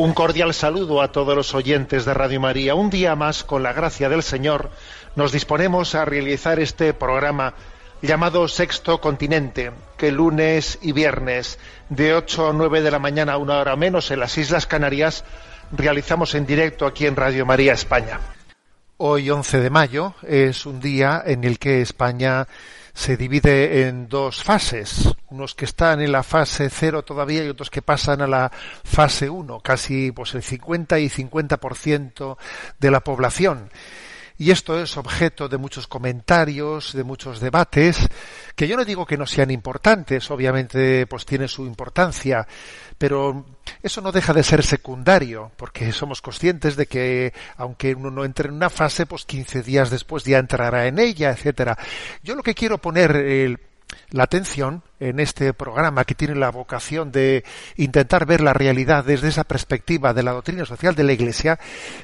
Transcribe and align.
Un 0.00 0.14
cordial 0.14 0.54
saludo 0.54 1.02
a 1.02 1.12
todos 1.12 1.36
los 1.36 1.54
oyentes 1.54 2.06
de 2.06 2.14
Radio 2.14 2.40
María. 2.40 2.74
Un 2.74 2.88
día 2.88 3.14
más, 3.16 3.44
con 3.44 3.62
la 3.62 3.74
gracia 3.74 4.08
del 4.08 4.22
Señor, 4.22 4.70
nos 5.14 5.30
disponemos 5.30 5.94
a 5.94 6.06
realizar 6.06 6.58
este 6.58 6.94
programa 6.94 7.52
llamado 8.00 8.48
Sexto 8.48 8.98
Continente, 9.02 9.72
que 9.98 10.10
lunes 10.10 10.78
y 10.80 10.92
viernes, 10.92 11.58
de 11.90 12.14
8 12.14 12.48
a 12.48 12.52
9 12.54 12.80
de 12.80 12.90
la 12.90 12.98
mañana, 12.98 13.36
una 13.36 13.58
hora 13.58 13.76
menos, 13.76 14.10
en 14.10 14.20
las 14.20 14.38
Islas 14.38 14.66
Canarias, 14.66 15.22
realizamos 15.70 16.34
en 16.34 16.46
directo 16.46 16.86
aquí 16.86 17.04
en 17.04 17.14
Radio 17.14 17.44
María 17.44 17.74
España. 17.74 18.20
Hoy, 18.96 19.28
11 19.28 19.60
de 19.60 19.68
mayo, 19.68 20.14
es 20.26 20.64
un 20.64 20.80
día 20.80 21.22
en 21.26 21.44
el 21.44 21.58
que 21.58 21.82
España 21.82 22.48
se 23.00 23.16
divide 23.16 23.88
en 23.88 24.10
dos 24.10 24.44
fases, 24.44 25.08
unos 25.30 25.54
que 25.54 25.64
están 25.64 26.02
en 26.02 26.12
la 26.12 26.22
fase 26.22 26.68
cero 26.68 27.02
todavía 27.02 27.42
y 27.42 27.48
otros 27.48 27.70
que 27.70 27.80
pasan 27.80 28.20
a 28.20 28.26
la 28.26 28.52
fase 28.84 29.30
1, 29.30 29.60
casi 29.60 30.12
pues 30.12 30.34
el 30.34 30.42
50 30.42 30.98
y 30.98 31.08
50% 31.08 32.36
de 32.78 32.90
la 32.90 33.00
población. 33.00 33.70
Y 34.40 34.50
esto 34.52 34.80
es 34.80 34.96
objeto 34.96 35.50
de 35.50 35.58
muchos 35.58 35.86
comentarios, 35.86 36.94
de 36.94 37.04
muchos 37.04 37.40
debates, 37.40 38.08
que 38.56 38.66
yo 38.66 38.74
no 38.74 38.86
digo 38.86 39.04
que 39.04 39.18
no 39.18 39.26
sean 39.26 39.50
importantes, 39.50 40.30
obviamente 40.30 41.06
pues 41.06 41.26
tiene 41.26 41.46
su 41.46 41.66
importancia, 41.66 42.48
pero 42.96 43.44
eso 43.82 44.00
no 44.00 44.10
deja 44.10 44.32
de 44.32 44.42
ser 44.42 44.62
secundario, 44.62 45.52
porque 45.58 45.92
somos 45.92 46.22
conscientes 46.22 46.74
de 46.76 46.86
que 46.86 47.34
aunque 47.58 47.94
uno 47.94 48.10
no 48.10 48.24
entre 48.24 48.48
en 48.48 48.54
una 48.54 48.70
fase, 48.70 49.04
pues 49.04 49.26
15 49.26 49.62
días 49.62 49.90
después 49.90 50.24
ya 50.24 50.38
entrará 50.38 50.86
en 50.86 50.98
ella, 50.98 51.32
etcétera. 51.32 51.76
Yo 52.22 52.34
lo 52.34 52.42
que 52.42 52.54
quiero 52.54 52.78
poner 52.78 53.14
el- 53.16 53.58
la 54.10 54.24
atención 54.24 54.82
en 54.98 55.20
este 55.20 55.52
programa 55.54 56.04
que 56.04 56.14
tiene 56.14 56.34
la 56.34 56.50
vocación 56.50 57.12
de 57.12 57.44
intentar 57.76 58.26
ver 58.26 58.40
la 58.40 58.52
realidad 58.52 59.04
desde 59.04 59.28
esa 59.28 59.44
perspectiva 59.44 60.12
de 60.14 60.22
la 60.22 60.32
doctrina 60.32 60.64
social 60.64 60.94
de 60.94 61.04
la 61.04 61.12
Iglesia, 61.12 61.58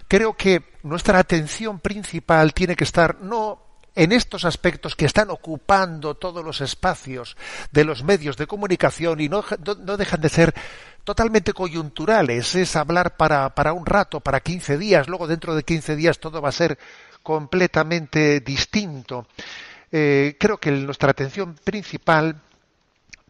creo 0.09 0.35
que 0.35 0.63
nuestra 0.83 1.19
atención 1.19 1.81
principal 1.81 2.55
tiene 2.55 2.77
que 2.77 2.85
estar 2.85 3.21
no 3.21 3.67
en 3.97 4.13
estos 4.13 4.45
aspectos 4.45 4.95
que 4.95 5.07
están 5.07 5.31
ocupando 5.31 6.15
todos 6.15 6.45
los 6.45 6.61
espacios 6.61 7.37
de 7.73 7.85
los 7.85 8.05
medios 8.05 8.37
de 8.37 8.47
comunicación 8.47 9.21
y 9.21 9.29
no, 9.29 9.43
dejan 9.97 10.21
de 10.21 10.29
ser 10.29 10.55
totalmente 11.03 11.55
coyunturales, 11.55 12.55
es 12.55 12.77
hablar 12.77 13.17
para, 13.17 13.55
para 13.55 13.73
un 13.73 13.87
rato, 13.87 14.21
para 14.21 14.41
15 14.41 14.77
días, 14.77 15.09
luego 15.09 15.27
dentro 15.27 15.55
de 15.55 15.63
15 15.63 15.97
días 15.97 16.19
todo 16.19 16.43
va 16.43 16.51
a 16.51 16.53
ser 16.53 16.79
completamente 17.23 18.41
distinto. 18.41 19.27
Eh, 19.93 20.37
creo 20.39 20.59
que 20.59 20.71
nuestra 20.71 21.11
atención 21.11 21.55
principal 21.63 22.41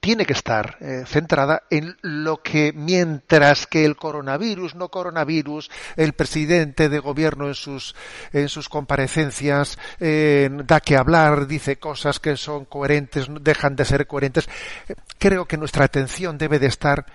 tiene 0.01 0.25
que 0.25 0.35
estar 0.35 0.77
eh, 0.81 1.03
centrada 1.05 1.65
en 1.69 1.97
lo 2.03 2.41
que 2.41 2.73
mientras 2.73 3.67
que 3.67 3.85
el 3.85 3.97
coronavirus, 3.97 4.77
no 4.77 4.89
coronavirus, 4.89 5.69
el 5.97 6.13
presidente 6.13 6.89
de 6.89 7.01
gobierno 7.01 7.49
en 7.49 7.55
sus 7.55 7.97
en 8.33 8.49
sus 8.49 8.69
comparecencias 8.69 9.79
eh, 9.99 10.49
da 10.65 10.81
que 10.81 10.97
hablar, 10.97 11.49
dice 11.49 11.79
cosas 11.79 12.21
que 12.21 12.37
son 12.37 12.67
coherentes, 12.67 13.27
dejan 13.41 13.75
de 13.75 13.85
ser 13.85 14.07
coherentes. 14.07 14.49
Creo 15.19 15.47
que 15.47 15.57
nuestra 15.57 15.87
atención 15.87 16.39
debe 16.39 16.59
de 16.59 16.69
estar 16.69 17.07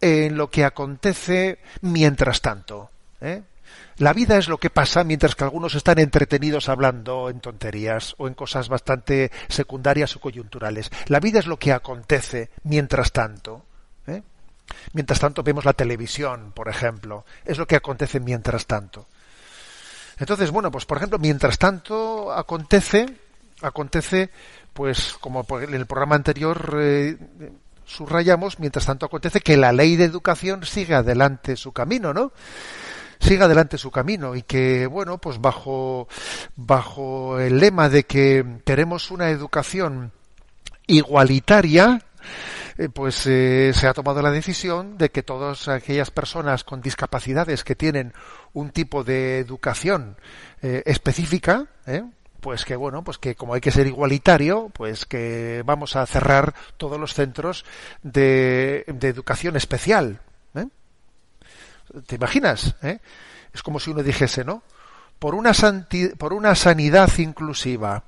en 0.00 0.36
lo 0.36 0.48
que 0.48 0.64
acontece 0.64 1.58
mientras 1.82 2.40
tanto. 2.40 2.90
La 4.00 4.14
vida 4.14 4.38
es 4.38 4.48
lo 4.48 4.56
que 4.56 4.70
pasa 4.70 5.04
mientras 5.04 5.34
que 5.34 5.44
algunos 5.44 5.74
están 5.74 5.98
entretenidos 5.98 6.70
hablando 6.70 7.28
en 7.28 7.38
tonterías 7.38 8.14
o 8.16 8.28
en 8.28 8.32
cosas 8.32 8.70
bastante 8.70 9.30
secundarias 9.48 10.16
o 10.16 10.20
coyunturales. 10.20 10.90
La 11.08 11.20
vida 11.20 11.38
es 11.38 11.46
lo 11.46 11.58
que 11.58 11.70
acontece 11.70 12.48
mientras 12.62 13.12
tanto. 13.12 13.62
¿eh? 14.06 14.22
Mientras 14.94 15.20
tanto 15.20 15.42
vemos 15.42 15.66
la 15.66 15.74
televisión, 15.74 16.52
por 16.52 16.70
ejemplo. 16.70 17.26
Es 17.44 17.58
lo 17.58 17.66
que 17.66 17.76
acontece 17.76 18.20
mientras 18.20 18.64
tanto. 18.64 19.06
Entonces, 20.18 20.50
bueno, 20.50 20.70
pues 20.70 20.86
por 20.86 20.96
ejemplo, 20.96 21.18
mientras 21.18 21.58
tanto 21.58 22.32
acontece, 22.32 23.04
acontece, 23.60 24.30
pues 24.72 25.14
como 25.20 25.44
en 25.60 25.74
el 25.74 25.84
programa 25.84 26.16
anterior 26.16 26.74
eh, 26.80 27.18
subrayamos, 27.84 28.60
mientras 28.60 28.86
tanto 28.86 29.04
acontece 29.04 29.42
que 29.42 29.58
la 29.58 29.72
ley 29.72 29.96
de 29.96 30.04
educación 30.04 30.64
sigue 30.64 30.94
adelante 30.94 31.54
su 31.54 31.72
camino, 31.72 32.14
¿no? 32.14 32.32
Siga 33.20 33.44
adelante 33.44 33.78
su 33.78 33.90
camino 33.90 34.34
y 34.34 34.42
que 34.42 34.86
bueno 34.86 35.18
pues 35.18 35.40
bajo 35.40 36.08
bajo 36.56 37.38
el 37.38 37.58
lema 37.58 37.88
de 37.88 38.04
que 38.04 38.44
queremos 38.64 39.10
una 39.10 39.30
educación 39.30 40.12
igualitaria 40.86 42.02
eh, 42.78 42.88
pues 42.88 43.26
eh, 43.26 43.72
se 43.74 43.86
ha 43.86 43.92
tomado 43.92 44.22
la 44.22 44.30
decisión 44.30 44.96
de 44.96 45.10
que 45.10 45.22
todas 45.22 45.68
aquellas 45.68 46.10
personas 46.10 46.64
con 46.64 46.80
discapacidades 46.80 47.62
que 47.62 47.76
tienen 47.76 48.14
un 48.54 48.70
tipo 48.70 49.04
de 49.04 49.38
educación 49.38 50.16
eh, 50.62 50.82
específica 50.86 51.66
pues 52.40 52.64
que 52.64 52.74
bueno 52.74 53.04
pues 53.04 53.18
que 53.18 53.34
como 53.34 53.52
hay 53.52 53.60
que 53.60 53.70
ser 53.70 53.86
igualitario 53.86 54.70
pues 54.72 55.04
que 55.04 55.62
vamos 55.66 55.94
a 55.94 56.06
cerrar 56.06 56.54
todos 56.78 56.98
los 56.98 57.12
centros 57.12 57.66
de, 58.02 58.84
de 58.86 59.08
educación 59.08 59.56
especial 59.56 60.20
¿Te 62.06 62.16
imaginas? 62.16 62.74
¿Eh? 62.82 62.98
Es 63.52 63.62
como 63.62 63.80
si 63.80 63.90
uno 63.90 64.02
dijese, 64.02 64.44
¿no? 64.44 64.62
Por 65.18 65.34
una, 65.34 65.52
sanidad 66.54 67.10
inclusiva, 67.18 68.04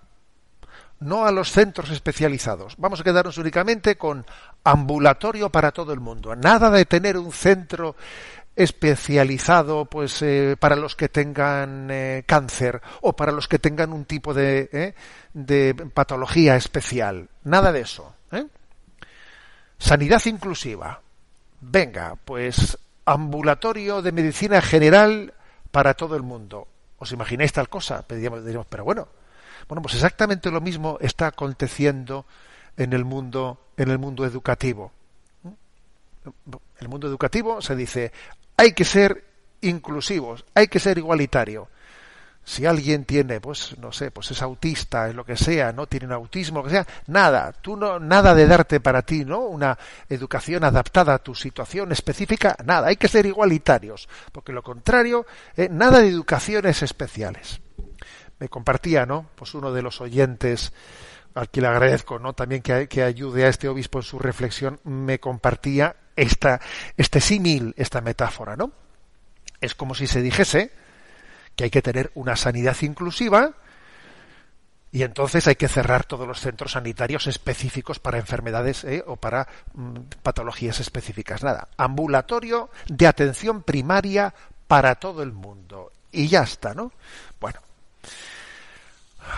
no 1.00 1.26
a 1.26 1.32
los 1.32 1.50
centros 1.50 1.90
especializados. 1.90 2.75
Vamos 2.79 3.00
a 3.00 3.05
quedarnos 3.05 3.37
únicamente 3.37 3.96
con 3.96 4.25
ambulatorio 4.64 5.50
para 5.50 5.73
todo 5.73 5.93
el 5.93 6.00
mundo. 6.00 6.34
Nada 6.34 6.70
de 6.70 6.87
tener 6.87 7.19
un 7.19 7.32
centro 7.32 7.96
especializado 8.55 9.87
pues 9.87 10.20
eh, 10.23 10.56
para 10.58 10.76
los 10.76 10.94
que 10.94 11.08
tengan 11.08 11.88
eh, 11.90 12.25
cáncer 12.26 12.81
o 13.00 13.14
para 13.14 13.32
los 13.32 13.49
que 13.49 13.58
tengan 13.58 13.93
un 13.93 14.05
tipo 14.05 14.32
de 14.32 14.94
patología 15.93 16.56
especial. 16.56 17.28
Nada 17.44 17.73
de 17.73 17.81
eso. 17.81 18.14
Sanidad 19.76 20.25
inclusiva. 20.26 21.02
Venga, 21.61 22.17
pues 22.25 22.78
ambulatorio 23.04 24.02
de 24.02 24.12
medicina 24.12 24.60
general 24.60 25.34
para 25.70 25.94
todo 25.94 26.16
el 26.16 26.22
mundo. 26.22 26.69
¿Os 26.99 27.12
imagináis 27.12 27.52
tal 27.52 27.69
cosa? 27.69 28.04
Diríamos, 28.08 28.66
pero 28.69 28.84
bueno, 28.84 29.08
bueno, 29.69 29.82
pues 29.82 29.94
exactamente 29.94 30.50
lo 30.50 30.60
mismo 30.60 30.99
está 31.00 31.28
aconteciendo 31.28 32.26
en 32.76 32.93
el 32.93 33.04
mundo, 33.04 33.58
en 33.76 33.90
el 33.90 33.99
mundo 33.99 34.25
educativo. 34.25 34.93
el 36.78 36.88
mundo 36.88 37.08
educativo 37.08 37.60
se 37.60 37.75
dice, 37.75 38.12
hay 38.56 38.72
que 38.72 38.84
ser 38.84 39.25
inclusivos, 39.62 40.44
hay 40.54 40.69
que 40.69 40.78
ser 40.78 40.99
igualitario. 40.99 41.69
Si 42.44 42.66
alguien 42.66 43.04
tiene, 43.04 43.40
pues, 43.40 43.78
no 43.78 43.92
sé, 43.92 44.10
pues 44.10 44.32
es 44.32 44.42
autista, 44.42 45.08
es 45.08 45.14
lo 45.14 45.24
que 45.24 45.36
sea, 45.36 45.72
no 45.72 45.86
tiene 45.86 46.06
un 46.06 46.12
autismo, 46.12 46.58
lo 46.58 46.64
que 46.64 46.70
sea, 46.70 46.86
nada, 47.06 47.52
tú 47.52 47.76
no, 47.76 48.00
nada 48.00 48.34
de 48.34 48.46
darte 48.46 48.80
para 48.80 49.02
ti, 49.02 49.24
¿no? 49.24 49.40
Una 49.40 49.78
educación 50.08 50.64
adaptada 50.64 51.14
a 51.14 51.18
tu 51.18 51.36
situación 51.36 51.92
específica, 51.92 52.56
nada, 52.64 52.88
hay 52.88 52.96
que 52.96 53.06
ser 53.06 53.26
igualitarios, 53.26 54.08
porque 54.32 54.52
lo 54.52 54.62
contrario, 54.62 55.24
eh, 55.56 55.68
nada 55.70 56.00
de 56.00 56.08
educaciones 56.08 56.82
especiales. 56.82 57.60
Me 58.40 58.48
compartía, 58.48 59.06
¿no? 59.06 59.26
Pues 59.36 59.54
uno 59.54 59.72
de 59.72 59.82
los 59.82 60.00
oyentes, 60.00 60.72
al 61.34 61.48
que 61.48 61.60
le 61.60 61.68
agradezco, 61.68 62.18
¿no? 62.18 62.32
También 62.32 62.60
que, 62.60 62.88
que 62.88 63.04
ayude 63.04 63.44
a 63.44 63.48
este 63.50 63.68
obispo 63.68 64.00
en 64.00 64.02
su 64.02 64.18
reflexión, 64.18 64.80
me 64.82 65.20
compartía 65.20 65.94
esta, 66.16 66.60
este 66.96 67.20
símil, 67.20 67.72
esta 67.76 68.00
metáfora, 68.00 68.56
¿no? 68.56 68.72
Es 69.60 69.76
como 69.76 69.94
si 69.94 70.08
se 70.08 70.22
dijese, 70.22 70.72
que 71.56 71.64
hay 71.64 71.70
que 71.70 71.82
tener 71.82 72.10
una 72.14 72.37
sanidad 72.37 72.76
inclusiva 72.82 73.54
y 74.94 75.04
entonces 75.04 75.46
hay 75.49 75.56
que 75.56 75.69
cerrar 75.69 76.04
todos 76.04 76.28
los 76.28 76.38
centros 76.38 76.72
sanitarios 76.72 77.26
específicos 77.26 77.99
para 77.99 78.19
enfermedades 78.19 78.84
¿eh? 78.84 79.02
o 79.06 79.16
para 79.16 79.49
mm, 79.72 79.96
patologías 80.22 80.81
específicas. 80.81 81.43
Nada, 81.43 81.69
ambulatorio 81.78 82.69
de 82.88 83.06
atención 83.06 83.62
primaria 83.62 84.34
para 84.66 84.94
todo 84.96 85.22
el 85.22 85.32
mundo. 85.32 85.93
Y 86.12 86.28
ya 86.28 86.43
está, 86.43 86.75
¿no? 86.75 86.93
Bueno, 87.40 87.60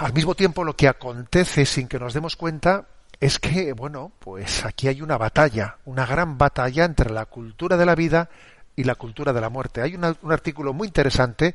al 0.00 0.12
mismo 0.12 0.34
tiempo 0.34 0.64
lo 0.64 0.75
que 0.75 0.88
acontece 0.88 1.64
sin 1.64 1.87
que 1.87 2.00
nos 2.00 2.14
demos 2.14 2.34
cuenta 2.34 2.87
es 3.20 3.38
que, 3.38 3.72
bueno, 3.75 4.11
pues 4.19 4.64
aquí 4.64 4.88
hay 4.88 5.02
una 5.02 5.16
batalla, 5.16 5.76
una 5.84 6.05
gran 6.05 6.37
batalla 6.37 6.84
entre 6.84 7.11
la 7.11 7.26
cultura 7.26 7.76
de 7.76 7.87
la 7.87 7.94
vida 7.94 8.28
y 8.76 8.85
la 8.85 8.94
cultura 8.94 9.32
de 9.32 9.41
la 9.41 9.49
muerte. 9.49 9.82
Hay 9.82 9.94
un 9.94 10.32
artículo 10.32 10.73
muy 10.73 10.88
interesante 10.88 11.55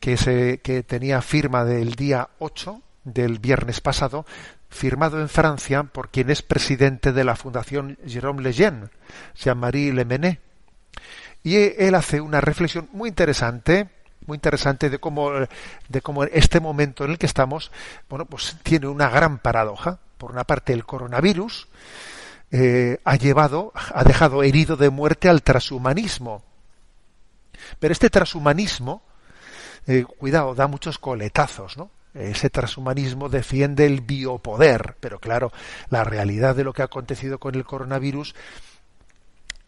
que, 0.00 0.16
se, 0.16 0.58
que 0.58 0.82
tenía 0.82 1.22
firma 1.22 1.64
del 1.64 1.94
día 1.94 2.28
8 2.38 2.82
del 3.04 3.38
viernes 3.38 3.80
pasado, 3.80 4.26
firmado 4.68 5.20
en 5.20 5.28
Francia 5.28 5.84
por 5.84 6.10
quien 6.10 6.30
es 6.30 6.42
presidente 6.42 7.12
de 7.12 7.24
la 7.24 7.36
Fundación 7.36 7.98
Jérôme 8.04 8.42
Lejeune, 8.42 8.88
Jean-Marie 9.36 9.92
Lemené. 9.92 10.40
Y 11.42 11.56
él 11.56 11.94
hace 11.94 12.20
una 12.20 12.40
reflexión 12.40 12.88
muy 12.92 13.08
interesante, 13.08 13.88
muy 14.26 14.34
interesante 14.36 14.90
de 14.90 14.98
cómo, 14.98 15.30
de 15.88 16.02
cómo 16.02 16.24
este 16.24 16.58
momento 16.58 17.04
en 17.04 17.12
el 17.12 17.18
que 17.18 17.26
estamos, 17.26 17.70
bueno, 18.08 18.26
pues 18.26 18.56
tiene 18.64 18.88
una 18.88 19.08
gran 19.08 19.38
paradoja. 19.38 20.00
Por 20.18 20.32
una 20.32 20.44
parte, 20.44 20.72
el 20.72 20.84
coronavirus, 20.84 21.68
eh, 22.50 22.98
ha 23.04 23.16
llevado, 23.16 23.72
ha 23.74 24.04
dejado 24.04 24.42
herido 24.42 24.76
de 24.76 24.90
muerte 24.90 25.28
al 25.28 25.42
transhumanismo. 25.42 26.42
Pero 27.78 27.92
este 27.92 28.10
transhumanismo, 28.10 29.02
eh, 29.86 30.04
cuidado, 30.04 30.54
da 30.54 30.66
muchos 30.66 30.98
coletazos, 30.98 31.76
¿no? 31.76 31.90
Ese 32.14 32.48
transhumanismo 32.48 33.28
defiende 33.28 33.84
el 33.84 34.00
biopoder, 34.00 34.96
pero 35.00 35.18
claro, 35.18 35.52
la 35.90 36.02
realidad 36.02 36.56
de 36.56 36.64
lo 36.64 36.72
que 36.72 36.80
ha 36.80 36.86
acontecido 36.86 37.38
con 37.38 37.54
el 37.54 37.64
coronavirus 37.64 38.34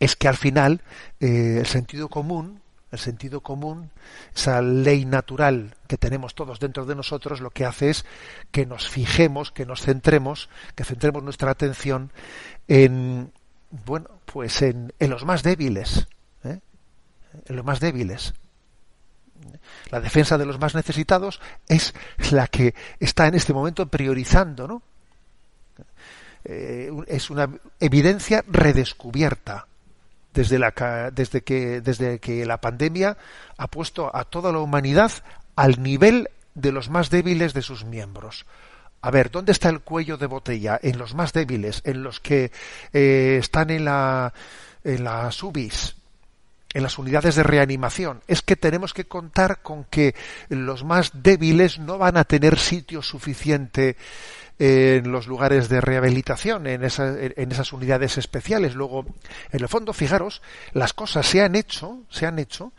es 0.00 0.16
que 0.16 0.28
al 0.28 0.36
final 0.36 0.80
eh, 1.20 1.56
el 1.58 1.66
sentido 1.66 2.08
común, 2.08 2.62
el 2.90 2.98
sentido 2.98 3.40
común, 3.42 3.90
esa 4.34 4.62
ley 4.62 5.04
natural 5.04 5.76
que 5.86 5.98
tenemos 5.98 6.34
todos 6.34 6.58
dentro 6.58 6.86
de 6.86 6.94
nosotros, 6.94 7.40
lo 7.40 7.50
que 7.50 7.64
hace 7.64 7.90
es 7.90 8.04
que 8.50 8.66
nos 8.66 8.88
fijemos, 8.88 9.52
que 9.52 9.66
nos 9.66 9.82
centremos, 9.82 10.48
que 10.74 10.84
centremos 10.84 11.22
nuestra 11.22 11.50
atención 11.50 12.12
en, 12.66 13.32
bueno, 13.84 14.08
pues 14.24 14.62
en, 14.62 14.92
en 14.98 15.10
los 15.10 15.24
más 15.24 15.42
débiles, 15.42 16.06
¿eh? 16.44 16.60
en 17.46 17.56
los 17.56 17.64
más 17.64 17.80
débiles. 17.80 18.34
La 19.90 20.00
defensa 20.00 20.36
de 20.38 20.46
los 20.46 20.58
más 20.58 20.74
necesitados 20.74 21.40
es 21.68 21.94
la 22.30 22.46
que 22.48 22.74
está 22.98 23.26
en 23.26 23.34
este 23.34 23.52
momento 23.52 23.86
priorizando, 23.86 24.66
¿no? 24.66 24.82
Eh, 26.44 26.90
es 27.06 27.30
una 27.30 27.50
evidencia 27.78 28.44
redescubierta 28.48 29.66
desde, 30.38 30.60
la, 30.60 31.10
desde, 31.12 31.42
que, 31.42 31.80
desde 31.80 32.20
que 32.20 32.46
la 32.46 32.60
pandemia 32.60 33.16
ha 33.56 33.66
puesto 33.66 34.14
a 34.14 34.22
toda 34.22 34.52
la 34.52 34.60
humanidad 34.60 35.10
al 35.56 35.82
nivel 35.82 36.28
de 36.54 36.70
los 36.70 36.90
más 36.90 37.10
débiles 37.10 37.54
de 37.54 37.62
sus 37.62 37.84
miembros. 37.84 38.46
A 39.02 39.10
ver, 39.10 39.32
¿dónde 39.32 39.50
está 39.50 39.68
el 39.68 39.80
cuello 39.80 40.16
de 40.16 40.26
botella? 40.26 40.78
En 40.80 40.96
los 40.96 41.16
más 41.16 41.32
débiles, 41.32 41.82
en 41.84 42.04
los 42.04 42.20
que 42.20 42.52
eh, 42.92 43.38
están 43.40 43.70
en, 43.70 43.84
la, 43.84 44.32
en 44.84 45.02
las 45.02 45.42
UBIs, 45.42 45.96
en 46.72 46.84
las 46.84 46.98
unidades 46.98 47.34
de 47.34 47.42
reanimación. 47.42 48.22
Es 48.28 48.40
que 48.40 48.54
tenemos 48.54 48.94
que 48.94 49.06
contar 49.06 49.60
con 49.60 49.86
que 49.86 50.14
los 50.50 50.84
más 50.84 51.10
débiles 51.20 51.80
no 51.80 51.98
van 51.98 52.16
a 52.16 52.22
tener 52.22 52.60
sitio 52.60 53.02
suficiente 53.02 53.96
en 54.58 55.12
los 55.12 55.26
lugares 55.26 55.68
de 55.68 55.80
rehabilitación, 55.80 56.66
en, 56.66 56.82
en 56.82 57.52
esas 57.52 57.72
unidades 57.72 58.18
especiales. 58.18 58.74
Luego, 58.74 59.06
en 59.52 59.60
el 59.60 59.68
fondo, 59.68 59.92
fijaros, 59.92 60.42
las 60.72 60.92
cosas 60.92 61.26
se 61.26 61.42
han 61.42 61.54
hecho, 61.54 61.98
se 62.10 62.26
han 62.26 62.38
hecho 62.38 62.72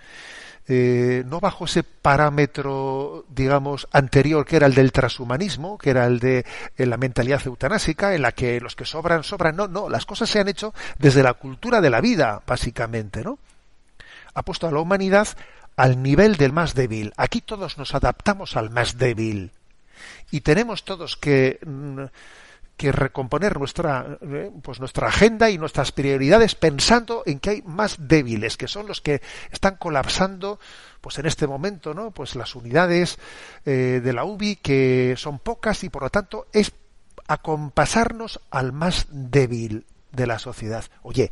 eh, 0.72 1.24
no 1.26 1.40
bajo 1.40 1.66
ese 1.66 1.82
parámetro, 1.82 3.26
digamos, 3.28 3.88
anterior 3.92 4.46
que 4.46 4.56
era 4.56 4.68
el 4.68 4.76
del 4.76 4.92
transhumanismo, 4.92 5.80
que 5.80 5.90
era 5.90 6.06
el 6.06 6.20
de 6.20 6.46
la 6.78 6.96
mentalidad 6.98 7.42
eutanásica, 7.44 8.14
en 8.14 8.22
la 8.22 8.34
que 8.34 8.62
los 8.62 8.76
que 8.76 8.86
sobran, 8.86 9.24
sobran. 9.24 9.56
No, 9.56 9.68
no, 9.68 9.90
las 9.90 10.06
cosas 10.06 10.30
se 10.30 10.40
han 10.40 10.48
hecho 10.48 10.76
desde 11.00 11.24
la 11.24 11.34
cultura 11.34 11.82
de 11.82 11.90
la 11.90 12.02
vida, 12.02 12.44
básicamente, 12.46 13.24
¿no? 13.24 13.40
Ha 14.36 14.44
puesto 14.44 14.68
a 14.68 14.72
la 14.72 14.80
humanidad 14.80 15.30
al 15.76 16.04
nivel 16.04 16.36
del 16.36 16.54
más 16.54 16.76
débil. 16.76 17.14
Aquí 17.18 17.42
todos 17.42 17.80
nos 17.80 17.96
adaptamos 17.96 18.56
al 18.56 18.70
más 18.70 19.00
débil. 19.00 19.52
Y 20.32 20.42
tenemos 20.42 20.84
todos 20.86 21.18
que 21.18 21.60
mm, 21.66 22.06
que 22.80 22.94
recomponer 22.94 23.60
nuestra, 23.60 24.18
eh, 24.22 24.50
pues 24.64 24.80
nuestra 24.80 25.10
agenda 25.10 25.50
y 25.50 25.58
nuestras 25.58 25.92
prioridades 25.92 26.56
pensando 26.56 27.24
en 27.26 27.42
que 27.42 27.50
hay 27.50 27.62
más 27.64 27.98
débiles, 28.08 28.56
que 28.56 28.70
son 28.70 28.88
los 28.88 29.02
que 29.02 29.22
están 29.52 29.76
colapsando 29.76 30.62
pues 31.02 31.20
en 31.20 31.26
este 31.26 31.46
momento, 31.46 31.94
¿no? 31.94 32.12
Pues 32.12 32.38
las 32.38 32.56
unidades 32.56 33.20
eh, 33.66 34.00
de 34.02 34.14
la 34.14 34.24
UBI 34.24 34.56
que 34.56 35.16
son 35.18 35.40
pocas 35.40 35.84
y 35.84 35.90
por 35.90 36.04
lo 36.04 36.10
tanto 36.10 36.48
es 36.54 36.72
acompasarnos 37.28 38.40
al 38.50 38.72
más 38.72 39.08
débil 39.10 39.86
de 40.14 40.28
la 40.28 40.40
sociedad. 40.40 40.86
Oye, 41.04 41.32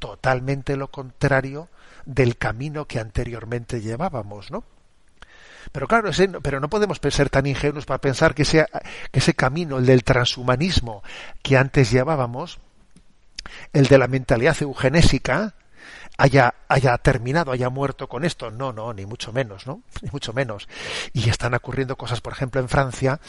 totalmente 0.00 0.76
lo 0.76 0.90
contrario 0.90 1.68
del 2.06 2.36
camino 2.38 2.86
que 2.86 2.98
anteriormente 2.98 3.80
llevábamos, 3.80 4.50
¿no? 4.50 4.64
Pero 5.72 5.86
claro, 5.86 6.10
pero 6.42 6.60
no 6.60 6.68
podemos 6.68 6.98
ser 7.10 7.30
tan 7.30 7.46
ingenuos 7.46 7.86
para 7.86 8.00
pensar 8.00 8.34
que, 8.34 8.44
que 8.44 9.18
ese 9.18 9.34
camino, 9.34 9.78
el 9.78 9.86
del 9.86 10.04
transhumanismo 10.04 11.02
que 11.42 11.56
antes 11.56 11.90
llevábamos, 11.90 12.58
el 13.72 13.86
de 13.86 13.98
la 13.98 14.08
mentalidad 14.08 14.56
eugenésica, 14.60 15.54
haya, 16.18 16.54
haya 16.68 16.98
terminado, 16.98 17.52
haya 17.52 17.70
muerto 17.70 18.08
con 18.08 18.24
esto. 18.24 18.50
No, 18.50 18.72
no, 18.72 18.92
ni 18.92 19.06
mucho 19.06 19.32
menos, 19.32 19.66
¿no? 19.66 19.82
Ni 20.02 20.10
mucho 20.10 20.32
menos. 20.34 20.68
Y 21.14 21.30
están 21.30 21.54
ocurriendo 21.54 21.96
cosas, 21.96 22.20
por 22.20 22.32
ejemplo, 22.32 22.60
en 22.60 22.68
Francia. 22.68 23.20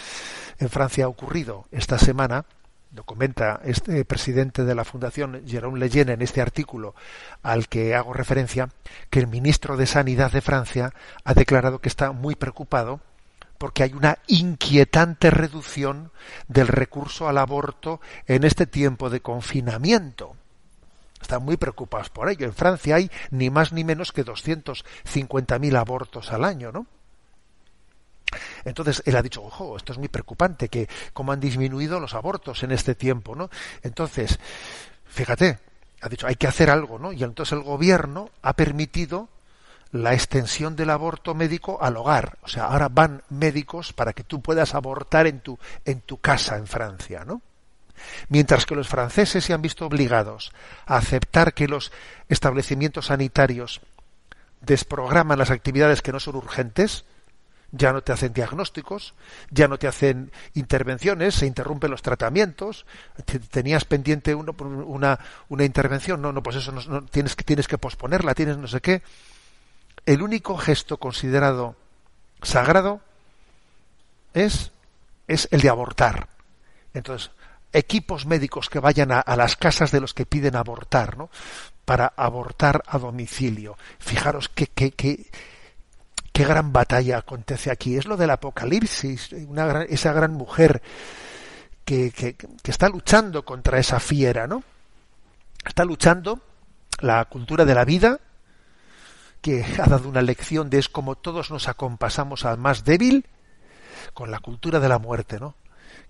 En 0.58 0.70
Francia 0.70 1.06
ha 1.06 1.08
ocurrido 1.08 1.66
esta 1.72 1.98
semana 1.98 2.46
lo 2.94 3.04
comenta 3.04 3.62
este 3.64 4.04
presidente 4.06 4.64
de 4.64 4.76
la 4.76 4.84
Fundación 4.84 5.44
Jérôme 5.46 5.78
Lejeune 5.78 6.14
en 6.14 6.22
este 6.22 6.42
artículo 6.42 6.96
al 7.44 7.68
que 7.68 7.96
hago 7.96 8.14
referencia, 8.14 8.70
que 9.10 9.20
el 9.20 9.28
ministro 9.28 9.78
de 9.78 9.86
Sanidad 9.86 10.32
de 10.32 10.42
Francia 10.42 10.94
ha 11.24 11.34
declarado 11.34 11.80
que 11.80 11.90
está 11.90 12.12
muy 12.12 12.36
preocupado 12.36 13.00
porque 13.60 13.84
hay 13.84 13.94
una 13.94 14.18
inquietante 14.28 15.30
reducción 15.30 16.12
del 16.48 16.68
recurso 16.68 17.28
al 17.28 17.38
aborto 17.38 18.00
en 18.26 18.46
este 18.46 18.66
tiempo 18.66 19.10
de 19.10 19.20
confinamiento. 19.20 20.36
Están 21.22 21.44
muy 21.44 21.58
preocupados 21.58 22.10
por 22.10 22.30
ello. 22.30 22.46
En 22.46 22.54
Francia 22.54 22.96
hay 22.96 23.12
ni 23.30 23.50
más 23.50 23.74
ni 23.74 23.84
menos 23.84 24.14
que 24.14 24.26
250.000 24.26 25.78
abortos 25.78 26.32
al 26.32 26.46
año, 26.46 26.72
¿no? 26.72 26.88
Entonces 28.66 29.02
él 29.06 29.16
ha 29.16 29.22
dicho, 29.22 29.44
ojo, 29.44 29.78
esto 29.78 29.94
es 29.94 29.98
muy 29.98 30.08
preocupante, 30.08 30.70
que 30.70 30.88
cómo 31.14 31.32
han 31.32 31.40
disminuido 31.40 32.00
los 32.00 32.14
abortos 32.14 32.64
en 32.64 32.72
este 32.72 32.96
tiempo, 32.96 33.36
¿no? 33.36 33.50
Entonces, 33.82 34.40
fíjate, 35.06 35.60
ha 36.02 36.10
dicho, 36.10 36.28
hay 36.28 36.36
que 36.36 36.48
hacer 36.48 36.70
algo, 36.70 37.00
¿no? 37.00 37.12
Y 37.12 37.24
entonces 37.24 37.54
el 37.54 37.64
gobierno 37.64 38.30
ha 38.42 38.54
permitido 38.54 39.30
la 39.92 40.14
extensión 40.14 40.76
del 40.76 40.92
aborto 40.92 41.34
médico 41.34 41.80
al 41.82 41.98
hogar. 41.98 42.38
O 42.44 42.48
sea, 42.48 42.66
ahora 42.66 42.90
van 42.90 43.24
médicos 43.30 43.94
para 43.94 44.14
que 44.14 44.24
tú 44.24 44.42
puedas 44.42 44.76
abortar 44.76 45.28
en 45.28 45.42
tu, 45.42 45.58
en 45.86 46.02
tu 46.02 46.20
casa 46.20 46.58
en 46.58 46.68
Francia, 46.68 47.24
¿no? 47.26 47.42
Mientras 48.30 48.66
que 48.66 48.76
los 48.76 48.88
franceses 48.88 49.44
se 49.44 49.54
han 49.54 49.62
visto 49.62 49.86
obligados 49.86 50.54
a 50.86 50.96
aceptar 50.98 51.54
que 51.54 51.68
los 51.68 51.92
establecimientos 52.30 53.08
sanitarios 53.08 53.82
desprograman 54.62 55.40
las 55.40 55.52
actividades 55.52 56.02
que 56.02 56.14
no 56.14 56.20
son 56.20 56.38
urgentes, 56.38 57.04
ya 57.72 57.94
no 57.94 58.02
te 58.02 58.12
hacen 58.12 58.34
diagnósticos, 58.34 59.14
ya 59.52 59.68
no 59.68 59.78
te 59.78 59.88
hacen 59.88 60.32
intervenciones, 60.54 61.36
se 61.36 61.46
interrumpen 61.46 61.92
los 61.92 62.02
tratamientos. 62.02 62.86
Tenías 63.52 63.86
pendiente 63.86 64.34
una, 64.34 65.20
una, 65.50 65.64
intervención, 65.64 66.22
no, 66.22 66.32
no, 66.32 66.42
pues 66.42 66.56
eso 66.58 66.72
no, 66.72 67.06
tienes, 67.06 67.36
que, 67.36 67.44
tienes 67.44 67.68
que 67.68 67.78
posponerla, 67.78 68.34
tienes 68.34 68.58
no 68.58 68.68
sé 68.68 68.82
qué. 68.82 69.02
El 70.06 70.22
único 70.22 70.58
gesto 70.58 70.98
considerado 70.98 71.76
sagrado 72.42 73.02
es, 74.34 74.72
es 75.28 75.48
el 75.52 75.62
de 75.62 75.70
abortar. 75.70 76.30
Entonces, 76.94 77.32
equipos 77.72 78.26
médicos 78.26 78.70
que 78.70 78.80
vayan 78.80 79.12
a, 79.12 79.24
las 79.36 79.56
casas 79.56 79.92
de 79.92 80.02
los 80.02 80.14
que 80.14 80.26
piden 80.26 80.56
abortar, 80.56 81.18
¿no? 81.18 81.30
Para 81.86 82.14
abortar 82.16 82.84
a 82.88 82.98
domicilio. 82.98 83.78
Fijaros 84.00 84.50
qué, 84.50 84.68
qué, 84.68 84.92
qué, 84.92 85.30
qué 86.40 86.46
gran 86.46 86.72
batalla 86.72 87.18
acontece 87.18 87.70
aquí. 87.70 87.98
Es 87.98 88.06
lo 88.06 88.16
del 88.16 88.30
Apocalipsis, 88.30 89.34
una 89.50 89.82
esa 89.84 90.14
gran 90.14 90.32
mujer 90.32 90.82
que, 91.84 92.14
está 92.64 92.88
luchando 92.88 93.44
contra 93.44 93.78
esa 93.78 94.00
fiera, 94.00 94.48
¿no? 94.48 94.64
Está 95.66 95.84
luchando 95.84 96.40
la 97.02 97.26
cultura 97.26 97.66
de 97.66 97.76
la 97.76 97.84
vida, 97.84 98.22
que 99.42 99.66
ha 99.84 99.90
dado 99.90 100.08
una 100.08 100.22
lección 100.22 100.70
de 100.70 100.80
es 100.80 100.88
como 100.88 101.16
todos 101.16 101.52
nos 101.52 101.68
acompasamos 101.68 102.46
al 102.46 102.58
más 102.58 102.86
débil, 102.86 103.26
con 104.14 104.32
la 104.32 104.40
cultura 104.40 104.80
de 104.80 104.88
la 104.88 104.98
muerte, 104.98 105.42
¿no? 105.42 105.56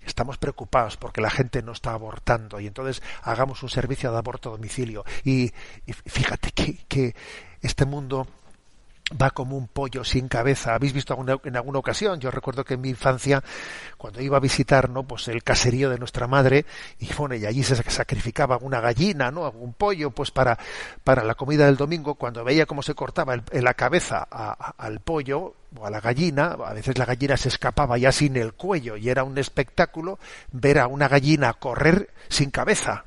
estamos 0.06 0.38
preocupados 0.38 0.96
porque 0.96 1.20
la 1.20 1.28
gente 1.28 1.60
no 1.62 1.72
está 1.72 1.92
abortando 1.92 2.58
y 2.60 2.66
entonces 2.66 3.02
hagamos 3.22 3.62
un 3.62 3.68
servicio 3.68 4.12
de 4.12 4.18
aborto 4.18 4.48
a 4.48 4.52
domicilio. 4.52 5.04
Y, 5.24 5.52
fíjate 6.06 6.52
que 6.52 7.14
este 7.60 7.84
mundo 7.84 8.26
va 9.20 9.30
como 9.30 9.56
un 9.56 9.68
pollo 9.68 10.04
sin 10.04 10.28
cabeza. 10.28 10.74
¿Habéis 10.74 10.92
visto 10.92 11.18
en 11.44 11.56
alguna 11.56 11.78
ocasión? 11.78 12.20
Yo 12.20 12.30
recuerdo 12.30 12.64
que 12.64 12.74
en 12.74 12.80
mi 12.80 12.90
infancia, 12.90 13.42
cuando 13.96 14.20
iba 14.20 14.36
a 14.36 14.40
visitar, 14.40 14.90
¿no? 14.90 15.02
Pues 15.04 15.28
el 15.28 15.42
caserío 15.42 15.90
de 15.90 15.98
nuestra 15.98 16.26
madre, 16.26 16.66
y 16.98 17.12
bueno, 17.14 17.34
y 17.34 17.46
allí 17.46 17.62
se 17.62 17.76
sacrificaba 17.76 18.58
una 18.58 18.80
gallina, 18.80 19.30
¿no? 19.30 19.50
Un 19.50 19.74
pollo, 19.74 20.10
pues 20.10 20.30
para, 20.30 20.58
para 21.04 21.24
la 21.24 21.34
comida 21.34 21.66
del 21.66 21.76
domingo, 21.76 22.14
cuando 22.14 22.44
veía 22.44 22.66
cómo 22.66 22.82
se 22.82 22.94
cortaba 22.94 23.34
el, 23.34 23.42
la 23.64 23.74
cabeza 23.74 24.22
al 24.22 25.00
pollo 25.00 25.54
o 25.76 25.86
a 25.86 25.90
la 25.90 26.00
gallina, 26.00 26.56
a 26.64 26.72
veces 26.72 26.98
la 26.98 27.04
gallina 27.04 27.36
se 27.36 27.48
escapaba 27.48 27.98
ya 27.98 28.12
sin 28.12 28.36
el 28.36 28.54
cuello, 28.54 28.96
y 28.96 29.08
era 29.08 29.24
un 29.24 29.38
espectáculo 29.38 30.18
ver 30.52 30.78
a 30.78 30.86
una 30.86 31.08
gallina 31.08 31.52
correr 31.54 32.10
sin 32.28 32.50
cabeza. 32.50 33.04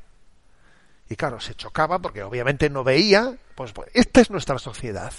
Y 1.10 1.16
claro, 1.16 1.40
se 1.40 1.54
chocaba 1.56 2.00
porque 2.00 2.24
obviamente 2.24 2.70
no 2.70 2.84
veía, 2.84 3.36
pues, 3.56 3.72
pues 3.74 3.90
esta 3.94 4.22
es 4.22 4.32
nuestra 4.32 4.58
sociedad 4.58 5.14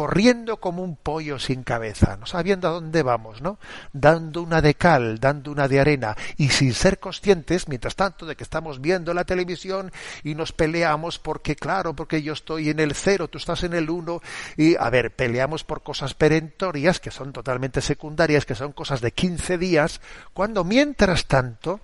corriendo 0.00 0.60
como 0.60 0.82
un 0.82 0.96
pollo 0.96 1.38
sin 1.38 1.62
cabeza, 1.62 2.16
no 2.16 2.24
sabiendo 2.24 2.66
a 2.68 2.70
dónde 2.70 3.02
vamos, 3.02 3.42
¿no? 3.42 3.58
Dando 3.92 4.40
una 4.40 4.62
de 4.62 4.72
cal, 4.72 5.20
dando 5.20 5.52
una 5.52 5.68
de 5.68 5.78
arena, 5.78 6.16
y 6.38 6.48
sin 6.48 6.72
ser 6.72 6.98
conscientes, 6.98 7.68
mientras 7.68 7.96
tanto, 7.96 8.24
de 8.24 8.34
que 8.34 8.42
estamos 8.42 8.80
viendo 8.80 9.12
la 9.12 9.26
televisión 9.26 9.92
y 10.24 10.34
nos 10.34 10.52
peleamos 10.52 11.18
porque, 11.18 11.54
claro, 11.54 11.94
porque 11.94 12.22
yo 12.22 12.32
estoy 12.32 12.70
en 12.70 12.80
el 12.80 12.94
cero, 12.94 13.28
tú 13.28 13.36
estás 13.36 13.62
en 13.62 13.74
el 13.74 13.90
uno, 13.90 14.22
y, 14.56 14.74
a 14.76 14.88
ver, 14.88 15.14
peleamos 15.14 15.64
por 15.64 15.82
cosas 15.82 16.14
perentorias, 16.14 16.98
que 16.98 17.10
son 17.10 17.34
totalmente 17.34 17.82
secundarias, 17.82 18.46
que 18.46 18.54
son 18.54 18.72
cosas 18.72 19.02
de 19.02 19.12
15 19.12 19.58
días, 19.58 20.00
cuando 20.32 20.64
mientras 20.64 21.26
tanto, 21.26 21.78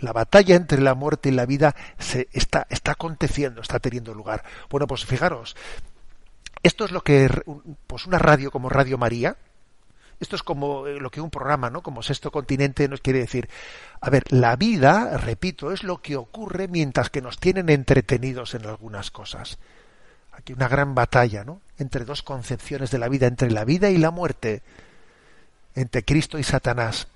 la 0.00 0.12
batalla 0.12 0.56
entre 0.56 0.80
la 0.80 0.94
muerte 0.94 1.28
y 1.28 1.32
la 1.32 1.46
vida 1.46 1.76
se 1.98 2.28
está, 2.32 2.66
está 2.68 2.92
aconteciendo, 2.92 3.60
está 3.60 3.78
teniendo 3.78 4.12
lugar. 4.14 4.42
Bueno, 4.70 4.86
pues 4.86 5.04
fijaros, 5.04 5.54
esto 6.62 6.84
es 6.84 6.90
lo 6.90 7.02
que 7.02 7.28
pues 7.86 8.06
una 8.06 8.18
radio 8.18 8.50
como 8.50 8.68
Radio 8.68 8.98
María, 8.98 9.36
esto 10.20 10.36
es 10.36 10.42
como 10.42 10.86
eh, 10.86 11.00
lo 11.00 11.10
que 11.10 11.22
un 11.22 11.30
programa, 11.30 11.70
¿no? 11.70 11.82
Como 11.82 12.02
Sexto 12.02 12.30
Continente 12.30 12.86
nos 12.88 13.00
quiere 13.00 13.20
decir. 13.20 13.48
A 14.02 14.10
ver, 14.10 14.24
la 14.30 14.54
vida, 14.56 15.16
repito, 15.16 15.72
es 15.72 15.82
lo 15.82 16.02
que 16.02 16.16
ocurre 16.16 16.68
mientras 16.68 17.08
que 17.08 17.22
nos 17.22 17.38
tienen 17.38 17.70
entretenidos 17.70 18.54
en 18.54 18.66
algunas 18.66 19.10
cosas. 19.10 19.58
Aquí 20.32 20.52
una 20.52 20.68
gran 20.68 20.94
batalla, 20.94 21.42
¿no? 21.42 21.62
Entre 21.78 22.04
dos 22.04 22.22
concepciones 22.22 22.90
de 22.90 22.98
la 22.98 23.08
vida, 23.08 23.26
entre 23.26 23.50
la 23.50 23.64
vida 23.64 23.88
y 23.88 23.96
la 23.96 24.10
muerte, 24.10 24.62
entre 25.74 26.04
Cristo 26.04 26.38
y 26.38 26.42
Satanás. 26.42 27.08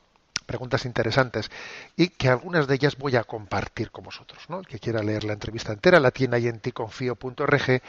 Preguntas 0.45 0.85
interesantes 0.85 1.49
y 1.95 2.09
que 2.09 2.29
algunas 2.29 2.67
de 2.67 2.75
ellas 2.75 2.97
voy 2.97 3.15
a 3.15 3.23
compartir 3.23 3.89
con 3.89 4.03
vosotros, 4.03 4.43
¿no? 4.49 4.59
El 4.59 4.67
que 4.67 4.77
quiera 4.77 5.01
leer 5.01 5.23
la 5.23 5.33
entrevista 5.33 5.71
entera 5.71 5.99
la 6.01 6.11
tiene 6.11 6.35
ahí 6.35 6.47
en 6.47 6.59
ticonfío.org. 6.59 7.81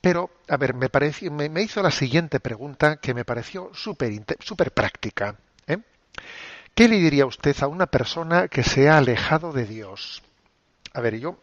Pero, 0.00 0.30
a 0.48 0.56
ver, 0.58 0.74
me, 0.74 0.90
pareció, 0.90 1.32
me, 1.32 1.48
me, 1.48 1.62
hizo 1.62 1.82
la 1.82 1.90
siguiente 1.90 2.40
pregunta 2.40 2.96
que 2.96 3.14
me 3.14 3.24
pareció 3.24 3.70
súper 3.74 4.72
práctica. 4.72 5.36
¿eh? 5.66 5.78
¿Qué 6.74 6.88
le 6.88 6.96
diría 6.96 7.26
usted 7.26 7.56
a 7.62 7.66
una 7.66 7.86
persona 7.86 8.48
que 8.48 8.62
se 8.62 8.88
ha 8.88 8.98
alejado 8.98 9.52
de 9.52 9.66
Dios? 9.66 10.22
A 10.94 11.00
ver, 11.00 11.18
yo 11.18 11.38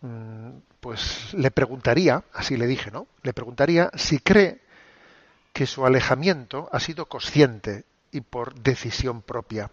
mm, 0.00 0.50
pues 0.80 1.32
le 1.34 1.50
preguntaría, 1.50 2.24
así 2.32 2.56
le 2.56 2.66
dije, 2.66 2.90
¿no? 2.90 3.06
Le 3.22 3.32
preguntaría 3.32 3.90
si 3.94 4.18
cree 4.18 4.60
que 5.52 5.66
su 5.66 5.86
alejamiento 5.86 6.68
ha 6.72 6.80
sido 6.80 7.06
consciente 7.06 7.84
y 8.12 8.20
por 8.20 8.54
decisión 8.54 9.22
propia, 9.22 9.70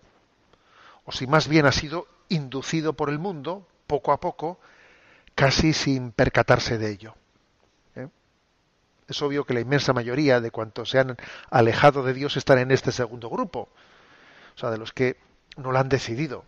o 1.06 1.12
si 1.12 1.28
más 1.28 1.48
bien 1.48 1.66
ha 1.66 1.72
sido 1.72 2.08
inducido 2.30 2.94
por 2.94 3.10
el 3.10 3.20
mundo, 3.20 3.68
poco 3.86 4.12
a 4.12 4.20
poco, 4.20 4.60
casi 5.36 5.74
sin 5.74 6.12
percatarse 6.12 6.78
de 6.78 6.92
ello. 6.92 7.16
¿eh? 7.96 8.08
Es 9.08 9.22
obvio 9.22 9.46
que 9.46 9.54
la 9.54 9.60
inmensa 9.60 9.94
mayoría 9.94 10.40
de 10.40 10.52
cuantos 10.52 10.90
se 10.90 11.00
han 11.00 11.18
alejado 11.50 12.04
de 12.04 12.14
Dios 12.14 12.38
están 12.38 12.60
en 12.60 12.72
este 12.72 12.92
segundo 12.92 13.30
grupo, 13.30 13.70
o 14.56 14.60
sea, 14.60 14.72
de 14.72 14.78
los 14.78 14.94
que 14.94 15.18
no 15.58 15.72
lo 15.72 15.80
han 15.80 15.90
decidido, 15.90 16.46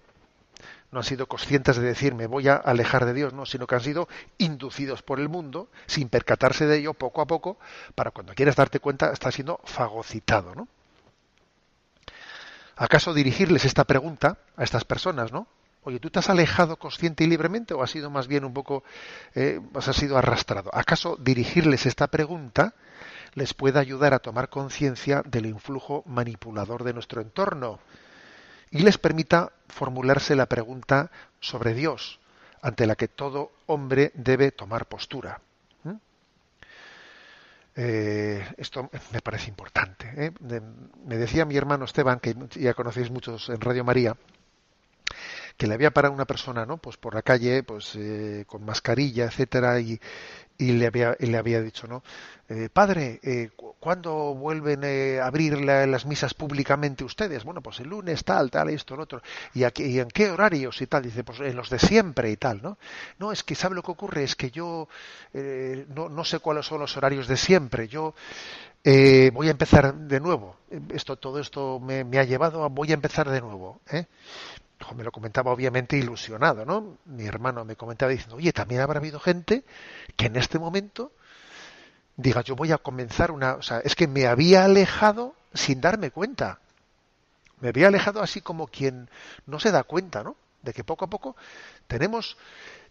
no 0.92 1.00
han 1.00 1.04
sido 1.04 1.28
conscientes 1.28 1.78
de 1.78 1.84
decir 1.84 2.16
me 2.16 2.28
voy 2.28 2.48
a 2.48 2.56
alejar 2.56 3.06
de 3.06 3.14
Dios, 3.14 3.34
no, 3.34 3.46
sino 3.46 3.68
que 3.68 3.76
han 3.76 3.82
sido 3.82 4.08
inducidos 4.38 5.02
por 5.02 5.20
el 5.20 5.30
mundo 5.30 5.70
sin 5.88 6.10
percatarse 6.10 6.66
de 6.66 6.78
ello 6.78 6.94
poco 6.94 7.22
a 7.22 7.28
poco, 7.28 7.58
para 7.96 8.12
cuando 8.12 8.34
quieras 8.34 8.56
darte 8.56 8.80
cuenta 8.80 9.12
está 9.12 9.32
siendo 9.32 9.60
fagocitado, 9.66 10.56
¿no? 10.56 10.68
¿Acaso 12.78 13.14
dirigirles 13.14 13.64
esta 13.64 13.86
pregunta 13.86 14.38
a 14.58 14.64
estas 14.64 14.84
personas, 14.84 15.32
¿no? 15.32 15.48
Oye, 15.84 16.00
¿tú 16.00 16.10
te 16.10 16.20
has 16.20 16.30
alejado 16.30 16.78
consciente 16.78 17.24
y 17.24 17.28
libremente 17.28 17.74
o 17.74 17.84
has 17.84 17.92
sido 17.92 18.10
más 18.10 18.28
bien 18.28 18.44
un 18.44 18.54
poco, 18.54 18.84
eh, 19.36 19.62
has 19.76 19.96
sido 19.96 20.18
arrastrado? 20.18 20.72
¿Acaso 20.74 21.16
dirigirles 21.16 21.86
esta 21.86 22.08
pregunta 22.08 22.74
les 23.36 23.54
puede 23.54 23.80
ayudar 23.80 24.14
a 24.14 24.20
tomar 24.20 24.50
conciencia 24.50 25.22
del 25.26 25.46
influjo 25.46 26.04
manipulador 26.08 26.84
de 26.84 26.94
nuestro 26.94 27.22
entorno 27.22 27.80
y 28.72 28.80
les 28.80 28.98
permita 28.98 29.52
formularse 29.68 30.36
la 30.36 30.48
pregunta 30.48 31.12
sobre 31.40 31.74
Dios, 31.74 32.20
ante 32.62 32.88
la 32.88 32.96
que 32.96 33.08
todo 33.08 33.52
hombre 33.68 34.12
debe 34.16 34.52
tomar 34.52 34.88
postura? 34.88 35.40
Eh, 37.78 38.42
esto 38.56 38.90
me 39.12 39.22
parece 39.22 39.50
importante. 39.50 40.10
¿eh? 40.16 40.32
me 41.06 41.18
decía 41.18 41.44
mi 41.44 41.58
hermano 41.58 41.84
Esteban, 41.84 42.22
que 42.22 42.34
ya 42.56 42.74
conocéis 42.74 43.12
muchos 43.12 43.50
en 43.50 43.60
Radio 43.60 43.84
María, 43.84 44.16
que 45.58 45.68
le 45.68 45.74
había 45.74 45.92
parado 45.92 46.14
una 46.14 46.26
persona, 46.26 46.66
¿no? 46.66 46.78
Pues 46.78 46.98
por 46.98 47.16
la 47.16 47.22
calle, 47.22 47.64
pues 47.64 47.96
eh, 47.96 48.46
con 48.48 48.64
mascarilla, 48.66 49.26
etcétera, 49.26 49.80
y, 49.80 50.00
y 50.58 50.72
le 50.74 50.88
había, 50.88 51.16
y 51.20 51.28
le 51.28 51.38
había 51.38 51.62
dicho, 51.62 51.88
¿no? 51.88 52.04
Eh, 52.48 52.70
padre, 52.72 53.20
eh, 53.24 53.50
¿cuándo 53.80 54.36
vuelven 54.36 54.84
eh, 54.84 55.20
a 55.20 55.28
abrir 55.28 55.60
las 55.60 56.06
misas 56.06 56.34
públicamente 56.34 57.04
ustedes? 57.04 57.44
Bueno, 57.44 57.62
pues 57.62 57.80
el 57.80 57.90
lunes 57.90 58.24
tal, 58.24 58.52
tal, 58.52 58.70
esto, 58.70 58.96
lo 58.96 59.04
otro. 59.04 59.22
¿Y, 59.54 59.64
aquí, 59.64 59.84
¿Y 59.84 60.00
en 60.00 60.10
qué 60.10 60.30
horarios 60.30 60.82
y 60.82 60.88
tal? 60.88 61.04
Dice, 61.04 61.24
pues 61.24 61.40
en 61.40 61.56
los 61.56 61.70
de 61.70 61.80
siempre 61.80 62.30
y 62.32 62.38
tal, 62.38 62.62
¿no? 62.62 62.78
No, 63.20 63.32
es 63.32 63.44
que 63.44 63.56
¿sabe 63.56 63.76
lo 63.76 63.84
que 63.84 63.92
ocurre? 63.92 64.24
Es 64.24 64.36
que 64.36 64.52
yo 64.52 64.88
eh, 65.34 65.86
no, 65.96 66.08
no 66.10 66.24
sé 66.24 66.40
cuáles 66.40 66.68
son 66.68 66.80
los 66.80 66.96
horarios 66.96 67.28
de 67.28 67.38
siempre. 67.38 67.88
Yo 67.88 68.14
eh, 68.84 69.32
voy 69.34 69.48
a 69.48 69.52
empezar 69.52 69.96
de 69.96 70.20
nuevo. 70.20 70.58
Esto, 70.94 71.16
todo 71.18 71.40
esto 71.40 71.80
me, 71.80 72.04
me, 72.04 72.20
ha 72.20 72.24
llevado 72.24 72.64
a 72.64 72.68
voy 72.68 72.92
a 72.92 72.94
empezar 72.94 73.28
de 73.30 73.42
nuevo. 73.42 73.82
¿eh? 73.90 74.06
Me 74.94 75.04
lo 75.04 75.12
comentaba 75.12 75.52
obviamente 75.52 75.98
ilusionado, 75.98 76.66
¿no? 76.66 76.98
Mi 77.06 77.26
hermano 77.26 77.66
me 77.66 77.76
comentaba 77.76 78.12
diciendo, 78.12 78.36
oye, 78.36 78.54
también 78.54 78.82
habrá 78.82 79.00
habido 79.00 79.20
gente 79.20 79.64
que 80.16 80.28
en 80.28 80.36
este 80.36 80.60
momento 80.60 81.12
diga, 82.18 82.42
yo 82.42 82.56
voy 82.56 82.72
a 82.72 82.78
comenzar 82.78 83.32
una, 83.32 83.56
o 83.56 83.62
sea, 83.62 83.80
es 83.80 83.96
que 83.96 84.08
me 84.08 84.28
había 84.28 84.66
alejado 84.66 85.36
sin 85.54 85.82
darme 85.82 86.12
cuenta. 86.12 86.60
Me 87.62 87.70
había 87.70 87.88
alejado 87.88 88.22
así 88.22 88.42
como 88.42 88.68
quien 88.68 89.10
no 89.46 89.60
se 89.60 89.72
da 89.72 89.84
cuenta, 89.84 90.24
¿no? 90.24 90.36
De 90.62 90.74
que 90.74 90.84
poco 90.84 91.06
a 91.06 91.10
poco 91.10 91.36
tenemos, 91.88 92.38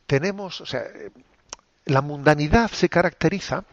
tenemos, 0.07 0.61
o 0.61 0.67
sea, 0.67 0.85
la 1.85 2.01
mundanidad 2.01 2.71
se 2.71 2.89
caracteriza 2.89 3.65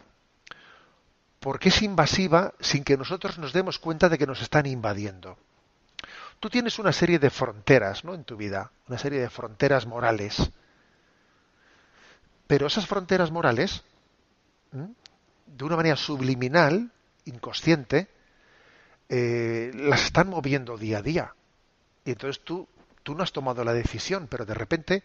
porque 1.39 1.69
es 1.69 1.81
invasiva 1.81 2.53
sin 2.59 2.83
que 2.83 2.97
nosotros 2.97 3.39
nos 3.39 3.53
demos 3.53 3.79
cuenta 3.79 4.09
de 4.09 4.17
que 4.17 4.27
nos 4.27 4.41
están 4.41 4.65
invadiendo 4.65 5.37
tú 6.41 6.49
tienes 6.49 6.79
una 6.79 6.91
serie 6.91 7.19
de 7.19 7.29
fronteras 7.29 8.03
¿no? 8.03 8.15
en 8.15 8.25
tu 8.25 8.35
vida, 8.35 8.71
una 8.89 8.97
serie 8.97 9.19
de 9.19 9.29
fronteras 9.29 9.85
morales. 9.85 10.51
Pero 12.47 12.67
esas 12.67 12.87
fronteras 12.87 13.31
morales, 13.31 13.83
de 14.71 15.63
una 15.63 15.77
manera 15.77 15.95
subliminal, 15.95 16.91
inconsciente, 17.25 18.09
eh, 19.07 19.71
las 19.75 20.05
están 20.05 20.29
moviendo 20.29 20.77
día 20.77 20.97
a 20.97 21.01
día. 21.03 21.35
Y 22.03 22.11
entonces 22.11 22.43
tú, 22.43 22.67
tú 23.03 23.13
no 23.13 23.23
has 23.23 23.31
tomado 23.31 23.63
la 23.63 23.73
decisión, 23.73 24.27
pero 24.27 24.43
de 24.43 24.55
repente 24.55 25.03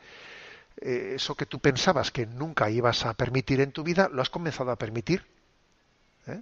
eh, 0.81 1.12
eso 1.16 1.35
que 1.35 1.45
tú 1.45 1.59
pensabas 1.59 2.11
que 2.11 2.25
nunca 2.25 2.71
ibas 2.71 3.05
a 3.05 3.12
permitir 3.12 3.61
en 3.61 3.73
tu 3.73 3.85
vida, 3.85 4.09
lo 4.11 4.23
has 4.23 4.31
comenzado 4.31 4.71
a 4.71 4.76
permitir. 4.76 5.26
¿eh? 6.26 6.40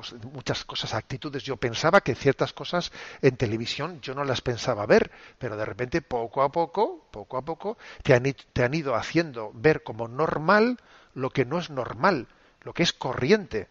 Pues, 0.00 0.14
muchas 0.24 0.64
cosas, 0.64 0.94
actitudes. 0.94 1.42
Yo 1.42 1.58
pensaba 1.58 2.00
que 2.00 2.14
ciertas 2.14 2.54
cosas 2.54 2.90
en 3.20 3.36
televisión 3.36 4.00
yo 4.00 4.14
no 4.14 4.24
las 4.24 4.40
pensaba 4.40 4.86
ver, 4.86 5.10
pero 5.38 5.58
de 5.58 5.64
repente 5.66 6.00
poco 6.00 6.42
a 6.42 6.50
poco, 6.50 7.06
poco 7.10 7.36
a 7.36 7.42
poco, 7.42 7.76
te 8.02 8.14
han, 8.14 8.22
te 8.52 8.64
han 8.64 8.72
ido 8.72 8.94
haciendo 8.94 9.50
ver 9.54 9.82
como 9.82 10.08
normal 10.08 10.78
lo 11.14 11.28
que 11.28 11.44
no 11.44 11.58
es 11.58 11.68
normal, 11.68 12.28
lo 12.62 12.72
que 12.72 12.82
es 12.82 12.94
corriente. 12.94 13.68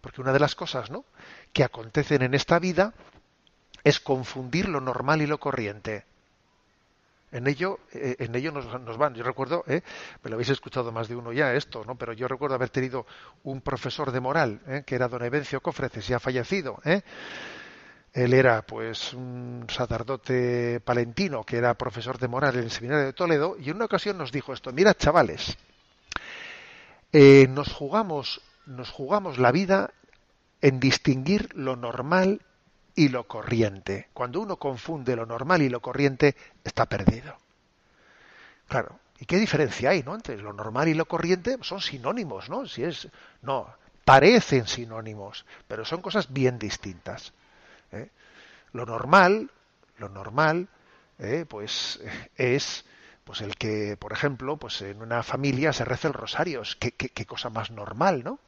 Porque 0.00 0.20
una 0.20 0.32
de 0.32 0.40
las 0.40 0.56
cosas 0.56 0.90
¿no? 0.90 1.04
que 1.52 1.62
acontecen 1.62 2.22
en 2.22 2.34
esta 2.34 2.58
vida 2.58 2.94
es 3.84 4.00
confundir 4.00 4.68
lo 4.68 4.80
normal 4.80 5.22
y 5.22 5.26
lo 5.26 5.38
corriente. 5.38 6.04
En 7.30 7.46
ello, 7.46 7.80
eh, 7.92 8.16
en 8.20 8.34
ello 8.34 8.52
nos, 8.52 8.96
van. 8.96 9.14
Yo 9.14 9.22
recuerdo, 9.22 9.62
eh, 9.66 9.82
me 10.22 10.30
lo 10.30 10.36
habéis 10.36 10.48
escuchado 10.48 10.92
más 10.92 11.08
de 11.08 11.16
uno 11.16 11.32
ya 11.32 11.52
esto, 11.52 11.84
¿no? 11.84 11.94
Pero 11.96 12.14
yo 12.14 12.26
recuerdo 12.26 12.54
haber 12.54 12.70
tenido 12.70 13.06
un 13.42 13.60
profesor 13.60 14.12
de 14.12 14.20
moral, 14.20 14.60
eh, 14.66 14.82
que 14.86 14.94
era 14.94 15.08
don 15.08 15.22
Evencio 15.22 15.60
Cofreces, 15.60 16.08
ya 16.08 16.18
fallecido. 16.18 16.80
¿eh? 16.84 17.02
Él 18.14 18.32
era, 18.32 18.62
pues, 18.62 19.12
un 19.12 19.66
sacerdote 19.68 20.80
palentino 20.80 21.44
que 21.44 21.58
era 21.58 21.74
profesor 21.74 22.18
de 22.18 22.28
moral 22.28 22.56
en 22.56 22.64
el 22.64 22.70
seminario 22.70 23.04
de 23.04 23.12
Toledo 23.12 23.56
y 23.58 23.68
en 23.68 23.76
una 23.76 23.84
ocasión 23.84 24.16
nos 24.16 24.32
dijo 24.32 24.54
esto: 24.54 24.72
Mira, 24.72 24.94
chavales, 24.94 25.58
nos 27.12 27.72
jugamos, 27.72 28.40
nos 28.64 28.90
jugamos 28.90 29.38
la 29.38 29.52
vida 29.52 29.90
en 30.62 30.80
distinguir 30.80 31.50
lo 31.54 31.76
normal 31.76 32.40
y 32.98 33.10
lo 33.10 33.28
corriente. 33.28 34.08
Cuando 34.12 34.40
uno 34.40 34.56
confunde 34.56 35.14
lo 35.14 35.24
normal 35.24 35.62
y 35.62 35.68
lo 35.68 35.80
corriente, 35.80 36.34
está 36.64 36.86
perdido. 36.86 37.36
Claro, 38.66 38.98
¿y 39.20 39.24
qué 39.24 39.36
diferencia 39.36 39.90
hay, 39.90 40.02
no? 40.02 40.16
Entre 40.16 40.36
lo 40.36 40.52
normal 40.52 40.88
y 40.88 40.94
lo 40.94 41.06
corriente 41.06 41.58
son 41.62 41.80
sinónimos, 41.80 42.50
¿no? 42.50 42.66
Si 42.66 42.82
es 42.82 43.08
no, 43.40 43.72
parecen 44.04 44.66
sinónimos, 44.66 45.46
pero 45.68 45.84
son 45.84 46.02
cosas 46.02 46.32
bien 46.32 46.58
distintas. 46.58 47.32
¿eh? 47.92 48.10
Lo 48.72 48.84
normal, 48.84 49.48
lo 49.98 50.08
normal, 50.08 50.66
¿eh? 51.20 51.46
pues 51.48 52.00
es 52.36 52.84
pues 53.22 53.42
el 53.42 53.54
que, 53.54 53.96
por 53.96 54.12
ejemplo, 54.12 54.56
pues 54.56 54.82
en 54.82 55.02
una 55.02 55.22
familia 55.22 55.72
se 55.72 55.84
reza 55.84 56.08
el 56.08 56.14
rosario, 56.14 56.62
qué, 56.80 56.90
qué 56.90 57.26
cosa 57.26 57.48
más 57.48 57.70
normal, 57.70 58.24
¿no? 58.24 58.40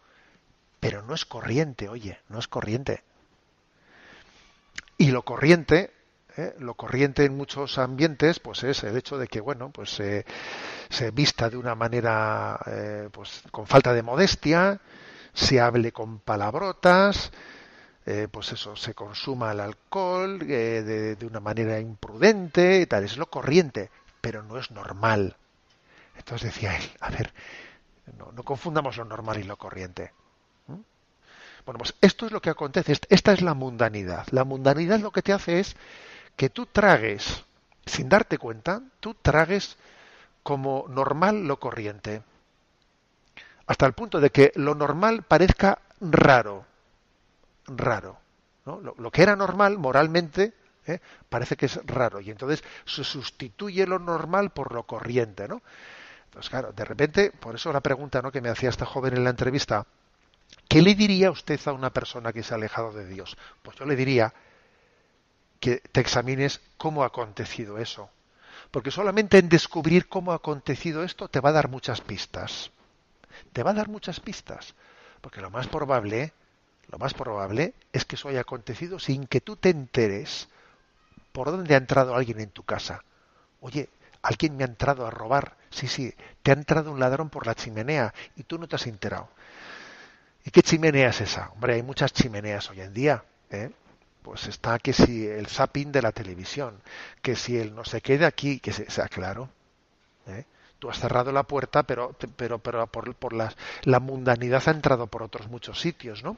Pero 0.80 1.02
no 1.02 1.14
es 1.14 1.24
corriente, 1.24 1.88
oye, 1.88 2.18
no 2.28 2.40
es 2.40 2.48
corriente. 2.48 3.04
Y 5.00 5.12
lo 5.12 5.22
corriente, 5.22 5.94
¿eh? 6.36 6.54
lo 6.58 6.74
corriente 6.74 7.24
en 7.24 7.34
muchos 7.34 7.78
ambientes, 7.78 8.38
pues 8.38 8.62
es 8.64 8.84
el 8.84 8.98
hecho 8.98 9.16
de 9.16 9.28
que, 9.28 9.40
bueno, 9.40 9.70
pues 9.70 9.88
se 9.92 11.10
vista 11.12 11.48
de 11.48 11.56
una 11.56 11.74
manera, 11.74 12.60
eh, 12.66 13.08
pues 13.10 13.42
con 13.50 13.66
falta 13.66 13.94
de 13.94 14.02
modestia, 14.02 14.78
se 15.32 15.58
hable 15.58 15.90
con 15.90 16.18
palabrotas, 16.18 17.32
eh, 18.04 18.28
pues 18.30 18.52
eso, 18.52 18.76
se 18.76 18.92
consuma 18.92 19.52
el 19.52 19.60
alcohol 19.60 20.38
de, 20.40 21.16
de, 21.16 21.26
una 21.26 21.40
manera 21.40 21.80
imprudente 21.80 22.82
y 22.82 22.86
tal. 22.86 23.04
Es 23.04 23.16
lo 23.16 23.30
corriente, 23.30 23.90
pero 24.20 24.42
no 24.42 24.58
es 24.58 24.70
normal. 24.70 25.34
Entonces 26.18 26.52
decía 26.52 26.76
él, 26.76 26.84
a 27.00 27.08
ver, 27.08 27.32
no, 28.18 28.32
no 28.32 28.42
confundamos 28.42 28.98
lo 28.98 29.06
normal 29.06 29.38
y 29.40 29.44
lo 29.44 29.56
corriente. 29.56 30.12
Bueno, 31.64 31.78
pues 31.78 31.94
esto 32.00 32.26
es 32.26 32.32
lo 32.32 32.40
que 32.40 32.50
acontece, 32.50 32.94
esta 33.08 33.32
es 33.32 33.42
la 33.42 33.54
mundanidad. 33.54 34.26
La 34.30 34.44
mundanidad 34.44 34.98
lo 35.00 35.10
que 35.10 35.22
te 35.22 35.32
hace 35.32 35.60
es 35.60 35.76
que 36.36 36.50
tú 36.50 36.66
tragues, 36.66 37.44
sin 37.86 38.08
darte 38.08 38.38
cuenta, 38.38 38.82
tú 39.00 39.14
tragues 39.20 39.76
como 40.42 40.86
normal 40.88 41.46
lo 41.46 41.58
corriente. 41.58 42.22
Hasta 43.66 43.86
el 43.86 43.92
punto 43.92 44.20
de 44.20 44.30
que 44.30 44.52
lo 44.56 44.74
normal 44.74 45.22
parezca 45.22 45.78
raro. 46.00 46.64
Raro. 47.66 48.18
¿no? 48.66 48.80
Lo, 48.80 49.10
que 49.10 49.22
era 49.22 49.36
normal 49.36 49.78
moralmente 49.78 50.52
¿eh? 50.86 51.00
parece 51.28 51.56
que 51.56 51.66
es 51.66 51.78
raro. 51.86 52.20
Y 52.20 52.30
entonces 52.30 52.64
se 52.84 53.04
sustituye 53.04 53.86
lo 53.86 53.98
normal 53.98 54.50
por 54.50 54.72
lo 54.72 54.84
corriente. 54.84 55.46
¿no? 55.46 55.62
Entonces, 56.24 56.50
claro, 56.50 56.72
de 56.72 56.84
repente, 56.84 57.30
por 57.30 57.54
eso 57.54 57.72
la 57.72 57.80
pregunta 57.80 58.22
¿no? 58.22 58.32
que 58.32 58.40
me 58.40 58.48
hacía 58.48 58.70
esta 58.70 58.86
joven 58.86 59.16
en 59.16 59.24
la 59.24 59.30
entrevista, 59.30 59.86
¿Qué 60.68 60.82
le 60.82 60.94
diría 60.94 61.30
usted 61.30 61.60
a 61.66 61.72
una 61.72 61.90
persona 61.90 62.32
que 62.32 62.42
se 62.42 62.54
ha 62.54 62.56
alejado 62.56 62.92
de 62.92 63.06
Dios? 63.06 63.36
Pues 63.62 63.76
yo 63.76 63.84
le 63.86 63.96
diría 63.96 64.32
que 65.58 65.78
te 65.78 66.00
examines 66.00 66.60
cómo 66.76 67.02
ha 67.02 67.06
acontecido 67.06 67.78
eso. 67.78 68.10
Porque 68.70 68.90
solamente 68.90 69.38
en 69.38 69.48
descubrir 69.48 70.08
cómo 70.08 70.32
ha 70.32 70.36
acontecido 70.36 71.02
esto 71.02 71.28
te 71.28 71.40
va 71.40 71.50
a 71.50 71.54
dar 71.54 71.68
muchas 71.68 72.00
pistas. 72.00 72.70
Te 73.52 73.62
va 73.62 73.72
a 73.72 73.74
dar 73.74 73.88
muchas 73.88 74.20
pistas. 74.20 74.74
Porque 75.20 75.40
lo 75.40 75.50
más 75.50 75.66
probable, 75.66 76.32
lo 76.88 76.98
más 76.98 77.14
probable 77.14 77.74
es 77.92 78.04
que 78.04 78.16
eso 78.16 78.28
haya 78.28 78.40
acontecido 78.40 78.98
sin 78.98 79.26
que 79.26 79.40
tú 79.40 79.56
te 79.56 79.70
enteres 79.70 80.48
por 81.32 81.50
dónde 81.50 81.74
ha 81.74 81.78
entrado 81.78 82.14
alguien 82.14 82.40
en 82.40 82.50
tu 82.50 82.62
casa. 82.62 83.04
Oye, 83.60 83.88
alguien 84.22 84.56
me 84.56 84.64
ha 84.64 84.68
entrado 84.68 85.06
a 85.06 85.10
robar. 85.10 85.56
Sí, 85.70 85.86
sí, 85.86 86.14
te 86.42 86.50
ha 86.50 86.54
entrado 86.54 86.92
un 86.92 87.00
ladrón 87.00 87.28
por 87.28 87.46
la 87.46 87.54
chimenea 87.54 88.14
y 88.36 88.44
tú 88.44 88.58
no 88.58 88.66
te 88.66 88.76
has 88.76 88.86
enterado. 88.86 89.28
¿Y 90.44 90.50
qué 90.50 90.62
chimenea 90.62 91.10
es 91.10 91.20
esa? 91.20 91.50
Hombre, 91.50 91.74
hay 91.74 91.82
muchas 91.82 92.12
chimeneas 92.12 92.70
hoy 92.70 92.80
en 92.80 92.94
día. 92.94 93.24
¿eh? 93.50 93.70
Pues 94.22 94.46
está 94.46 94.78
que 94.78 94.92
si 94.92 95.26
el 95.26 95.46
zapping 95.46 95.92
de 95.92 96.02
la 96.02 96.12
televisión, 96.12 96.80
que 97.22 97.36
si 97.36 97.58
el 97.58 97.74
no 97.74 97.84
se 97.84 98.00
quede 98.00 98.26
aquí, 98.26 98.60
que 98.60 98.72
sea 98.72 99.08
claro. 99.08 99.48
¿eh? 100.26 100.44
Tú 100.78 100.88
has 100.90 100.98
cerrado 100.98 101.30
la 101.32 101.42
puerta, 101.42 101.82
pero, 101.82 102.16
pero, 102.36 102.58
pero 102.58 102.86
por, 102.86 103.14
por 103.14 103.32
las, 103.34 103.56
la 103.82 104.00
mundanidad 104.00 104.62
ha 104.66 104.70
entrado 104.70 105.06
por 105.08 105.22
otros 105.22 105.48
muchos 105.48 105.80
sitios, 105.80 106.22
¿no? 106.22 106.36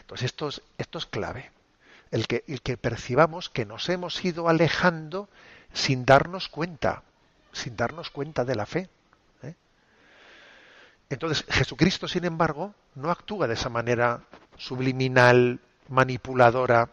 Entonces 0.00 0.26
esto 0.26 0.48
es, 0.48 0.62
esto 0.78 0.98
es 0.98 1.06
clave. 1.06 1.52
el 2.10 2.26
que, 2.26 2.44
el 2.48 2.62
que 2.62 2.76
percibamos 2.76 3.48
que 3.48 3.64
nos 3.66 3.88
hemos 3.88 4.24
ido 4.24 4.48
alejando 4.48 5.28
sin 5.72 6.04
darnos 6.04 6.48
cuenta, 6.48 7.02
sin 7.52 7.76
darnos 7.76 8.10
cuenta 8.10 8.44
de 8.44 8.54
la 8.56 8.66
fe. 8.66 8.88
Entonces, 11.10 11.44
Jesucristo, 11.48 12.06
sin 12.06 12.24
embargo, 12.24 12.74
no 12.94 13.10
actúa 13.10 13.46
de 13.46 13.54
esa 13.54 13.70
manera 13.70 14.20
subliminal, 14.56 15.60
manipuladora, 15.88 16.90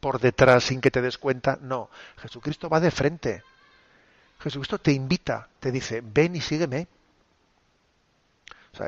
por 0.00 0.20
detrás 0.20 0.64
sin 0.64 0.80
que 0.80 0.90
te 0.90 1.02
des 1.02 1.18
cuenta. 1.18 1.58
No, 1.60 1.90
Jesucristo 2.16 2.68
va 2.68 2.80
de 2.80 2.90
frente. 2.90 3.42
Jesucristo 4.40 4.78
te 4.78 4.92
invita, 4.92 5.48
te 5.60 5.72
dice, 5.72 6.02
ven 6.02 6.36
y 6.36 6.40
sígueme. 6.40 6.86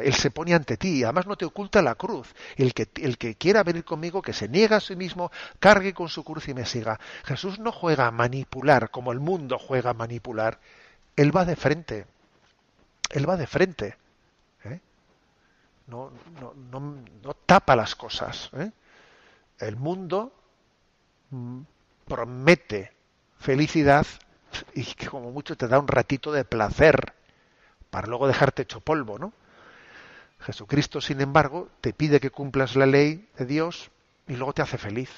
Él 0.02 0.14
se 0.14 0.30
pone 0.30 0.54
ante 0.54 0.76
ti 0.76 0.98
y 0.98 1.04
además 1.04 1.26
no 1.26 1.36
te 1.36 1.44
oculta 1.44 1.82
la 1.82 1.96
cruz. 1.96 2.32
El 2.56 2.72
que, 2.74 2.88
el 2.96 3.18
que 3.18 3.34
quiera 3.34 3.64
venir 3.64 3.84
conmigo, 3.84 4.22
que 4.22 4.32
se 4.32 4.48
niega 4.48 4.76
a 4.76 4.80
sí 4.80 4.94
mismo, 4.94 5.32
cargue 5.58 5.92
con 5.92 6.08
su 6.08 6.22
cruz 6.22 6.46
y 6.48 6.54
me 6.54 6.64
siga. 6.64 7.00
Jesús 7.24 7.58
no 7.58 7.72
juega 7.72 8.06
a 8.06 8.12
manipular 8.12 8.90
como 8.90 9.10
el 9.10 9.18
mundo 9.18 9.58
juega 9.58 9.90
a 9.90 9.94
manipular. 9.94 10.60
Él 11.16 11.36
va 11.36 11.44
de 11.44 11.56
frente. 11.56 12.06
Él 13.10 13.28
va 13.28 13.36
de 13.36 13.48
frente. 13.48 13.96
¿Eh? 15.90 16.20
No, 16.40 16.54
no, 16.70 16.80
no, 17.22 17.34
tapa 17.34 17.76
las 17.76 17.94
cosas. 17.94 18.50
¿eh? 18.54 18.70
El 19.58 19.76
mundo 19.76 20.32
mm, 21.30 21.60
promete 22.06 22.92
felicidad 23.38 24.06
y 24.74 24.84
que 24.84 25.06
como 25.06 25.30
mucho 25.30 25.56
te 25.56 25.68
da 25.68 25.78
un 25.78 25.88
ratito 25.88 26.32
de 26.32 26.44
placer 26.44 27.14
para 27.90 28.06
luego 28.06 28.28
dejarte 28.28 28.62
hecho 28.62 28.80
polvo, 28.80 29.18
¿no? 29.18 29.32
Jesucristo, 30.40 31.00
sin 31.00 31.20
embargo, 31.20 31.68
te 31.80 31.92
pide 31.92 32.20
que 32.20 32.30
cumplas 32.30 32.76
la 32.76 32.86
ley 32.86 33.28
de 33.36 33.44
Dios 33.46 33.90
y 34.26 34.36
luego 34.36 34.54
te 34.54 34.62
hace 34.62 34.78
feliz. 34.78 35.10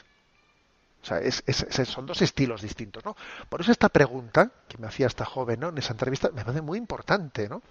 O 1.03 1.05
sea, 1.05 1.85
son 1.85 2.07
dos 2.07 2.23
estilos 2.23 2.63
distintos, 2.63 3.05
¿no? 3.05 3.17
Por 3.49 3.61
eso 3.61 3.73
esta 3.73 3.89
pregunta 3.89 4.51
que 4.69 4.79
me 4.79 4.87
hacía 4.87 5.07
esta 5.07 5.25
joven, 5.25 5.61
¿no? 5.61 5.69
En 5.69 5.79
esa 5.79 5.93
entrevista 5.93 6.31
me 6.31 6.45
parece 6.45 6.63
muy 6.63 6.79
importante, 6.79 7.49
¿no? 7.49 7.63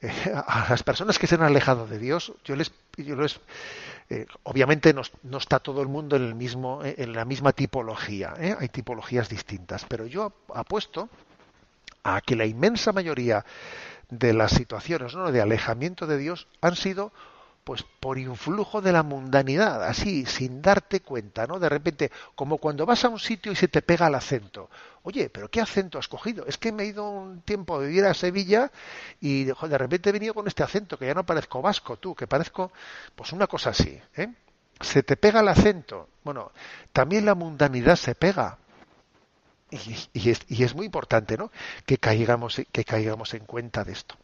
Eh, 0.00 0.10
a 0.46 0.66
las 0.70 0.82
personas 0.82 1.18
que 1.18 1.26
se 1.26 1.34
han 1.34 1.42
alejado 1.42 1.86
de 1.86 1.98
Dios, 1.98 2.32
yo 2.44 2.56
les, 2.56 2.72
yo 2.96 3.16
les 3.16 3.40
eh, 4.10 4.26
obviamente 4.44 4.94
no, 4.94 5.02
no, 5.24 5.38
está 5.38 5.58
todo 5.58 5.82
el 5.82 5.88
mundo 5.88 6.16
en 6.16 6.24
el 6.24 6.34
mismo, 6.34 6.84
eh, 6.84 6.94
en 6.98 7.12
la 7.12 7.24
misma 7.24 7.52
tipología, 7.52 8.34
hay 8.38 8.68
tipologías 8.68 9.28
distintas, 9.28 9.84
pero 9.86 10.06
yo 10.06 10.32
apuesto 10.54 11.08
a 12.04 12.20
que 12.20 12.36
la 12.36 12.46
inmensa 12.46 12.92
mayoría 12.92 13.44
de 14.08 14.32
las 14.32 14.52
situaciones 14.52 15.14
¿no? 15.14 15.30
de 15.30 15.40
alejamiento 15.40 16.06
de 16.06 16.16
Dios 16.16 16.46
han 16.60 16.76
sido 16.76 17.12
pues 17.68 17.82
por 17.82 18.16
influjo 18.16 18.80
de 18.80 18.92
la 18.92 19.02
mundanidad, 19.02 19.84
así, 19.84 20.24
sin 20.24 20.62
darte 20.62 21.00
cuenta, 21.00 21.46
¿no? 21.46 21.58
De 21.58 21.68
repente, 21.68 22.10
como 22.34 22.56
cuando 22.56 22.86
vas 22.86 23.04
a 23.04 23.10
un 23.10 23.18
sitio 23.18 23.52
y 23.52 23.56
se 23.56 23.68
te 23.68 23.82
pega 23.82 24.06
el 24.06 24.14
acento. 24.14 24.70
Oye, 25.02 25.28
pero 25.28 25.50
¿qué 25.50 25.60
acento 25.60 25.98
has 25.98 26.08
cogido? 26.08 26.46
Es 26.46 26.56
que 26.56 26.72
me 26.72 26.84
he 26.84 26.86
ido 26.86 27.06
un 27.10 27.42
tiempo 27.42 27.76
a 27.76 27.80
vivir 27.80 28.06
a 28.06 28.14
Sevilla 28.14 28.72
y 29.20 29.44
de 29.44 29.76
repente 29.76 30.08
he 30.08 30.12
venido 30.14 30.32
con 30.32 30.48
este 30.48 30.62
acento, 30.62 30.96
que 30.96 31.08
ya 31.08 31.12
no 31.12 31.26
parezco 31.26 31.60
vasco, 31.60 31.98
tú, 31.98 32.14
que 32.14 32.26
parezco, 32.26 32.72
pues 33.14 33.34
una 33.34 33.46
cosa 33.46 33.68
así, 33.68 34.00
¿eh? 34.16 34.28
Se 34.80 35.02
te 35.02 35.18
pega 35.18 35.40
el 35.40 35.48
acento. 35.48 36.08
Bueno, 36.24 36.52
también 36.94 37.26
la 37.26 37.34
mundanidad 37.34 37.96
se 37.96 38.14
pega 38.14 38.56
y, 39.70 40.30
es, 40.62 40.74
muy 40.74 40.86
importante 40.86 41.36
¿no? 41.36 41.52
que, 41.84 41.98
caigamos, 41.98 42.62
que 42.72 42.84
caigamos 42.84 43.34
en 43.34 43.44
cuenta 43.44 43.84
de 43.84 43.92
esto. 43.92 44.14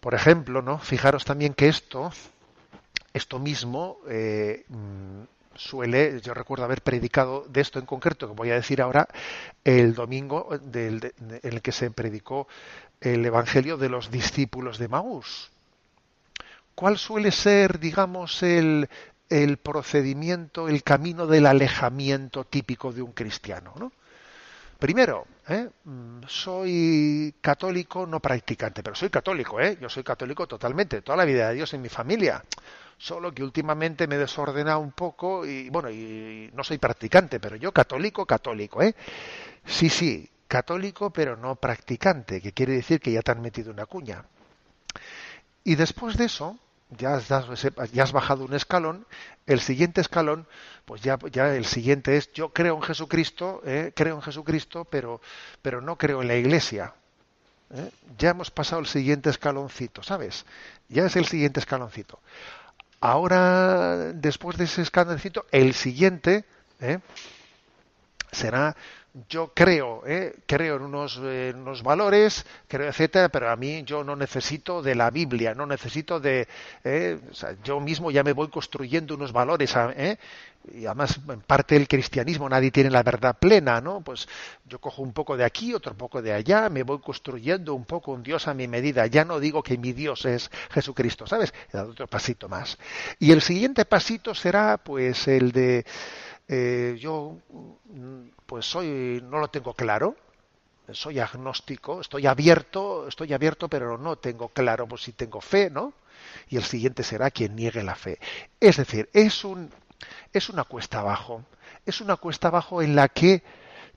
Por 0.00 0.14
ejemplo, 0.14 0.62
¿no? 0.62 0.78
fijaros 0.78 1.24
también 1.24 1.54
que 1.54 1.68
esto, 1.68 2.12
esto 3.12 3.38
mismo 3.38 3.98
eh, 4.08 4.64
mm, 4.68 5.22
suele, 5.54 6.20
yo 6.20 6.34
recuerdo 6.34 6.64
haber 6.64 6.82
predicado 6.82 7.44
de 7.48 7.60
esto 7.60 7.78
en 7.78 7.86
concreto, 7.86 8.28
que 8.28 8.34
voy 8.34 8.50
a 8.50 8.54
decir 8.54 8.80
ahora, 8.80 9.08
el 9.64 9.94
domingo 9.94 10.48
en 10.52 11.12
el 11.42 11.62
que 11.62 11.72
se 11.72 11.90
predicó 11.90 12.46
el 13.00 13.24
Evangelio 13.26 13.76
de 13.76 13.88
los 13.88 14.10
discípulos 14.10 14.78
de 14.78 14.88
Maús. 14.88 15.50
¿Cuál 16.74 16.96
suele 16.96 17.32
ser, 17.32 17.80
digamos, 17.80 18.42
el, 18.44 18.88
el 19.28 19.58
procedimiento, 19.58 20.68
el 20.68 20.82
camino 20.82 21.26
del 21.26 21.46
alejamiento 21.46 22.44
típico 22.44 22.92
de 22.92 23.02
un 23.02 23.12
cristiano. 23.12 23.74
¿no? 23.78 23.92
Primero, 24.78 25.26
¿eh? 25.48 25.68
mm, 25.84 26.20
soy 26.26 27.34
católico 27.40 28.06
no 28.06 28.20
practicante, 28.20 28.82
pero 28.82 28.94
soy 28.94 29.10
católico, 29.10 29.60
¿eh? 29.60 29.78
yo 29.80 29.88
soy 29.88 30.02
católico 30.02 30.46
totalmente, 30.46 31.02
toda 31.02 31.16
la 31.16 31.24
vida 31.24 31.48
de 31.48 31.56
Dios 31.56 31.72
en 31.74 31.82
mi 31.82 31.88
familia. 31.88 32.44
Solo 32.96 33.32
que 33.32 33.44
últimamente 33.44 34.08
me 34.08 34.16
he 34.16 34.18
desordenado 34.18 34.80
un 34.80 34.90
poco 34.90 35.46
y 35.46 35.70
bueno, 35.70 35.88
y 35.88 36.50
no 36.52 36.64
soy 36.64 36.78
practicante, 36.78 37.38
pero 37.38 37.54
yo 37.54 37.72
católico, 37.72 38.26
católico, 38.26 38.82
¿eh? 38.82 38.94
Sí, 39.64 39.88
sí, 39.88 40.28
católico, 40.48 41.10
pero 41.10 41.36
no 41.36 41.54
practicante, 41.56 42.40
que 42.40 42.52
quiere 42.52 42.72
decir 42.72 43.00
que 43.00 43.12
ya 43.12 43.22
te 43.22 43.30
han 43.30 43.40
metido 43.40 43.70
una 43.70 43.86
cuña. 43.86 44.24
Y 45.62 45.76
después 45.76 46.16
de 46.16 46.24
eso, 46.24 46.58
ya 46.96 47.14
has, 47.16 48.12
bajado 48.12 48.44
un 48.44 48.54
escalón, 48.54 49.06
el 49.46 49.60
siguiente 49.60 50.00
escalón, 50.00 50.46
pues 50.84 51.02
ya, 51.02 51.18
ya 51.30 51.54
el 51.54 51.66
siguiente 51.66 52.16
es 52.16 52.32
yo 52.32 52.50
creo 52.50 52.76
en 52.76 52.82
Jesucristo, 52.82 53.60
eh, 53.64 53.92
creo 53.94 54.16
en 54.16 54.22
Jesucristo, 54.22 54.84
pero, 54.84 55.20
pero 55.60 55.80
no 55.80 55.96
creo 55.96 56.22
en 56.22 56.28
la 56.28 56.36
Iglesia. 56.36 56.94
Eh. 57.70 57.90
Ya 58.16 58.30
hemos 58.30 58.50
pasado 58.50 58.80
el 58.80 58.86
siguiente 58.86 59.28
escaloncito, 59.28 60.02
¿sabes? 60.02 60.46
Ya 60.88 61.04
es 61.04 61.16
el 61.16 61.26
siguiente 61.26 61.60
escaloncito. 61.60 62.20
Ahora, 63.00 64.12
después 64.14 64.56
de 64.56 64.64
ese 64.64 64.82
escaloncito, 64.82 65.46
el 65.52 65.74
siguiente 65.74 66.44
eh, 66.80 66.98
será 68.32 68.76
yo 69.28 69.52
creo, 69.54 70.02
¿eh? 70.06 70.34
creo 70.46 70.76
en 70.76 70.82
unos, 70.82 71.16
unos, 71.16 71.82
valores, 71.82 72.44
creo, 72.66 72.88
etcétera, 72.88 73.28
pero 73.28 73.50
a 73.50 73.56
mí 73.56 73.82
yo 73.84 74.04
no 74.04 74.16
necesito 74.16 74.82
de 74.82 74.94
la 74.94 75.10
Biblia, 75.10 75.54
no 75.54 75.66
necesito 75.66 76.20
de, 76.20 76.46
¿eh? 76.84 77.18
o 77.30 77.34
sea, 77.34 77.56
yo 77.64 77.80
mismo 77.80 78.10
ya 78.10 78.22
me 78.22 78.32
voy 78.32 78.48
construyendo 78.48 79.14
unos 79.14 79.32
valores, 79.32 79.74
¿eh? 79.96 80.18
y 80.74 80.86
además 80.86 81.18
en 81.28 81.40
parte 81.40 81.74
del 81.74 81.88
cristianismo 81.88 82.48
nadie 82.48 82.70
tiene 82.70 82.90
la 82.90 83.02
verdad 83.02 83.36
plena, 83.38 83.80
¿no? 83.80 84.00
Pues 84.02 84.28
yo 84.66 84.78
cojo 84.80 85.02
un 85.02 85.12
poco 85.12 85.36
de 85.36 85.44
aquí, 85.44 85.72
otro 85.72 85.94
poco 85.94 86.20
de 86.20 86.32
allá, 86.32 86.68
me 86.68 86.82
voy 86.82 86.98
construyendo 86.98 87.74
un 87.74 87.84
poco 87.84 88.12
un 88.12 88.22
Dios 88.22 88.48
a 88.48 88.54
mi 88.54 88.68
medida. 88.68 89.06
Ya 89.06 89.24
no 89.24 89.40
digo 89.40 89.62
que 89.62 89.78
mi 89.78 89.92
Dios 89.92 90.24
es 90.26 90.50
Jesucristo, 90.70 91.26
¿sabes? 91.26 91.54
He 91.72 91.76
dado 91.76 91.92
otro 91.92 92.06
pasito 92.06 92.48
más. 92.48 92.76
Y 93.18 93.32
el 93.32 93.40
siguiente 93.40 93.84
pasito 93.84 94.34
será, 94.34 94.76
pues, 94.76 95.26
el 95.28 95.52
de 95.52 95.86
eh, 96.48 96.96
yo 96.98 97.38
pues 98.48 98.64
soy 98.64 99.22
no 99.22 99.38
lo 99.38 99.48
tengo 99.48 99.74
claro. 99.74 100.16
Soy 100.90 101.18
agnóstico 101.18 102.00
estoy 102.00 102.26
abierto 102.26 103.06
estoy 103.06 103.34
abierto 103.34 103.68
pero 103.68 103.98
no 103.98 104.16
tengo 104.16 104.48
claro 104.48 104.88
pues 104.88 105.02
si 105.02 105.12
tengo 105.12 105.42
fe 105.42 105.68
no 105.68 105.92
y 106.48 106.56
el 106.56 106.64
siguiente 106.64 107.02
será 107.02 107.30
quien 107.30 107.54
niegue 107.54 107.82
la 107.82 107.94
fe. 107.94 108.18
Es 108.58 108.78
decir 108.78 109.10
es 109.12 109.44
un 109.44 109.70
es 110.32 110.48
una 110.48 110.64
cuesta 110.64 111.00
abajo. 111.00 111.44
Es 111.84 112.00
una 112.00 112.16
cuesta 112.16 112.48
abajo 112.48 112.80
en 112.80 112.96
la 112.96 113.08
que 113.08 113.42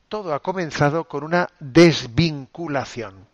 todo 0.09 0.33
ha 0.33 0.41
comenzado 0.41 1.05
con 1.05 1.23
una 1.23 1.47
desvinculación. 1.61 3.27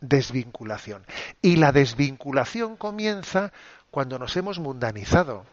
Desvinculación. 0.00 1.06
Y 1.40 1.56
la 1.56 1.72
desvinculación 1.72 2.76
comienza 2.76 3.50
cuando 3.90 4.18
nos 4.18 4.36
hemos 4.36 4.58
mundanizado. 4.58 5.46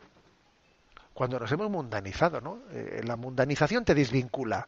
Cuando 1.14 1.40
nos 1.40 1.50
hemos 1.54 1.70
mundanizado, 1.70 2.42
¿no? 2.42 2.60
Eh, 2.72 3.02
la 3.06 3.16
mundanización 3.16 3.86
te 3.86 3.96
desvincula, 3.96 4.68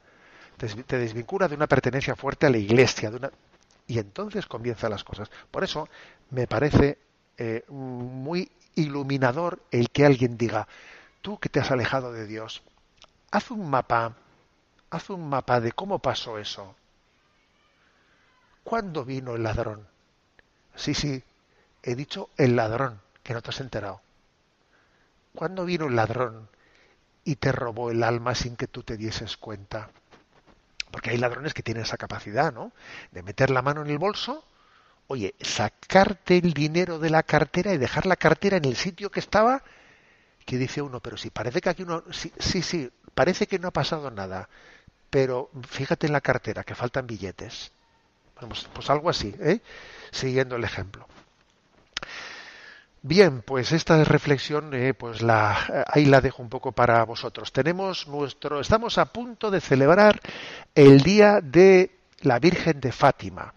te, 0.59 0.97
desvincula 0.97 1.47
de 1.47 1.55
una 1.55 1.67
pertenencia 1.67 2.15
fuerte 2.15 2.45
a 2.45 2.49
la 2.49 2.57
iglesia, 2.57 3.09
de 3.09 3.17
una... 3.17 3.31
y 3.87 3.99
entonces 3.99 4.45
comienzan 4.45 4.91
las 4.91 5.03
cosas. 5.03 5.31
Por 5.49 5.63
eso 5.63 5.87
me 6.31 6.47
parece 6.47 6.97
eh, 7.37 7.63
muy 7.69 8.51
iluminador 8.75 9.59
el 9.71 9.89
que 9.89 10.05
alguien 10.05 10.37
diga, 10.37 10.67
tú 11.21 11.39
que 11.39 11.49
te 11.49 11.59
has 11.59 11.71
alejado 11.71 12.11
de 12.11 12.27
Dios, 12.27 12.61
haz 13.31 13.51
un 13.51 13.69
mapa, 13.69 14.15
haz 14.89 15.09
un 15.09 15.27
mapa 15.29 15.59
de 15.61 15.71
cómo 15.71 15.99
pasó 15.99 16.37
eso. 16.37 16.75
¿Cuándo 18.63 19.05
vino 19.05 19.35
el 19.35 19.43
ladrón? 19.43 19.87
Sí, 20.75 20.93
sí, 20.93 21.23
he 21.81 21.95
dicho 21.95 22.29
el 22.37 22.55
ladrón, 22.55 23.01
que 23.23 23.33
no 23.33 23.41
te 23.41 23.49
has 23.49 23.61
enterado. 23.61 24.01
¿Cuándo 25.33 25.65
vino 25.65 25.85
un 25.85 25.95
ladrón 25.95 26.49
y 27.23 27.35
te 27.35 27.51
robó 27.51 27.91
el 27.91 28.03
alma 28.03 28.35
sin 28.35 28.55
que 28.55 28.67
tú 28.67 28.83
te 28.83 28.97
dieses 28.97 29.37
cuenta? 29.37 29.89
Porque 30.91 31.11
hay 31.11 31.17
ladrones 31.17 31.53
que 31.53 31.63
tienen 31.63 31.83
esa 31.83 31.97
capacidad, 31.97 32.53
¿no? 32.53 32.71
De 33.11 33.23
meter 33.23 33.49
la 33.49 33.61
mano 33.61 33.81
en 33.81 33.89
el 33.89 33.97
bolso, 33.97 34.43
oye, 35.07 35.35
sacarte 35.41 36.37
el 36.37 36.53
dinero 36.53 36.99
de 36.99 37.09
la 37.09 37.23
cartera 37.23 37.73
y 37.73 37.77
dejar 37.77 38.05
la 38.05 38.15
cartera 38.15 38.57
en 38.57 38.65
el 38.65 38.75
sitio 38.75 39.11
que 39.11 39.19
estaba, 39.19 39.63
que 40.45 40.57
dice 40.57 40.81
uno, 40.81 40.99
pero 40.99 41.17
si 41.17 41.29
parece 41.29 41.61
que 41.61 41.69
aquí 41.69 41.83
uno, 41.83 42.03
sí, 42.11 42.31
sí, 42.39 42.61
sí 42.61 42.91
parece 43.13 43.47
que 43.47 43.59
no 43.59 43.67
ha 43.67 43.71
pasado 43.71 44.09
nada, 44.11 44.49
pero 45.09 45.49
fíjate 45.67 46.07
en 46.07 46.13
la 46.13 46.21
cartera, 46.21 46.63
que 46.63 46.75
faltan 46.75 47.07
billetes. 47.07 47.71
Pues, 48.39 48.67
pues 48.73 48.89
algo 48.89 49.09
así, 49.09 49.35
¿eh? 49.39 49.61
Siguiendo 50.11 50.55
el 50.55 50.63
ejemplo. 50.63 51.07
Bien, 53.01 53.41
pues 53.41 53.71
esta 53.71 54.03
reflexión, 54.03 54.73
eh, 54.73 54.93
pues 54.93 55.21
la, 55.21 55.85
ahí 55.87 56.03
la 56.03 56.19
dejo 56.19 56.43
un 56.43 56.49
poco 56.49 56.73
para 56.73 57.01
vosotros. 57.05 57.53
Tenemos 57.53 58.09
nuestro, 58.09 58.59
estamos 58.59 58.97
a 58.97 59.05
punto 59.05 59.49
de 59.49 59.61
celebrar 59.61 60.19
el 60.75 60.99
día 61.01 61.39
de 61.41 61.91
la 62.21 62.39
Virgen 62.39 62.81
de 62.81 62.91
Fátima. 62.91 63.53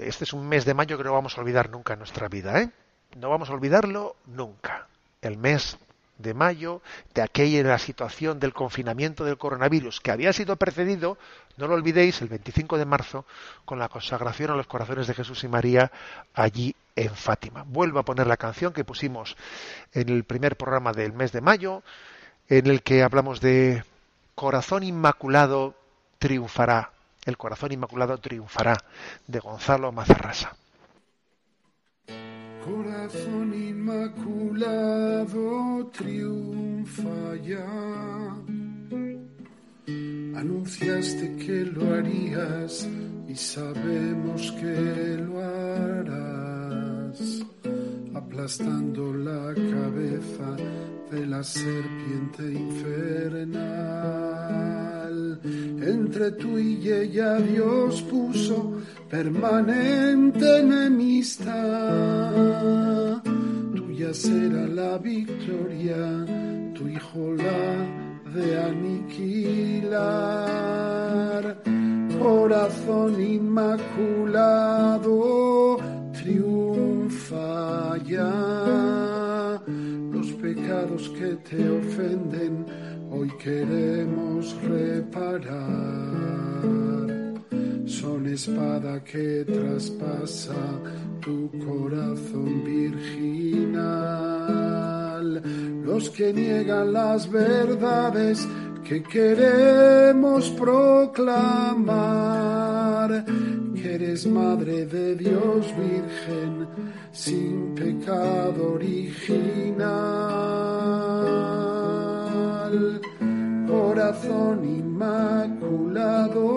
Este 0.00 0.22
es 0.22 0.32
un 0.32 0.48
mes 0.48 0.64
de 0.64 0.74
mayo 0.74 0.96
que 0.96 1.02
no 1.02 1.12
vamos 1.12 1.36
a 1.36 1.40
olvidar 1.40 1.70
nunca 1.70 1.94
en 1.94 1.98
nuestra 1.98 2.28
vida, 2.28 2.60
¿eh? 2.60 2.70
No 3.16 3.30
vamos 3.30 3.50
a 3.50 3.54
olvidarlo 3.54 4.14
nunca. 4.26 4.86
El 5.20 5.36
mes 5.36 5.76
de 6.18 6.34
mayo, 6.34 6.82
de 7.14 7.22
aquella 7.22 7.78
situación 7.78 8.38
del 8.38 8.52
confinamiento 8.52 9.24
del 9.24 9.38
coronavirus, 9.38 10.00
que 10.00 10.12
había 10.12 10.32
sido 10.32 10.54
precedido, 10.54 11.18
no 11.56 11.66
lo 11.66 11.74
olvidéis, 11.74 12.20
el 12.22 12.28
25 12.28 12.78
de 12.78 12.84
marzo, 12.84 13.24
con 13.64 13.80
la 13.80 13.88
consagración 13.88 14.50
a 14.50 14.56
los 14.56 14.68
corazones 14.68 15.08
de 15.08 15.14
Jesús 15.14 15.42
y 15.42 15.48
María 15.48 15.90
allí 16.34 16.76
en 16.98 17.14
Fátima. 17.14 17.64
Vuelvo 17.66 17.98
a 18.00 18.04
poner 18.04 18.26
la 18.26 18.36
canción 18.36 18.72
que 18.72 18.84
pusimos 18.84 19.36
en 19.92 20.08
el 20.08 20.24
primer 20.24 20.56
programa 20.56 20.92
del 20.92 21.12
mes 21.12 21.32
de 21.32 21.40
mayo, 21.40 21.82
en 22.48 22.66
el 22.66 22.82
que 22.82 23.02
hablamos 23.02 23.40
de 23.40 23.84
Corazón 24.34 24.82
Inmaculado 24.82 25.74
triunfará. 26.18 26.92
El 27.24 27.36
corazón 27.36 27.72
inmaculado 27.72 28.16
triunfará, 28.18 28.76
de 29.26 29.38
Gonzalo 29.38 29.92
Mazarrasa. 29.92 30.56
Corazón 32.64 33.52
inmaculado 33.52 34.96
triunfa 35.92 37.36
ya. 37.42 37.66
Anunciaste 40.38 41.36
que 41.36 41.64
lo 41.66 41.94
harías 41.94 42.88
y 43.28 43.34
sabemos 43.34 44.52
que 44.52 45.16
lo 45.18 45.38
harás, 45.40 46.47
aplastando 48.14 49.12
la 49.12 49.54
cabeza 49.54 50.56
de 51.10 51.26
la 51.26 51.42
serpiente 51.42 52.42
infernal. 52.52 53.58
Entre 55.44 56.32
tú 56.32 56.58
y 56.58 56.90
ella 56.90 57.36
Dios 57.36 58.02
puso 58.02 58.74
permanente 59.08 60.58
enemistad. 60.60 61.54
Tuya 63.74 64.12
será 64.12 64.66
la 64.66 64.98
victoria, 64.98 66.24
tu 66.74 66.88
hijo 66.88 67.34
la 67.34 67.86
de 68.34 68.60
aniquilar. 68.60 69.98
Corazón 72.18 73.20
inmaculado, 73.22 75.08
ya. 78.06 79.62
Los 80.12 80.32
pecados 80.32 81.08
que 81.10 81.36
te 81.48 81.68
ofenden, 81.68 82.66
hoy 83.10 83.30
queremos 83.38 84.56
reparar 84.62 86.08
son 87.86 88.26
espada 88.26 89.02
que 89.02 89.44
traspasa 89.44 90.54
tu 91.20 91.50
corazón 91.66 92.62
virginal. 92.64 94.22
Los 95.84 96.10
que 96.10 96.32
niegan 96.32 96.92
las 96.92 97.30
verdades 97.30 98.46
que 98.88 99.02
queremos 99.02 100.48
proclamar, 100.50 101.88
que 103.74 103.94
eres 103.94 104.26
Madre 104.26 104.86
de 104.86 105.14
Dios 105.14 105.66
Virgen, 105.76 106.66
sin 107.12 107.74
pecado 107.74 108.74
original. 108.74 109.80
Corazón 113.66 114.64
inmaculado, 114.64 116.48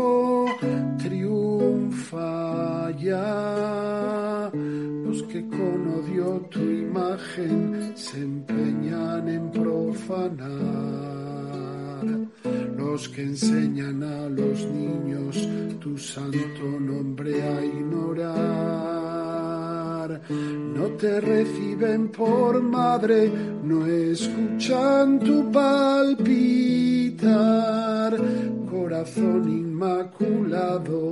falla. 2.11 3.21
Los 5.05 5.23
que 5.23 5.47
con 5.47 5.87
odio 5.99 6.45
tu 6.49 6.59
imagen 6.59 7.93
se 7.95 8.17
empeñan 8.17 9.27
en 9.29 9.51
profanar. 9.51 11.20
Los 12.77 13.09
que 13.09 13.23
enseñan 13.23 14.03
a 14.03 14.29
los 14.29 14.65
niños 14.65 15.47
tu 15.79 15.97
santo 15.97 16.79
nombre 16.79 17.41
a 17.41 17.65
ignorar. 17.65 18.31
No 20.29 20.85
te 20.97 21.21
reciben 21.21 22.09
por 22.09 22.61
madre, 22.61 23.31
no 23.63 23.85
escuchan 23.85 25.19
tu 25.19 25.51
palpitar. 25.51 26.51
Corazón 28.69 29.49
inmaculado, 29.49 31.11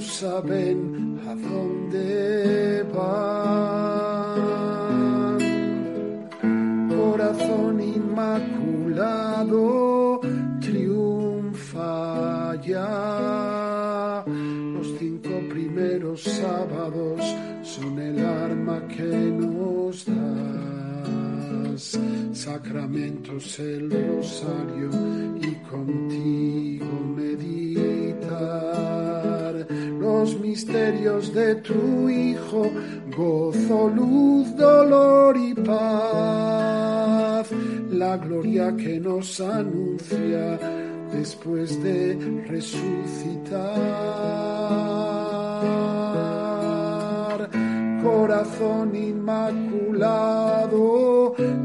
saben 0.00 1.20
a 1.26 1.34
dónde 1.34 2.84
van. 2.94 3.78
Corazón 6.88 7.80
inmaculado, 7.80 9.56
Los 14.26 14.26
cinco 14.98 15.30
primeros 15.48 16.22
sábados 16.22 17.22
son 17.62 17.98
el 17.98 18.18
arma 18.24 18.86
que 18.88 19.04
nos 19.04 20.04
das. 20.04 21.98
Sacramentos 22.32 23.58
el 23.58 23.90
rosario 23.90 24.90
y 25.40 25.54
contigo 25.70 27.00
meditar. 27.16 28.36
Los 29.98 30.38
misterios 30.38 31.32
de 31.32 31.54
tu 31.56 32.10
Hijo, 32.10 32.70
gozo, 33.16 33.88
luz, 33.88 34.54
dolor 34.56 35.34
y 35.38 35.54
paz, 35.54 37.50
la 37.90 38.18
gloria 38.18 38.76
que 38.76 39.00
nos 39.00 39.40
anuncia 39.40 40.58
después 41.12 41.82
de 41.82 42.16
resucitar. 42.46 43.58
Corazón 48.02 48.94
inmaculado, 48.94 50.24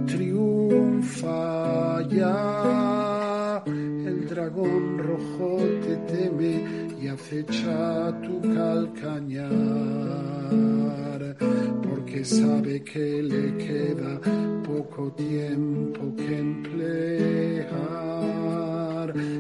triunfa 0.06 2.02
ya. 2.10 3.64
El 3.66 4.28
dragón 4.28 4.98
rojo 4.98 5.58
te 5.82 5.96
teme 6.12 6.90
y 7.02 7.08
acecha 7.08 8.12
tu 8.22 8.42
calcañar, 8.42 9.52
porque 11.84 12.26
sabe 12.26 12.84
que 12.84 13.24
le 13.24 13.58
queda 13.58 14.20
poco 14.66 15.12
tiempo 15.12 16.16
que 16.16 16.40
emplear 16.40 18.23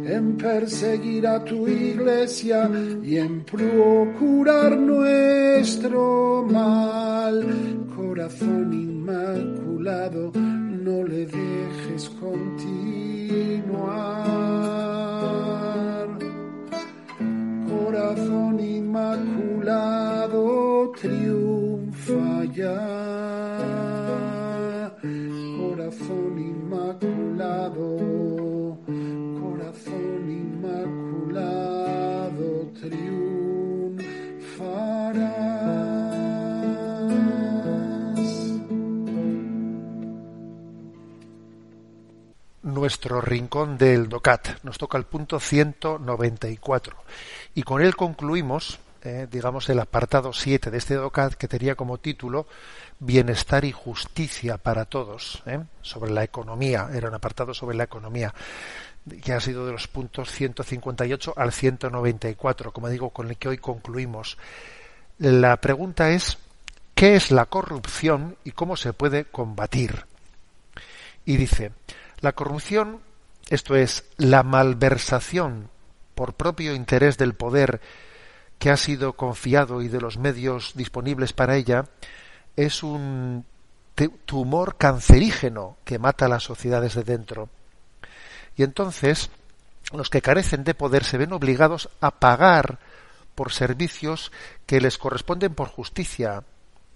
en 0.06 0.38
perseguir 0.38 1.28
a 1.28 1.44
tu 1.44 1.68
iglesia 1.68 2.70
y 3.04 3.18
en 3.18 3.44
procurar 3.44 4.78
nuestro 4.78 6.46
mal. 6.50 7.86
Corazón 7.96 8.74
inmaculado, 8.74 10.32
no 10.34 11.04
le 11.04 11.26
dejes 11.26 12.10
continuar 12.20 13.04
corazón 17.94 18.60
inmaculado 18.60 20.42
triunfa 21.00 22.44
ya. 22.54 22.80
Corazón 25.58 26.34
inmaculado, 26.40 27.98
nuestro 42.84 43.22
rincón 43.22 43.78
del 43.78 44.10
DOCAT. 44.10 44.62
Nos 44.64 44.78
toca 44.78 44.98
el 44.98 45.06
punto 45.06 45.40
194. 45.40 46.98
Y 47.56 47.64
con 47.64 47.82
él 47.82 47.96
concluimos, 47.96 48.78
eh, 49.02 49.26
digamos, 49.32 49.70
el 49.70 49.80
apartado 49.80 50.34
7 50.34 50.70
de 50.70 50.78
este 50.80 50.96
DOCAT 50.96 51.36
que 51.36 51.48
tenía 51.48 51.76
como 51.76 51.98
título 51.98 52.46
Bienestar 53.00 53.64
y 53.64 53.72
justicia 53.72 54.58
para 54.58 54.84
todos, 54.84 55.44
eh, 55.46 55.64
sobre 55.82 56.12
la 56.12 56.26
economía. 56.26 56.90
Era 56.94 57.08
un 57.08 57.16
apartado 57.16 57.54
sobre 57.54 57.78
la 57.78 57.86
economía 57.86 58.34
que 59.22 59.34
ha 59.34 59.40
sido 59.40 59.66
de 59.66 59.72
los 59.72 59.88
puntos 59.88 60.32
158 60.32 61.34
al 61.36 61.52
194, 61.52 62.72
como 62.72 62.90
digo, 62.90 63.10
con 63.10 63.30
el 63.30 63.38
que 63.38 63.50
hoy 63.50 63.58
concluimos. 63.58 64.38
La 65.18 65.58
pregunta 65.58 66.12
es, 66.12 66.38
qué 66.96 67.16
es 67.16 67.32
la 67.32 67.46
corrupción 67.46 68.38
y 68.44 68.52
cómo 68.52 68.78
se 68.78 68.94
puede 68.94 69.26
combatir. 69.26 70.06
Y 71.26 71.38
dice, 71.38 71.72
la 72.22 72.34
corrupción, 72.34 73.02
esto 73.50 73.76
es, 73.76 74.06
la 74.18 74.44
malversación 74.44 75.70
por 76.16 76.34
propio 76.34 76.74
interés 76.74 77.18
del 77.18 77.34
poder 77.34 77.82
que 78.60 78.70
ha 78.70 78.78
sido 78.78 79.14
confiado 79.14 79.82
y 79.82 79.90
de 79.90 80.00
los 80.00 80.18
medios 80.18 80.74
disponibles 80.76 81.34
para 81.34 81.56
ella, 81.58 81.86
es 82.56 82.84
un 82.84 83.46
tumor 84.26 84.78
cancerígeno 84.78 85.78
que 85.84 86.00
mata 86.00 86.26
a 86.26 86.30
las 86.30 86.44
sociedades 86.44 86.94
de 86.96 87.04
dentro. 87.04 87.50
Y 88.56 88.64
entonces, 88.64 89.30
los 89.92 90.10
que 90.10 90.22
carecen 90.22 90.64
de 90.64 90.74
poder 90.74 91.04
se 91.04 91.18
ven 91.18 91.34
obligados 91.34 91.90
a 92.02 92.12
pagar 92.12 92.80
por 93.36 93.52
servicios 93.52 94.32
que 94.66 94.82
les 94.82 94.98
corresponden 94.98 95.56
por 95.56 95.68
justicia, 95.70 96.44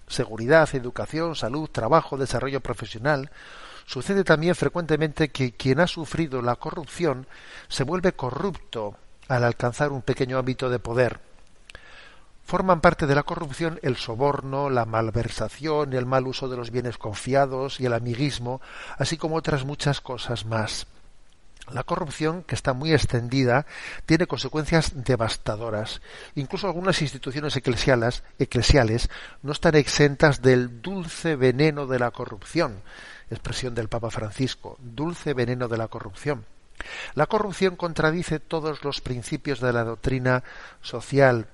seguridad, 0.07 0.69
educación, 0.73 1.35
salud, 1.35 1.69
trabajo, 1.69 2.17
desarrollo 2.17 2.61
profesional. 2.61 3.31
Sucede 3.85 4.23
también 4.23 4.55
frecuentemente 4.55 5.29
que 5.29 5.53
quien 5.53 5.79
ha 5.79 5.87
sufrido 5.87 6.41
la 6.41 6.55
corrupción 6.55 7.27
se 7.67 7.83
vuelve 7.83 8.13
corrupto 8.13 8.95
al 9.27 9.43
alcanzar 9.43 9.91
un 9.91 10.01
pequeño 10.01 10.37
ámbito 10.37 10.69
de 10.69 10.79
poder. 10.79 11.19
Forman 12.43 12.79
parte 12.79 13.07
de 13.07 13.15
la 13.15 13.23
corrupción 13.23 13.77
el 13.81 13.97
soborno, 13.97 14.69
la 14.69 14.85
malversación, 14.85 15.93
el 15.93 16.05
mal 16.05 16.27
uso 16.27 16.47
de 16.47 16.55
los 16.55 16.71
bienes 16.71 16.97
confiados 16.97 17.81
y 17.81 17.85
el 17.85 17.93
amiguismo, 17.93 18.61
así 18.97 19.17
como 19.17 19.35
otras 19.35 19.65
muchas 19.65 19.99
cosas 19.99 20.45
más. 20.45 20.87
La 21.71 21.83
corrupción, 21.83 22.43
que 22.43 22.55
está 22.55 22.71
muy 22.73 22.93
extendida, 22.93 23.65
tiene 24.05 24.25
consecuencias 24.25 25.03
devastadoras. 25.03 26.01
Incluso 26.35 26.67
algunas 26.67 27.01
instituciones 27.01 27.57
eclesiales, 27.57 29.09
no 29.41 29.51
están 29.51 29.75
exentas 29.75 30.41
del 30.41 30.81
dulce 30.81 31.35
veneno 31.35 31.85
de 31.85 31.99
la 31.99 32.11
corrupción. 32.11 32.81
Expresión 33.29 33.75
del 33.75 33.89
Papa 33.89 34.09
Francisco, 34.09 34.77
dulce 34.79 35.33
veneno 35.33 35.67
de 35.67 35.77
la 35.77 35.89
corrupción. 35.89 36.45
La 37.15 37.25
corrupción 37.25 37.75
contradice 37.75 38.39
todos 38.39 38.83
los 38.85 39.01
principios 39.01 39.59
de 39.59 39.73
la 39.73 39.83
doctrina 39.83 40.43
social, 40.81 41.47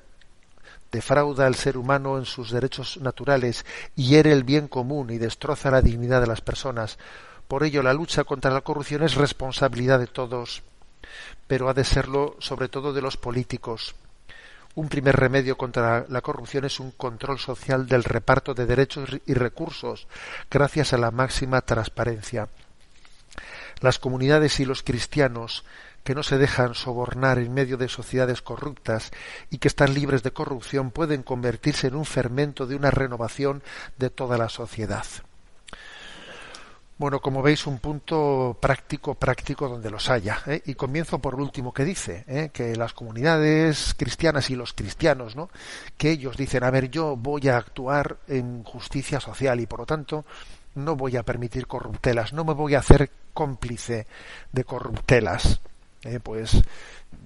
defrauda 0.92 1.48
al 1.48 1.56
ser 1.56 1.76
humano 1.76 2.20
en 2.20 2.26
sus 2.26 2.52
derechos 2.52 3.00
naturales, 3.02 3.66
hiere 3.96 4.32
el 4.32 4.44
bien 4.44 4.68
común 4.68 5.10
y 5.10 5.18
destroza 5.18 5.72
la 5.72 5.82
dignidad 5.82 6.22
de 6.22 6.28
las 6.28 6.42
personas 6.42 7.00
por 7.48 7.64
ello, 7.64 7.84
la 7.84 7.94
lucha 7.94 8.24
contra 8.24 8.52
la 8.52 8.62
corrupción 8.62 9.04
es 9.04 9.16
responsabilidad 9.16 10.00
de 10.00 10.08
todos, 10.08 10.64
pero 11.48 11.70
ha 11.70 11.74
de 11.74 11.84
serlo 11.84 12.36
sobre 12.40 12.70
todo 12.70 12.94
de 12.94 13.02
los 13.02 13.18
políticos. 13.18 13.96
Un 14.76 14.90
primer 14.90 15.16
remedio 15.16 15.56
contra 15.56 16.06
la 16.10 16.22
corrupción 16.22 16.66
es 16.66 16.80
un 16.80 16.92
control 16.92 17.38
social 17.38 17.88
del 17.88 18.04
reparto 18.04 18.56
de 18.56 18.66
derechos 18.66 19.10
y 19.26 19.34
recursos, 19.36 20.08
gracias 20.50 20.94
a 20.94 20.98
la 20.98 21.12
máxima 21.12 21.62
transparencia. 21.62 22.48
Las 23.82 24.00
comunidades 24.00 24.60
y 24.60 24.66
los 24.66 24.82
cristianos 24.82 25.64
que 26.04 26.16
no 26.16 26.24
se 26.24 26.38
dejan 26.38 26.74
sobornar 26.74 27.38
en 27.38 27.54
medio 27.54 27.78
de 27.78 27.88
sociedades 27.88 28.42
corruptas 28.42 29.12
y 29.50 29.60
que 29.60 29.68
están 29.68 29.94
libres 29.94 30.24
de 30.24 30.32
corrupción 30.32 30.92
pueden 30.92 31.24
convertirse 31.24 31.88
en 31.88 31.96
un 31.96 32.06
fermento 32.06 32.66
de 32.66 32.76
una 32.76 32.92
renovación 32.92 33.62
de 33.98 34.10
toda 34.10 34.38
la 34.38 34.50
sociedad. 34.50 35.06
Bueno, 36.98 37.20
como 37.20 37.42
veis, 37.42 37.66
un 37.66 37.80
punto 37.80 38.56
práctico, 38.60 39.16
práctico 39.16 39.68
donde 39.68 39.90
los 39.90 40.10
haya. 40.10 40.42
¿eh? 40.46 40.62
Y 40.66 40.76
comienzo 40.76 41.20
por 41.20 41.38
lo 41.38 41.44
último 41.44 41.74
que 41.74 41.84
dice, 41.84 42.24
¿eh? 42.28 42.50
que 42.54 42.76
las 42.76 42.94
comunidades 42.94 43.96
cristianas 43.98 44.50
y 44.52 44.56
los 44.56 44.74
cristianos, 44.74 45.36
¿no? 45.36 45.50
que 45.98 46.12
ellos 46.12 46.38
dicen, 46.38 46.64
a 46.64 46.70
ver, 46.70 46.90
yo 46.90 47.16
voy 47.16 47.48
a 47.48 47.58
actuar 47.58 48.18
en 48.28 48.64
justicia 48.64 49.20
social 49.20 49.60
y 49.60 49.66
por 49.66 49.80
lo 49.80 49.86
tanto 49.86 50.24
no 50.76 50.96
voy 50.96 51.18
a 51.18 51.24
permitir 51.24 51.68
corruptelas, 51.68 52.34
no 52.34 52.44
me 52.46 52.54
voy 52.54 52.76
a 52.76 52.80
hacer 52.80 53.10
cómplice 53.34 54.06
de 54.52 54.64
corruptelas. 54.64 55.62
¿Eh? 56.04 56.20
Pues 56.20 56.62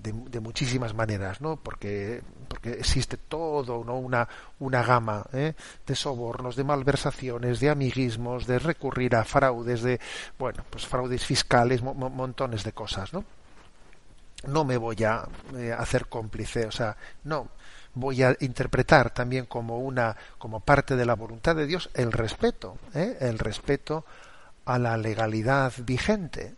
de, 0.01 0.39
muchísimas 0.39 0.93
maneras, 0.93 1.41
¿no? 1.41 1.57
Porque, 1.57 2.21
porque 2.47 2.71
existe 2.71 3.17
todo, 3.17 3.83
¿no? 3.83 3.97
Una, 3.97 4.27
una 4.59 4.83
gama 4.83 5.25
¿eh? 5.33 5.53
de 5.85 5.95
sobornos, 5.95 6.55
de 6.55 6.63
malversaciones, 6.63 7.59
de 7.59 7.69
amiguismos, 7.69 8.47
de 8.47 8.59
recurrir 8.59 9.15
a 9.15 9.23
fraudes, 9.23 9.81
de, 9.81 9.99
bueno, 10.37 10.63
pues 10.69 10.85
fraudes 10.85 11.25
fiscales, 11.25 11.81
montones 11.81 12.63
de 12.63 12.71
cosas, 12.73 13.13
¿no? 13.13 13.23
No 14.45 14.63
me 14.63 14.77
voy 14.77 15.03
a 15.03 15.27
eh, 15.55 15.73
hacer 15.75 16.07
cómplice, 16.07 16.67
o 16.67 16.71
sea, 16.71 16.95
no, 17.23 17.49
voy 17.95 18.21
a 18.21 18.35
interpretar 18.41 19.09
también 19.09 19.45
como 19.45 19.79
una, 19.79 20.15
como 20.37 20.59
parte 20.59 20.95
de 20.95 21.05
la 21.05 21.15
voluntad 21.15 21.55
de 21.55 21.65
Dios, 21.65 21.89
el 21.95 22.11
respeto, 22.11 22.77
¿eh? 22.93 23.17
el 23.19 23.39
respeto 23.39 24.05
a 24.65 24.77
la 24.77 24.97
legalidad 24.97 25.73
vigente, 25.79 26.53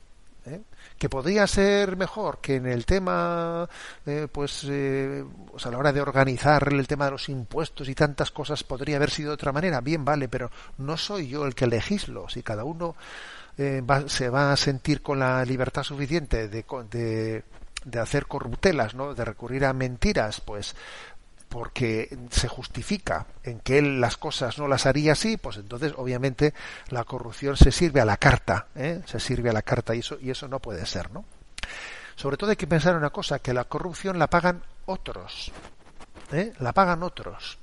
¿eh? 0.46 0.62
Que 1.00 1.10
podría 1.10 1.48
ser 1.48 1.98
mejor 1.98 2.40
que 2.40 2.58
en 2.58 2.68
el 2.68 2.86
tema 2.86 3.68
eh, 4.06 4.28
pues, 4.32 4.66
eh, 4.70 5.24
pues, 5.50 5.66
a 5.66 5.72
la 5.72 5.78
hora 5.78 5.92
de 5.92 6.02
organizar 6.02 6.72
el 6.72 6.88
tema 6.88 7.06
de 7.06 7.12
los 7.12 7.30
impuestos 7.30 7.90
y 7.90 7.96
tantas 7.96 8.30
cosas 8.32 8.64
podría 8.64 8.98
haber 8.98 9.10
sido 9.10 9.30
de 9.30 9.36
otra 9.36 9.52
manera. 9.52 9.82
Bien 9.82 10.06
vale 10.06 10.30
pero 10.30 10.52
no 10.78 10.98
soy 10.98 11.30
yo 11.30 11.46
el 11.46 11.56
que 11.56 11.68
legislo. 11.68 12.30
Si 12.30 12.44
cada 12.44 12.64
uno 12.64 12.96
se 14.08 14.30
va 14.30 14.54
a 14.54 14.58
sentir 14.58 15.02
con 15.02 15.20
la 15.20 15.44
libertad 15.44 15.84
suficiente 15.84 16.48
de, 16.48 16.64
de, 16.90 17.44
de 17.86 18.00
hacer 18.00 18.26
corruptelas 18.26 18.96
no 18.96 19.14
de 19.14 19.26
recurrir 19.26 19.66
a 19.66 19.74
mentiras 19.74 20.42
pues 20.42 20.76
porque 21.50 22.16
se 22.30 22.48
justifica 22.48 23.26
en 23.44 23.60
que 23.60 23.80
él 23.80 24.00
las 24.00 24.18
cosas 24.18 24.60
no 24.60 24.68
las 24.68 24.86
haría 24.86 25.14
así, 25.14 25.36
pues 25.36 25.58
entonces 25.58 25.94
obviamente 25.98 26.54
la 26.90 27.04
corrupción 27.04 27.58
se 27.58 27.72
sirve 27.72 28.00
a 28.00 28.06
la 28.06 28.18
carta, 28.18 28.68
¿eh? 28.76 29.02
se 29.06 29.20
sirve 29.20 29.50
a 29.50 29.54
la 29.54 29.64
carta 29.64 29.96
y 29.96 30.00
eso, 30.00 30.18
y 30.22 30.30
eso 30.30 30.48
no 30.48 30.60
puede 30.60 30.86
ser, 30.86 31.12
¿no? 31.12 31.26
Sobre 32.16 32.38
todo 32.38 32.52
hay 32.52 32.56
que 32.56 32.68
pensar 32.68 32.92
en 32.92 33.00
una 33.00 33.10
cosa, 33.10 33.40
que 33.40 33.54
la 33.54 33.64
corrupción 33.64 34.20
la 34.20 34.28
pagan 34.28 34.62
otros, 34.86 35.52
¿eh? 36.32 36.54
la 36.60 36.72
pagan 36.72 37.02
otros. 37.02 37.58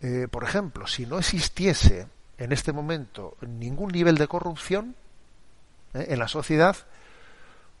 Eh, 0.00 0.26
por 0.28 0.42
ejemplo, 0.42 0.88
si 0.88 1.06
no 1.06 1.18
existiese 1.18 2.08
en 2.38 2.50
este 2.50 2.72
momento 2.72 3.36
ningún 3.40 3.92
nivel 3.92 4.16
de 4.16 4.26
corrupción 4.26 4.96
en 5.94 6.18
la 6.18 6.26
sociedad, 6.26 6.76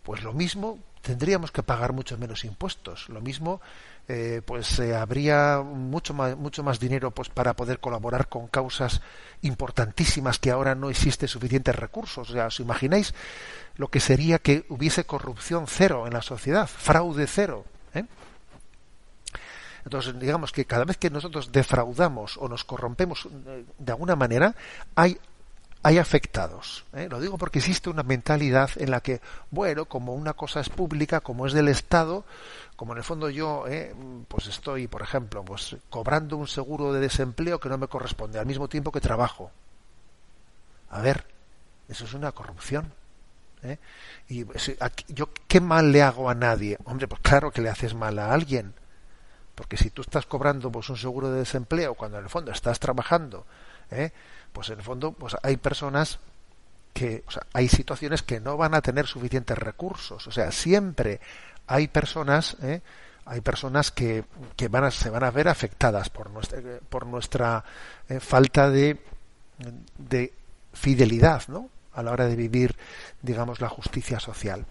pues 0.04 0.22
lo 0.22 0.32
mismo 0.32 0.78
tendríamos 1.02 1.50
que 1.50 1.62
pagar 1.62 1.92
mucho 1.92 2.16
menos 2.16 2.44
impuestos. 2.44 3.08
Lo 3.08 3.20
mismo 3.20 3.60
eh, 4.08 4.42
pues 4.44 4.78
eh, 4.80 4.96
habría 4.96 5.60
mucho 5.60 6.12
más, 6.12 6.36
mucho 6.36 6.62
más 6.62 6.80
dinero 6.80 7.12
pues 7.12 7.28
para 7.28 7.54
poder 7.54 7.78
colaborar 7.78 8.28
con 8.28 8.48
causas 8.48 9.00
importantísimas 9.42 10.38
que 10.38 10.50
ahora 10.50 10.74
no 10.74 10.90
existe 10.90 11.28
suficientes 11.28 11.76
recursos. 11.76 12.28
O 12.28 12.32
sea, 12.32 12.46
¿os 12.46 12.60
imagináis 12.60 13.14
lo 13.76 13.88
que 13.88 14.00
sería 14.00 14.38
que 14.38 14.66
hubiese 14.68 15.04
corrupción 15.04 15.66
cero 15.68 16.06
en 16.06 16.14
la 16.14 16.22
sociedad, 16.22 16.66
fraude 16.66 17.26
cero? 17.26 17.64
¿eh? 17.94 18.04
Entonces, 19.84 20.18
digamos 20.18 20.52
que 20.52 20.64
cada 20.64 20.84
vez 20.84 20.96
que 20.96 21.10
nosotros 21.10 21.52
defraudamos 21.52 22.36
o 22.38 22.48
nos 22.48 22.64
corrompemos 22.64 23.28
de 23.78 23.92
alguna 23.92 24.16
manera, 24.16 24.54
hay 24.94 25.18
hay 25.82 25.98
afectados. 25.98 26.84
¿eh? 26.92 27.08
Lo 27.10 27.20
digo 27.20 27.38
porque 27.38 27.58
existe 27.58 27.90
una 27.90 28.02
mentalidad 28.02 28.70
en 28.76 28.90
la 28.90 29.00
que, 29.00 29.20
bueno, 29.50 29.86
como 29.86 30.14
una 30.14 30.34
cosa 30.34 30.60
es 30.60 30.68
pública, 30.68 31.20
como 31.20 31.46
es 31.46 31.52
del 31.52 31.68
Estado, 31.68 32.24
como 32.76 32.92
en 32.92 32.98
el 32.98 33.04
fondo 33.04 33.28
yo, 33.30 33.66
¿eh? 33.66 33.94
pues 34.28 34.46
estoy, 34.46 34.86
por 34.86 35.02
ejemplo, 35.02 35.44
pues 35.44 35.76
cobrando 35.90 36.36
un 36.36 36.46
seguro 36.46 36.92
de 36.92 37.00
desempleo 37.00 37.58
que 37.58 37.68
no 37.68 37.78
me 37.78 37.88
corresponde 37.88 38.38
al 38.38 38.46
mismo 38.46 38.68
tiempo 38.68 38.92
que 38.92 39.00
trabajo. 39.00 39.50
A 40.90 41.00
ver, 41.00 41.26
eso 41.88 42.04
es 42.04 42.14
una 42.14 42.32
corrupción. 42.32 42.92
¿eh? 43.62 43.78
Y 44.28 44.44
yo, 45.08 45.30
¿qué 45.48 45.60
mal 45.60 45.90
le 45.90 46.02
hago 46.02 46.30
a 46.30 46.34
nadie? 46.34 46.78
Hombre, 46.84 47.08
pues 47.08 47.20
claro 47.22 47.50
que 47.50 47.60
le 47.60 47.70
haces 47.70 47.94
mal 47.94 48.18
a 48.18 48.32
alguien. 48.32 48.74
Porque 49.54 49.76
si 49.76 49.90
tú 49.90 50.02
estás 50.02 50.26
cobrando 50.26 50.70
pues, 50.70 50.88
un 50.88 50.96
seguro 50.96 51.30
de 51.30 51.40
desempleo 51.40 51.94
cuando 51.94 52.18
en 52.18 52.24
el 52.24 52.30
fondo 52.30 52.52
estás 52.52 52.78
trabajando, 52.78 53.46
¿eh? 53.90 54.12
Pues 54.52 54.70
en 54.70 54.78
el 54.78 54.84
fondo 54.84 55.12
pues 55.12 55.36
hay 55.42 55.56
personas 55.56 56.18
que, 56.92 57.24
o 57.26 57.30
sea, 57.30 57.46
hay 57.52 57.68
situaciones 57.68 58.22
que 58.22 58.40
no 58.40 58.56
van 58.56 58.74
a 58.74 58.82
tener 58.82 59.06
suficientes 59.06 59.56
recursos. 59.56 60.26
O 60.26 60.30
sea, 60.30 60.52
siempre 60.52 61.20
hay 61.66 61.88
personas, 61.88 62.56
¿eh? 62.62 62.82
hay 63.24 63.40
personas 63.40 63.90
que, 63.90 64.24
que 64.56 64.68
van 64.68 64.84
a, 64.84 64.90
se 64.90 65.10
van 65.10 65.24
a 65.24 65.30
ver 65.30 65.48
afectadas 65.48 66.10
por 66.10 66.30
nuestra, 66.30 66.60
por 66.88 67.06
nuestra 67.06 67.64
eh, 68.08 68.20
falta 68.20 68.70
de, 68.70 69.00
de 69.98 70.32
fidelidad, 70.72 71.42
¿no? 71.48 71.70
A 71.94 72.02
la 72.02 72.12
hora 72.12 72.26
de 72.26 72.36
vivir, 72.36 72.76
digamos, 73.20 73.60
la 73.60 73.68
justicia 73.68 74.18
social. 74.18 74.64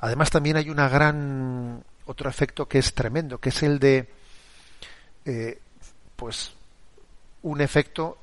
Además, 0.00 0.30
también 0.30 0.56
hay 0.56 0.70
una 0.70 0.88
gran 0.88 1.84
otro 2.06 2.30
efecto 2.30 2.68
que 2.68 2.78
es 2.78 2.94
tremendo, 2.94 3.38
que 3.38 3.48
es 3.48 3.62
el 3.62 3.78
de, 3.78 4.08
eh, 5.24 5.58
pues, 6.16 6.52
un 7.42 7.60
efecto 7.60 8.18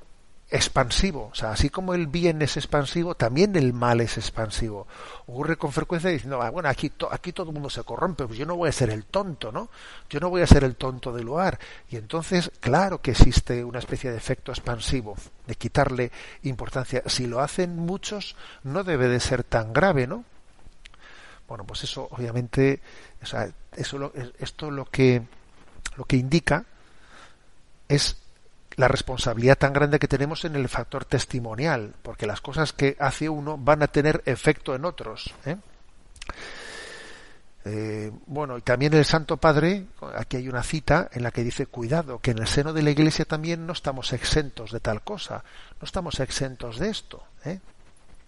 expansivo. 0.53 1.29
O 1.31 1.35
sea, 1.35 1.51
así 1.51 1.71
como 1.71 1.95
el 1.95 2.05
bien 2.05 2.43
es 2.43 2.57
expansivo, 2.57 3.15
también 3.15 3.55
el 3.55 3.73
mal 3.73 4.01
es 4.01 4.17
expansivo. 4.17 4.87
Ocurre 5.25 5.57
con 5.57 5.71
frecuencia 5.71 6.11
diciendo, 6.11 6.39
ah, 6.43 6.51
bueno, 6.51 6.69
aquí, 6.69 6.91
aquí 7.09 7.33
todo 7.33 7.47
el 7.47 7.53
mundo 7.53 7.71
se 7.71 7.83
corrompe, 7.83 8.27
pues 8.27 8.37
yo 8.37 8.45
no 8.45 8.55
voy 8.55 8.69
a 8.69 8.71
ser 8.71 8.91
el 8.91 9.05
tonto, 9.05 9.51
¿no? 9.51 9.69
Yo 10.11 10.19
no 10.19 10.29
voy 10.29 10.43
a 10.43 10.47
ser 10.47 10.63
el 10.63 10.75
tonto 10.75 11.11
del 11.11 11.25
lugar. 11.25 11.57
Y 11.89 11.95
entonces, 11.95 12.51
claro 12.59 13.01
que 13.01 13.11
existe 13.11 13.63
una 13.63 13.79
especie 13.79 14.11
de 14.11 14.17
efecto 14.17 14.51
expansivo, 14.51 15.15
de 15.47 15.55
quitarle 15.55 16.11
importancia. 16.43 17.01
Si 17.07 17.25
lo 17.25 17.39
hacen 17.39 17.75
muchos, 17.75 18.35
no 18.61 18.83
debe 18.83 19.07
de 19.07 19.19
ser 19.19 19.43
tan 19.43 19.73
grave, 19.73 20.05
¿no? 20.05 20.23
Bueno, 21.47 21.63
pues 21.65 21.83
eso, 21.83 22.07
obviamente, 22.11 22.79
o 23.23 23.25
sea, 23.25 23.49
eso 23.75 24.13
esto 24.37 24.69
lo 24.69 24.85
que, 24.85 25.23
lo 25.97 26.05
que 26.05 26.17
indica 26.17 26.63
es 27.87 28.22
la 28.75 28.87
responsabilidad 28.87 29.57
tan 29.57 29.73
grande 29.73 29.99
que 29.99 30.07
tenemos 30.07 30.45
en 30.45 30.55
el 30.55 30.69
factor 30.69 31.05
testimonial, 31.05 31.93
porque 32.01 32.25
las 32.25 32.41
cosas 32.41 32.73
que 32.73 32.95
hace 32.99 33.29
uno 33.29 33.57
van 33.57 33.83
a 33.83 33.87
tener 33.87 34.21
efecto 34.25 34.75
en 34.75 34.85
otros. 34.85 35.33
¿eh? 35.45 35.57
Eh, 37.65 38.11
bueno, 38.25 38.57
y 38.57 38.61
también 38.61 38.93
el 38.93 39.05
Santo 39.05 39.37
Padre, 39.37 39.85
aquí 40.15 40.37
hay 40.37 40.49
una 40.49 40.63
cita 40.63 41.09
en 41.13 41.23
la 41.23 41.31
que 41.31 41.43
dice, 41.43 41.67
cuidado, 41.67 42.19
que 42.19 42.31
en 42.31 42.39
el 42.39 42.47
seno 42.47 42.73
de 42.73 42.81
la 42.81 42.91
Iglesia 42.91 43.25
también 43.25 43.65
no 43.65 43.73
estamos 43.73 44.11
exentos 44.11 44.71
de 44.71 44.79
tal 44.79 45.01
cosa, 45.01 45.43
no 45.79 45.85
estamos 45.85 46.19
exentos 46.19 46.79
de 46.79 46.89
esto. 46.89 47.23
¿eh? 47.45 47.59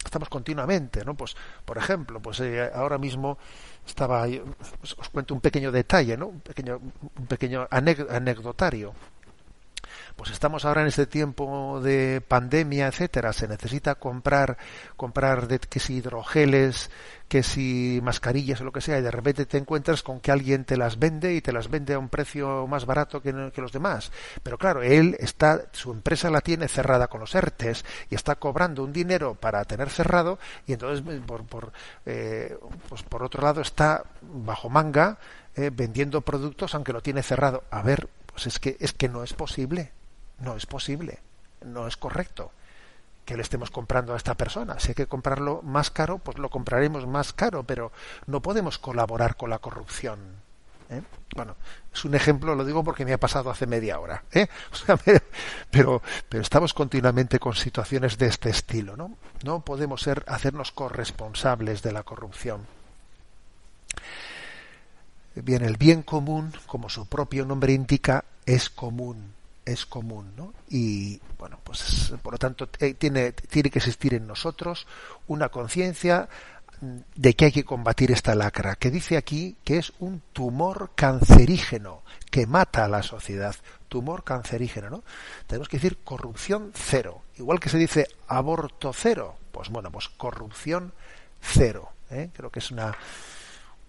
Estamos 0.03 0.29
continuamente, 0.29 1.03
¿no? 1.03 1.15
Pues, 1.15 1.35
por 1.65 1.79
ejemplo, 1.79 2.19
pues 2.19 2.39
ahora 2.75 2.99
mismo 2.99 3.39
estaba, 3.87 4.27
pues, 4.79 4.95
os 4.99 5.09
cuento 5.09 5.33
un 5.33 5.41
pequeño 5.41 5.71
detalle, 5.71 6.15
¿no? 6.15 6.27
Un 6.27 6.41
pequeño, 6.41 6.79
un 7.17 7.25
pequeño 7.25 7.67
anecdotario 7.71 8.93
pues 10.15 10.31
estamos 10.31 10.65
ahora 10.65 10.81
en 10.81 10.87
este 10.87 11.07
tiempo 11.07 11.81
de 11.81 12.21
pandemia, 12.25 12.87
etcétera, 12.87 13.33
se 13.33 13.47
necesita 13.47 13.95
comprar, 13.95 14.57
comprar 14.95 15.47
de, 15.47 15.59
que 15.59 15.79
si 15.79 15.95
hidrogeles, 15.95 16.89
que 17.27 17.43
si 17.43 17.99
mascarillas 18.03 18.61
o 18.61 18.63
lo 18.63 18.71
que 18.71 18.81
sea, 18.81 18.97
y 18.99 19.01
de 19.01 19.11
repente 19.11 19.45
te 19.45 19.57
encuentras 19.57 20.03
con 20.03 20.19
que 20.19 20.31
alguien 20.31 20.63
te 20.63 20.77
las 20.77 20.99
vende 20.99 21.33
y 21.33 21.41
te 21.41 21.51
las 21.51 21.69
vende 21.69 21.95
a 21.95 21.99
un 21.99 22.09
precio 22.09 22.67
más 22.67 22.85
barato 22.85 23.21
que, 23.21 23.33
los 23.33 23.71
demás. 23.71 24.11
Pero 24.43 24.57
claro, 24.57 24.83
él 24.83 25.17
está, 25.19 25.65
su 25.71 25.91
empresa 25.91 26.29
la 26.29 26.41
tiene 26.41 26.67
cerrada 26.67 27.07
con 27.07 27.19
los 27.19 27.35
ERTES 27.35 27.83
y 28.09 28.15
está 28.15 28.35
cobrando 28.35 28.83
un 28.83 28.93
dinero 28.93 29.35
para 29.35 29.63
tener 29.65 29.89
cerrado 29.89 30.39
y 30.67 30.73
entonces 30.73 31.03
por, 31.25 31.45
por, 31.45 31.73
eh, 32.05 32.57
pues 32.87 33.03
otro 33.11 33.41
lado 33.41 33.61
está 33.61 34.03
bajo 34.21 34.69
manga 34.69 35.17
eh, 35.55 35.71
vendiendo 35.73 36.21
productos 36.21 36.75
aunque 36.75 36.93
lo 36.93 37.01
tiene 37.01 37.23
cerrado. 37.23 37.63
A 37.71 37.81
ver, 37.81 38.07
pues 38.27 38.47
es 38.47 38.59
que 38.59 38.77
es 38.79 38.93
que 38.93 39.09
no 39.09 39.23
es 39.23 39.33
posible. 39.33 39.91
No 40.39 40.55
es 40.55 40.65
posible, 40.65 41.19
no 41.61 41.87
es 41.87 41.97
correcto 41.97 42.51
que 43.25 43.35
le 43.35 43.41
estemos 43.41 43.71
comprando 43.71 44.13
a 44.13 44.17
esta 44.17 44.35
persona. 44.35 44.79
Si 44.79 44.89
hay 44.89 44.95
que 44.95 45.07
comprarlo 45.07 45.61
más 45.63 45.89
caro, 45.89 46.19
pues 46.19 46.37
lo 46.37 46.49
compraremos 46.49 47.07
más 47.07 47.33
caro, 47.33 47.63
pero 47.63 47.91
no 48.27 48.41
podemos 48.41 48.77
colaborar 48.77 49.35
con 49.35 49.49
la 49.49 49.59
corrupción. 49.59 50.19
¿eh? 50.91 51.01
Bueno, 51.35 51.55
es 51.91 52.05
un 52.05 52.13
ejemplo, 52.13 52.53
lo 52.53 52.63
digo 52.63 52.83
porque 52.83 53.03
me 53.03 53.13
ha 53.13 53.19
pasado 53.19 53.49
hace 53.49 53.65
media 53.65 53.99
hora. 53.99 54.23
¿eh? 54.31 54.47
pero, 55.71 56.01
pero 56.29 56.41
estamos 56.43 56.73
continuamente 56.73 57.39
con 57.39 57.55
situaciones 57.55 58.17
de 58.17 58.27
este 58.27 58.51
estilo. 58.51 58.95
No, 58.95 59.17
no 59.43 59.61
podemos 59.61 60.01
ser, 60.01 60.23
hacernos 60.27 60.71
corresponsables 60.71 61.81
de 61.81 61.91
la 61.91 62.03
corrupción. 62.03 62.67
Bien, 65.33 65.65
el 65.65 65.77
bien 65.77 66.03
común, 66.03 66.53
como 66.67 66.89
su 66.89 67.07
propio 67.07 67.45
nombre 67.45 67.73
indica, 67.73 68.23
es 68.45 68.69
común 68.69 69.34
es 69.65 69.85
común, 69.85 70.33
¿no? 70.35 70.53
Y 70.69 71.19
bueno, 71.37 71.59
pues 71.63 72.13
por 72.21 72.33
lo 72.33 72.37
tanto 72.37 72.69
eh, 72.79 72.93
tiene, 72.93 73.31
tiene 73.31 73.69
que 73.69 73.79
existir 73.79 74.13
en 74.13 74.27
nosotros 74.27 74.87
una 75.27 75.49
conciencia 75.49 76.29
de 76.81 77.35
que 77.35 77.45
hay 77.45 77.51
que 77.51 77.65
combatir 77.65 78.11
esta 78.11 78.35
lacra, 78.35 78.75
que 78.75 78.91
dice 78.91 79.17
aquí 79.17 79.55
que 79.63 79.77
es 79.77 79.93
un 79.99 80.21
tumor 80.33 80.91
cancerígeno 80.95 82.03
que 82.29 82.47
mata 82.47 82.85
a 82.85 82.89
la 82.89 83.01
sociedad, 83.01 83.55
tumor 83.87 84.23
cancerígeno, 84.23 84.89
¿no? 84.89 85.03
Tenemos 85.47 85.69
que 85.69 85.77
decir 85.77 85.99
corrupción 86.03 86.71
cero, 86.73 87.23
igual 87.37 87.59
que 87.59 87.69
se 87.69 87.77
dice 87.77 88.07
aborto 88.27 88.91
cero, 88.93 89.37
pues 89.51 89.69
bueno, 89.69 89.91
pues 89.91 90.09
corrupción 90.09 90.93
cero, 91.41 91.89
¿eh? 92.09 92.29
creo 92.33 92.49
que 92.49 92.59
es 92.59 92.71
una 92.71 92.95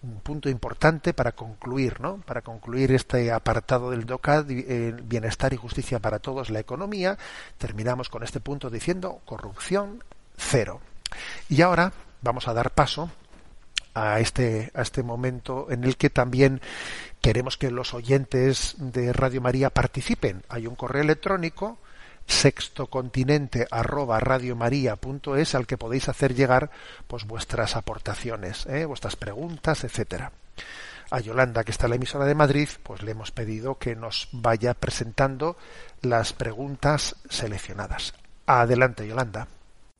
un 0.03 0.19
punto 0.19 0.49
importante 0.49 1.13
para 1.13 1.31
concluir, 1.31 1.99
¿no? 1.99 2.17
Para 2.17 2.41
concluir 2.41 2.91
este 2.91 3.31
apartado 3.31 3.91
del 3.91 4.05
DOCAD, 4.05 4.51
eh, 4.51 4.95
bienestar 5.03 5.53
y 5.53 5.57
justicia 5.57 5.99
para 5.99 6.19
todos, 6.19 6.49
la 6.49 6.59
economía, 6.59 7.17
terminamos 7.57 8.09
con 8.09 8.23
este 8.23 8.39
punto 8.39 8.69
diciendo 8.69 9.21
corrupción 9.25 10.03
cero. 10.37 10.81
Y 11.49 11.61
ahora 11.61 11.93
vamos 12.21 12.47
a 12.47 12.53
dar 12.53 12.71
paso 12.71 13.09
a 13.93 14.19
este, 14.19 14.71
a 14.75 14.83
este 14.83 15.01
momento 15.01 15.67
en 15.71 15.83
el 15.83 15.97
que 15.97 16.11
también 16.11 16.61
queremos 17.19 17.57
que 17.57 17.71
los 17.71 17.95
oyentes 17.95 18.75
de 18.77 19.11
Radio 19.11 19.41
María 19.41 19.71
participen. 19.71 20.43
Hay 20.49 20.67
un 20.67 20.75
correo 20.75 21.01
electrónico 21.01 21.79
sextocontinente 22.27 23.67
arroba 23.71 24.19
radiomaria.es 24.19 25.55
al 25.55 25.65
que 25.65 25.77
podéis 25.77 26.09
hacer 26.09 26.35
llegar 26.35 26.69
pues 27.07 27.25
vuestras 27.25 27.75
aportaciones, 27.75 28.65
¿eh? 28.67 28.85
vuestras 28.85 29.15
preguntas, 29.15 29.83
etcétera. 29.83 30.31
A 31.09 31.21
Yolanda, 31.21 31.63
que 31.63 31.71
está 31.71 31.85
en 31.85 31.91
la 31.91 31.95
emisora 31.95 32.25
de 32.25 32.35
Madrid, 32.35 32.67
pues 32.83 33.01
le 33.01 33.11
hemos 33.11 33.31
pedido 33.31 33.75
que 33.75 33.95
nos 33.95 34.27
vaya 34.33 34.73
presentando 34.73 35.55
las 36.01 36.33
preguntas 36.33 37.15
seleccionadas. 37.29 38.13
Adelante, 38.45 39.07
Yolanda. 39.07 39.47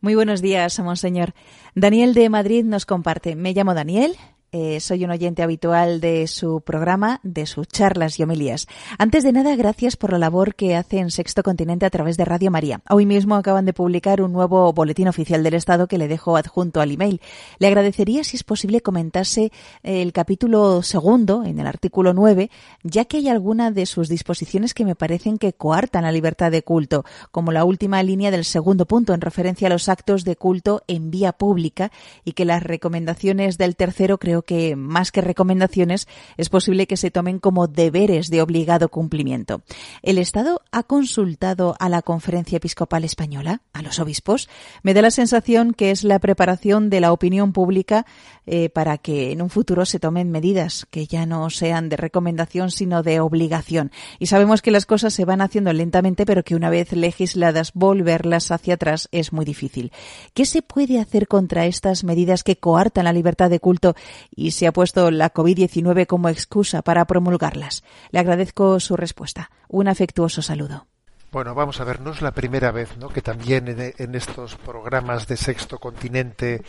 Muy 0.02 0.16
buenos 0.16 0.42
días, 0.42 0.78
monseñor. 0.80 1.34
Daniel 1.76 2.14
de 2.14 2.30
Madrid 2.30 2.66
nos 2.66 2.86
comparte. 2.86 3.36
Me 3.36 3.54
llamo 3.54 3.74
Daniel, 3.74 4.18
eh, 4.60 4.80
soy 4.80 5.04
un 5.04 5.12
oyente 5.12 5.44
habitual 5.44 6.02
de 6.02 6.26
su 6.26 6.62
programa, 6.62 7.20
de 7.22 7.46
sus 7.46 7.68
charlas 7.68 8.20
y 8.20 8.24
homilías. 8.24 8.66
Antes 8.98 9.24
de 9.24 9.32
nada, 9.32 9.56
gracias 9.56 9.96
por 9.98 10.12
la 10.12 10.18
labor 10.18 10.56
que 10.56 10.76
hace 10.76 10.98
en 10.98 11.12
Sexto 11.12 11.44
Continente 11.44 11.86
a 11.86 11.92
través 11.92 12.18
de 12.18 12.26
Radio 12.26 12.50
María. 12.50 12.82
Hoy 12.90 13.06
mismo 13.06 13.36
acaban 13.36 13.66
de 13.66 13.74
publicar 13.74 14.20
un 14.20 14.34
nuevo 14.34 14.74
boletín 14.74 15.08
oficial 15.08 15.44
del 15.44 15.54
Estado 15.54 15.88
que 15.88 16.00
le 16.00 16.08
dejo 16.08 16.38
adjunto 16.38 16.82
al 16.82 16.92
email. 16.92 17.22
Le 17.60 17.68
agradecería, 17.68 18.24
si 18.24 18.36
es 18.36 18.44
posible, 18.44 18.82
comentase 18.82 19.52
el 19.84 20.12
capítulo 20.12 20.82
segundo, 20.82 21.44
en 21.44 21.60
el 21.60 21.68
artículo 21.68 22.16
9, 22.16 22.50
ya 22.82 23.06
que 23.06 23.18
hay 23.18 23.30
alguna 23.30 23.70
de 23.70 23.86
sus 23.86 24.10
disposiciones 24.10 24.74
que 24.74 24.86
me 24.86 24.96
parecen 24.96 25.38
que 25.38 25.54
coartan 25.54 26.02
la 26.02 26.12
libertad 26.12 26.50
de 26.50 26.64
culto, 26.64 27.06
como 27.32 27.52
la 27.52 27.64
última 27.64 28.02
línea 28.02 28.32
del 28.32 28.44
segundo 28.44 28.88
punto 28.88 29.14
en 29.14 29.22
referencia 29.22 29.68
a 29.68 29.72
los 29.72 29.88
actos 29.88 30.24
de 30.24 30.36
culto 30.36 30.82
en 30.88 31.12
vía 31.12 31.32
pública 31.32 31.92
y 32.26 32.32
que 32.32 32.46
las 32.46 32.64
recomendaciones 32.64 33.60
del 33.60 33.76
tercero 33.76 34.18
creo 34.18 34.47
que 34.48 34.76
más 34.78 35.12
que 35.12 35.22
recomendaciones 35.22 36.08
es 36.38 36.50
posible 36.50 36.88
que 36.88 36.98
se 36.98 37.12
tomen 37.12 37.38
como 37.38 37.68
deberes 37.68 38.32
de 38.32 38.42
obligado 38.42 38.90
cumplimiento. 38.90 39.62
¿El 40.02 40.18
Estado 40.18 40.62
ha 40.72 40.84
consultado 40.84 41.76
a 41.80 41.90
la 41.90 42.02
Conferencia 42.02 42.56
Episcopal 42.56 43.04
Española, 43.04 43.62
a 43.74 43.82
los 43.84 44.00
obispos? 44.00 44.50
Me 44.82 44.94
da 44.94 45.02
la 45.02 45.12
sensación 45.12 45.74
que 45.74 45.92
es 45.92 46.04
la 46.04 46.20
preparación 46.20 46.90
de 46.90 47.02
la 47.02 47.12
opinión 47.12 47.52
pública 47.52 48.06
eh, 48.48 48.70
para 48.70 48.98
que 48.98 49.32
en 49.32 49.42
un 49.42 49.50
futuro 49.50 49.86
se 49.86 50.00
tomen 50.00 50.32
medidas 50.32 50.88
que 50.90 51.06
ya 51.06 51.26
no 51.26 51.50
sean 51.50 51.90
de 51.90 51.98
recomendación 51.98 52.72
sino 52.72 53.04
de 53.04 53.20
obligación. 53.20 53.92
Y 54.20 54.28
sabemos 54.28 54.62
que 54.62 54.72
las 54.72 54.86
cosas 54.86 55.14
se 55.14 55.26
van 55.26 55.42
haciendo 55.42 55.72
lentamente, 55.74 56.26
pero 56.26 56.44
que 56.44 56.56
una 56.56 56.70
vez 56.70 56.94
legisladas 56.94 57.74
volverlas 57.74 58.52
hacia 58.52 58.76
atrás 58.76 59.10
es 59.12 59.34
muy 59.34 59.46
difícil. 59.46 59.92
¿Qué 60.34 60.46
se 60.46 60.62
puede 60.62 61.00
hacer 61.00 61.28
contra 61.28 61.66
estas 61.66 62.04
medidas 62.04 62.44
que 62.44 62.58
coartan 62.58 63.04
la 63.04 63.14
libertad 63.14 63.50
de 63.50 63.60
culto 63.60 63.96
y 64.36 64.52
se 64.52 64.66
ha 64.66 64.74
puesto 64.74 65.12
la 65.12 65.34
COVID-19 65.34 66.08
como 66.08 66.30
excusa 66.30 66.82
para 66.82 67.06
promulgarlas? 67.06 67.84
Le 68.12 68.20
agradezco 68.20 68.80
su 68.80 68.96
respuesta. 68.96 69.52
Un 69.68 69.90
afectuoso 69.90 70.42
saludo. 70.42 70.88
Bueno, 71.32 71.54
vamos 71.54 71.82
a 71.82 71.84
ver, 71.84 72.00
no 72.00 72.12
es 72.12 72.22
la 72.22 72.32
primera 72.32 72.72
vez 72.72 72.98
¿no? 72.98 73.10
que 73.10 73.22
también 73.22 73.94
en, 73.98 74.16
estos 74.16 74.56
programas 74.56 75.28
de 75.28 75.36
Sexto 75.36 75.78
Continente 75.78 76.64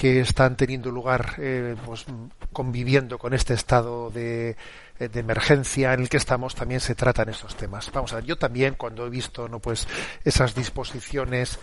que 0.00 0.20
están 0.20 0.56
teniendo 0.56 0.90
lugar 0.90 1.34
eh, 1.36 1.76
pues, 1.84 2.06
conviviendo 2.54 3.18
con 3.18 3.34
este 3.34 3.52
estado 3.52 4.08
de, 4.08 4.56
de, 4.98 5.20
emergencia 5.20 5.92
en 5.92 6.00
el 6.00 6.08
que 6.08 6.16
estamos 6.16 6.54
también 6.54 6.80
se 6.80 6.94
tratan 6.94 7.28
estos 7.28 7.54
temas. 7.54 7.92
Vamos 7.92 8.14
a 8.14 8.16
ver, 8.16 8.24
yo 8.24 8.38
también 8.38 8.76
cuando 8.78 9.06
he 9.06 9.10
visto 9.10 9.46
no 9.46 9.58
pues 9.58 9.86
esas 10.24 10.54
disposiciones 10.54 11.58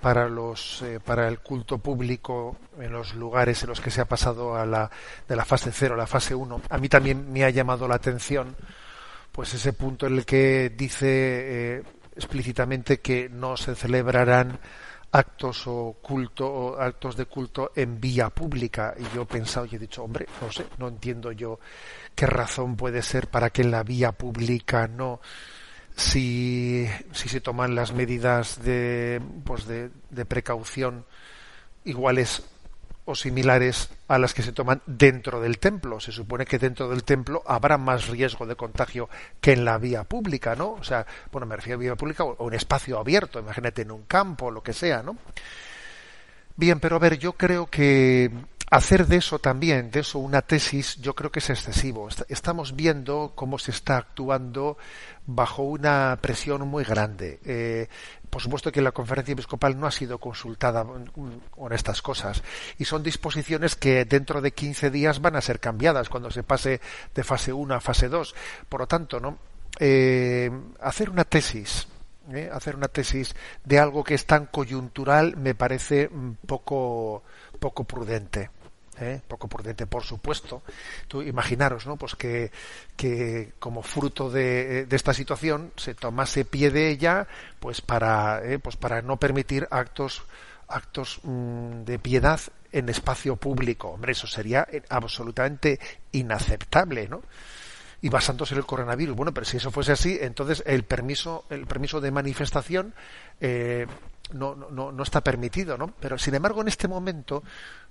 para 0.00 0.28
los 0.28 0.82
eh, 0.82 0.98
para 0.98 1.28
el 1.28 1.38
culto 1.38 1.78
público 1.78 2.56
en 2.80 2.90
los 2.90 3.14
lugares 3.14 3.62
en 3.62 3.68
los 3.68 3.80
que 3.80 3.92
se 3.92 4.00
ha 4.00 4.06
pasado 4.06 4.56
a 4.56 4.66
la 4.66 4.90
de 5.28 5.36
la 5.36 5.44
fase 5.44 5.70
cero 5.72 5.94
a 5.94 5.96
la 5.96 6.08
fase 6.08 6.34
1 6.34 6.62
a 6.68 6.78
mí 6.78 6.88
también 6.88 7.32
me 7.32 7.44
ha 7.44 7.50
llamado 7.50 7.86
la 7.86 7.94
atención 7.94 8.56
pues 9.30 9.54
ese 9.54 9.72
punto 9.72 10.08
en 10.08 10.16
el 10.18 10.26
que 10.26 10.70
dice 10.76 11.06
eh, 11.08 11.82
explícitamente 12.16 12.98
que 12.98 13.28
no 13.28 13.56
se 13.56 13.76
celebrarán 13.76 14.58
actos 15.12 15.66
o 15.66 15.96
culto 16.02 16.46
o 16.46 16.80
actos 16.80 17.16
de 17.16 17.26
culto 17.26 17.72
en 17.74 18.00
vía 18.00 18.30
pública. 18.30 18.94
Y 18.98 19.14
yo 19.14 19.22
he 19.22 19.26
pensado 19.26 19.66
y 19.66 19.76
he 19.76 19.78
dicho 19.78 20.02
hombre 20.02 20.26
no 20.40 20.50
sé 20.50 20.66
no 20.78 20.88
entiendo 20.88 21.32
yo 21.32 21.58
qué 22.14 22.26
razón 22.26 22.76
puede 22.76 23.02
ser 23.02 23.28
para 23.28 23.50
que 23.50 23.62
en 23.62 23.70
la 23.70 23.82
vía 23.82 24.12
pública 24.12 24.88
no 24.88 25.20
si, 25.96 26.86
si 27.12 27.28
se 27.28 27.40
toman 27.40 27.74
las 27.74 27.92
medidas 27.92 28.62
de, 28.62 29.20
pues 29.44 29.66
de, 29.66 29.90
de 30.10 30.24
precaución 30.26 31.06
iguales 31.84 32.44
o 33.06 33.14
similares 33.14 33.88
a 34.08 34.18
las 34.18 34.34
que 34.34 34.42
se 34.42 34.52
toman 34.52 34.82
dentro 34.86 35.40
del 35.40 35.58
templo. 35.58 36.00
Se 36.00 36.12
supone 36.12 36.44
que 36.44 36.58
dentro 36.58 36.88
del 36.88 37.04
templo 37.04 37.42
habrá 37.46 37.78
más 37.78 38.08
riesgo 38.08 38.46
de 38.46 38.56
contagio 38.56 39.08
que 39.40 39.52
en 39.52 39.64
la 39.64 39.78
vía 39.78 40.04
pública, 40.04 40.54
¿no? 40.54 40.72
O 40.72 40.84
sea, 40.84 41.06
bueno, 41.32 41.46
me 41.46 41.56
refiero 41.56 41.78
a 41.78 41.80
vía 41.80 41.96
pública 41.96 42.24
o 42.24 42.44
un 42.44 42.54
espacio 42.54 42.98
abierto, 42.98 43.38
imagínate 43.38 43.82
en 43.82 43.92
un 43.92 44.02
campo, 44.02 44.50
lo 44.50 44.62
que 44.62 44.72
sea, 44.72 45.02
¿no? 45.02 45.16
Bien, 46.56 46.80
pero 46.80 46.96
a 46.96 46.98
ver, 46.98 47.18
yo 47.18 47.34
creo 47.34 47.66
que 47.66 48.30
hacer 48.70 49.06
de 49.06 49.16
eso 49.16 49.38
también, 49.38 49.90
de 49.90 50.00
eso 50.00 50.18
una 50.18 50.42
tesis, 50.42 50.96
yo 50.96 51.14
creo 51.14 51.30
que 51.30 51.38
es 51.38 51.50
excesivo. 51.50 52.08
Estamos 52.28 52.74
viendo 52.74 53.32
cómo 53.34 53.58
se 53.58 53.70
está 53.70 53.98
actuando 53.98 54.76
bajo 55.26 55.62
una 55.62 56.18
presión 56.20 56.66
muy 56.66 56.84
grande. 56.84 57.40
Eh, 57.44 57.88
por 58.30 58.42
supuesto 58.42 58.72
que 58.72 58.82
la 58.82 58.92
conferencia 58.92 59.32
episcopal 59.32 59.78
no 59.78 59.86
ha 59.86 59.90
sido 59.90 60.18
consultada 60.18 60.84
con 61.50 61.72
estas 61.72 62.02
cosas 62.02 62.42
y 62.78 62.84
son 62.84 63.02
disposiciones 63.02 63.76
que 63.76 64.04
dentro 64.04 64.40
de 64.40 64.52
15 64.52 64.90
días 64.90 65.20
van 65.20 65.36
a 65.36 65.40
ser 65.40 65.60
cambiadas 65.60 66.08
cuando 66.08 66.30
se 66.30 66.42
pase 66.42 66.80
de 67.14 67.24
fase 67.24 67.52
1 67.52 67.74
a 67.74 67.80
fase 67.80 68.08
2. 68.08 68.34
Por 68.68 68.80
lo 68.80 68.86
tanto, 68.86 69.20
¿no? 69.20 69.38
Eh, 69.78 70.50
hacer 70.80 71.10
una 71.10 71.24
tesis, 71.24 71.86
¿eh? 72.32 72.48
hacer 72.52 72.76
una 72.76 72.88
tesis 72.88 73.34
de 73.64 73.78
algo 73.78 74.04
que 74.04 74.14
es 74.14 74.24
tan 74.26 74.46
coyuntural 74.46 75.36
me 75.36 75.54
parece 75.54 76.10
poco 76.46 77.22
poco 77.58 77.84
prudente. 77.84 78.50
¿Eh? 79.00 79.20
poco 79.26 79.48
prudente, 79.48 79.86
por 79.86 80.04
supuesto. 80.04 80.62
Tú 81.08 81.22
imaginaros, 81.22 81.86
¿no? 81.86 81.96
Pues 81.96 82.14
que, 82.14 82.50
que 82.96 83.52
como 83.58 83.82
fruto 83.82 84.30
de, 84.30 84.86
de, 84.86 84.96
esta 84.96 85.14
situación 85.14 85.72
se 85.76 85.94
tomase 85.94 86.44
pie 86.44 86.70
de 86.70 86.90
ella, 86.90 87.26
pues 87.60 87.80
para, 87.80 88.42
¿eh? 88.44 88.58
pues 88.58 88.76
para 88.76 89.02
no 89.02 89.16
permitir 89.18 89.68
actos, 89.70 90.22
actos 90.68 91.20
mmm, 91.22 91.84
de 91.84 91.98
piedad 91.98 92.40
en 92.72 92.88
espacio 92.88 93.36
público. 93.36 93.88
Hombre, 93.88 94.12
eso 94.12 94.26
sería 94.26 94.66
absolutamente 94.88 95.78
inaceptable, 96.12 97.08
¿no? 97.08 97.22
y 98.02 98.08
basándose 98.08 98.54
en 98.54 98.58
el 98.58 98.66
coronavirus. 98.66 99.16
Bueno, 99.16 99.32
pero 99.32 99.46
si 99.46 99.56
eso 99.56 99.70
fuese 99.70 99.92
así, 99.92 100.18
entonces 100.20 100.62
el 100.66 100.84
permiso, 100.84 101.44
el 101.50 101.66
permiso 101.66 102.00
de 102.00 102.10
manifestación 102.10 102.94
eh, 103.40 103.86
no, 104.32 104.54
no, 104.54 104.92
no 104.92 105.02
está 105.02 105.22
permitido, 105.22 105.78
¿no? 105.78 105.92
Pero 106.00 106.18
sin 106.18 106.34
embargo, 106.34 106.60
en 106.60 106.68
este 106.68 106.88
momento, 106.88 107.42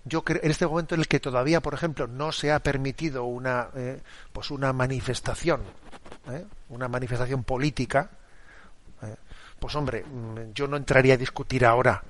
yo 0.06 0.24
creo, 0.24 0.42
en 0.44 0.52
este 0.52 0.68
momento 0.68 0.94
en 0.94 1.02
el 1.02 1.08
que 1.08 1.20
todavía, 1.20 1.62
por 1.62 1.74
ejemplo, 1.74 2.08
no 2.08 2.32
se 2.32 2.52
ha 2.52 2.60
permitido 2.60 3.26
una, 3.26 3.70
eh, 3.76 4.00
pues 4.32 4.52
una 4.52 4.72
manifestación, 4.72 5.62
¿eh? 6.30 6.46
una 6.70 6.88
manifestación 6.88 7.44
política, 7.44 8.12
¿eh? 9.02 9.16
pues 9.60 9.76
hombre, 9.76 10.04
mm, 10.04 10.54
yo 10.54 10.68
no 10.68 10.78
entraría 10.78 11.16
a 11.16 11.18
discutir 11.18 11.66
ahora, 11.66 12.04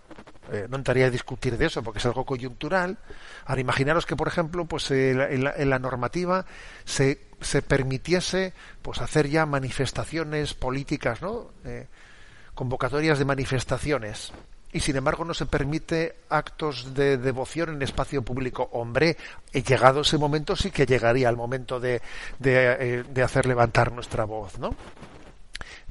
no 0.69 0.77
entraría 0.77 1.07
a 1.07 1.09
discutir 1.09 1.57
de 1.57 1.65
eso 1.65 1.81
porque 1.81 1.97
es 1.97 2.05
algo 2.05 2.23
coyuntural. 2.23 2.99
Ahora 3.45 3.61
imaginaros 3.61 4.05
que, 4.05 4.15
por 4.15 4.27
ejemplo, 4.27 4.65
pues 4.65 4.91
en 4.91 5.43
la, 5.43 5.55
en 5.57 5.69
la 5.71 5.79
normativa 5.79 6.45
se, 6.83 7.19
se 7.41 7.63
permitiese, 7.63 8.53
pues 8.83 9.01
hacer 9.01 9.27
ya 9.27 9.47
manifestaciones 9.47 10.53
políticas, 10.53 11.23
¿no? 11.23 11.49
convocatorias 12.53 13.17
de 13.17 13.25
manifestaciones 13.25 14.33
y 14.76 14.82
sin 14.82 14.97
embargo 14.97 15.23
no 15.23 15.34
se 15.34 15.45
permite 15.45 16.15
actos 16.28 16.93
de 16.93 17.17
devoción 17.17 17.69
en 17.69 17.82
espacio 17.82 18.21
público. 18.23 18.67
Hombre, 18.73 19.15
llegado 19.53 20.01
ese 20.01 20.17
momento 20.17 20.53
sí 20.57 20.69
que 20.69 20.86
llegaría 20.86 21.30
el 21.30 21.38
momento 21.38 21.80
de, 21.80 22.01
eh, 22.43 23.03
de, 23.09 23.23
hacer 23.23 23.45
levantar 23.45 23.93
nuestra 23.93 24.26
voz, 24.26 24.59
¿no? 24.59 24.76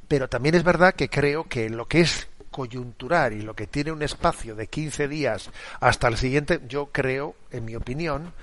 Pero 0.07 0.29
también 0.29 0.55
es 0.55 0.65
verdad 0.65 0.95
que 0.95 1.09
creo 1.09 1.45
que 1.45 1.71
lo 1.71 1.89
que 1.89 2.03
es 2.03 2.29
coyuntural 2.51 3.33
y 3.33 3.41
lo 3.41 3.55
que 3.55 3.67
tiene 3.67 3.91
un 3.91 4.03
espacio 4.03 4.55
de 4.55 4.67
15 4.67 5.09
días 5.09 5.49
hasta 5.81 6.07
el 6.09 6.19
siguiente, 6.19 6.61
yo 6.69 6.91
creo, 6.93 7.37
en 7.53 7.65
mi 7.65 7.77
opinión, 7.77 8.35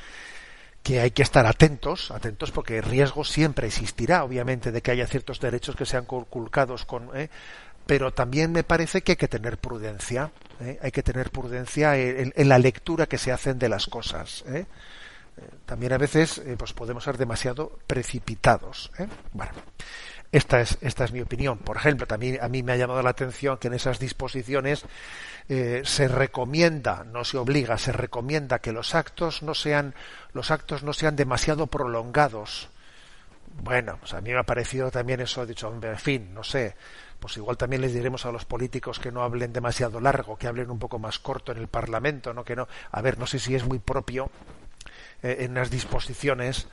que 0.82 1.02
hay 1.02 1.12
que 1.12 1.22
estar 1.22 1.46
atentos, 1.46 2.10
atentos 2.10 2.50
porque 2.50 2.82
riesgo 2.82 3.24
siempre 3.24 3.68
existirá, 3.68 4.24
obviamente, 4.24 4.72
de 4.72 4.82
que 4.82 4.90
haya 4.90 5.06
ciertos 5.06 5.40
derechos 5.40 5.76
que 5.76 5.86
sean 5.86 6.06
conculcados 6.06 6.84
con, 6.86 7.12
eh, 7.14 7.30
pero 7.86 8.12
también 8.12 8.52
me 8.52 8.64
parece 8.64 9.02
que 9.02 9.14
hay 9.14 9.18
que 9.18 9.28
tener 9.28 9.58
prudencia, 9.58 10.32
¿eh? 10.62 10.80
hay 10.82 10.92
que 10.92 11.04
tener 11.04 11.32
prudencia 11.32 11.98
en, 11.98 12.50
la 12.50 12.60
lectura 12.60 13.06
que 13.06 13.18
se 13.18 13.32
hacen 13.32 13.60
de 13.60 13.70
las 13.70 13.88
cosas. 13.88 14.44
¿eh? 14.48 14.66
También 15.66 15.94
a 15.94 15.98
veces 15.98 16.40
eh, 16.40 16.56
pues 16.58 16.74
podemos 16.74 17.04
ser 17.04 17.18
demasiado 17.18 17.80
precipitados. 17.88 18.92
¿eh? 19.00 19.08
Bueno, 19.34 19.54
esta 20.32 20.62
es, 20.62 20.78
esta 20.82 21.06
es 21.06 21.12
mi 21.12 21.22
opinión. 21.22 21.60
Por 21.60 21.78
ejemplo, 21.78 22.06
también 22.06 22.40
a 22.42 22.48
mí 22.48 22.64
me 22.64 22.74
ha 22.74 22.78
llamado 22.78 23.02
la 23.02 23.12
atención 23.12 23.58
que 23.58 23.68
en 23.68 23.74
esas 23.74 24.00
disposiciones 24.00 24.84
eh, 25.50 25.82
se 25.86 26.08
recomienda, 26.08 27.04
no 27.06 27.24
se 27.24 27.38
obliga, 27.38 27.78
se 27.78 27.92
recomienda 27.92 28.60
que 28.60 28.72
los 28.72 28.96
actos 28.96 29.44
no 29.44 29.54
sean, 29.54 29.94
los 30.34 30.52
actos 30.52 30.84
no 30.84 30.94
sean 30.94 31.16
demasiado 31.16 31.68
prolongados. 31.68 32.70
Bueno, 33.62 33.98
pues 34.00 34.14
a 34.14 34.22
mí 34.22 34.32
me 34.32 34.40
ha 34.40 34.44
parecido 34.44 34.92
también 34.92 35.20
eso, 35.20 35.44
he 35.44 35.46
dicho, 35.46 35.74
en 35.82 35.98
fin, 35.98 36.34
no 36.34 36.44
sé, 36.44 36.76
pues 37.22 37.38
igual 37.38 37.56
también 37.56 37.84
les 37.84 37.94
diremos 37.94 38.26
a 38.26 38.32
los 38.32 38.46
políticos 38.46 39.00
que 39.00 39.12
no 39.12 39.22
hablen 39.22 39.54
demasiado 39.54 40.00
largo, 40.02 40.38
que 40.38 40.48
hablen 40.48 40.72
un 40.72 40.80
poco 40.80 40.98
más 40.98 41.20
corto 41.20 41.52
en 41.52 41.60
el 41.60 41.68
Parlamento, 41.68 42.34
¿no? 42.34 42.44
Que 42.44 42.56
no, 42.56 42.68
a 42.92 43.02
ver, 43.02 43.20
no 43.20 43.28
sé 43.28 43.38
si 43.38 43.54
es 43.54 43.64
muy 43.64 43.78
propio 43.78 44.32
eh, 45.22 45.38
en 45.42 45.54
las 45.54 45.70
disposiciones 45.70 46.68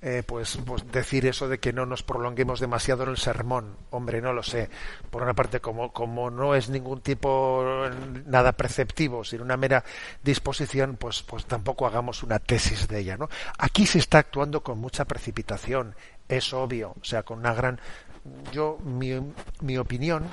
eh, 0.00 0.22
pues, 0.24 0.58
pues, 0.64 0.86
decir 0.92 1.26
eso 1.26 1.48
de 1.48 1.58
que 1.58 1.72
no 1.72 1.84
nos 1.84 2.02
prolonguemos 2.02 2.60
demasiado 2.60 3.02
en 3.04 3.08
el 3.08 3.16
sermón. 3.16 3.76
Hombre, 3.90 4.20
no 4.20 4.34
lo 4.34 4.42
sé. 4.42 4.68
Por 5.10 5.22
una 5.22 5.34
parte, 5.34 5.58
como, 5.58 5.90
como 5.90 6.30
no 6.30 6.54
es 6.54 6.68
ningún 6.68 7.00
tipo 7.00 7.88
nada 8.26 8.52
preceptivo, 8.52 9.24
sino 9.24 9.42
una 9.42 9.56
mera 9.56 9.82
disposición, 10.22 10.96
pues, 10.96 11.22
pues 11.22 11.46
tampoco 11.46 11.86
hagamos 11.86 12.22
una 12.22 12.38
tesis 12.38 12.86
de 12.88 13.00
ella. 13.00 13.16
¿no? 13.16 13.28
Aquí 13.56 13.86
se 13.86 13.98
está 13.98 14.18
actuando 14.18 14.62
con 14.62 14.78
mucha 14.78 15.06
precipitación, 15.06 15.96
es 16.28 16.52
obvio, 16.52 16.94
o 17.00 17.04
sea, 17.04 17.22
con 17.22 17.38
una 17.38 17.54
gran 17.54 17.80
yo 18.52 18.78
mi, 18.84 19.10
mi, 19.60 19.78
opinión 19.78 20.26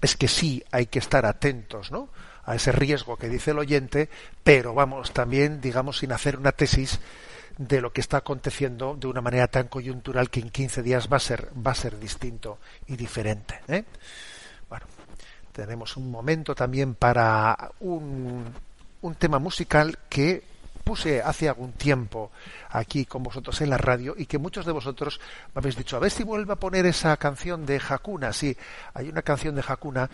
es 0.00 0.16
que 0.16 0.28
sí 0.28 0.62
hay 0.70 0.86
que 0.86 0.98
estar 0.98 1.26
atentos 1.26 1.90
¿no? 1.90 2.08
a 2.44 2.54
ese 2.54 2.72
riesgo 2.72 3.16
que 3.16 3.28
dice 3.28 3.52
el 3.52 3.58
oyente, 3.58 4.08
pero 4.42 4.74
vamos, 4.74 5.12
también, 5.12 5.60
digamos, 5.60 5.98
sin 5.98 6.12
hacer 6.12 6.36
una 6.36 6.52
tesis 6.52 7.00
de 7.58 7.80
lo 7.80 7.92
que 7.92 8.00
está 8.00 8.18
aconteciendo 8.18 8.96
de 8.98 9.06
una 9.06 9.20
manera 9.20 9.46
tan 9.46 9.68
coyuntural 9.68 10.30
que 10.30 10.40
en 10.40 10.50
15 10.50 10.82
días 10.82 11.08
va 11.10 11.18
a 11.18 11.20
ser, 11.20 11.50
va 11.64 11.70
a 11.70 11.76
ser 11.76 11.98
distinto 11.98 12.58
y 12.86 12.96
diferente. 12.96 13.60
¿eh? 13.68 13.84
Bueno, 14.68 14.86
tenemos 15.52 15.96
un 15.96 16.10
momento 16.10 16.54
también 16.54 16.94
para 16.94 17.70
un, 17.80 18.44
un 19.02 19.14
tema 19.14 19.38
musical 19.38 19.98
que 20.08 20.42
puse 20.84 21.22
hace 21.22 21.48
algún 21.48 21.72
tiempo 21.72 22.30
aquí 22.70 23.06
con 23.06 23.22
vosotros 23.22 23.60
en 23.62 23.70
la 23.70 23.78
radio 23.78 24.14
y 24.16 24.26
que 24.26 24.38
muchos 24.38 24.66
de 24.66 24.72
vosotros 24.72 25.18
me 25.54 25.60
habéis 25.60 25.76
dicho, 25.76 25.96
a 25.96 26.00
ver 26.00 26.10
si 26.10 26.22
vuelve 26.22 26.52
a 26.52 26.56
poner 26.56 26.86
esa 26.86 27.16
canción 27.16 27.64
de 27.66 27.80
Hakuna. 27.88 28.32
Sí, 28.32 28.56
hay 28.92 29.08
una 29.08 29.22
canción 29.22 29.54
de 29.54 29.64
Hakuna 29.66 30.08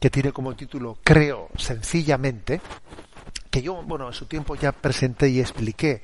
que 0.00 0.10
tiene 0.10 0.32
como 0.32 0.56
título 0.56 0.98
Creo 1.04 1.50
sencillamente, 1.56 2.60
que 3.50 3.62
yo, 3.62 3.82
bueno, 3.82 4.08
en 4.08 4.14
su 4.14 4.26
tiempo 4.26 4.56
ya 4.56 4.72
presenté 4.72 5.28
y 5.28 5.40
expliqué. 5.40 6.02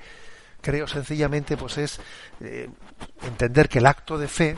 Creo 0.60 0.86
sencillamente, 0.86 1.56
pues 1.56 1.78
es 1.78 2.00
eh, 2.40 2.70
entender 3.22 3.68
que 3.68 3.78
el 3.78 3.86
acto 3.86 4.16
de 4.16 4.28
fe, 4.28 4.56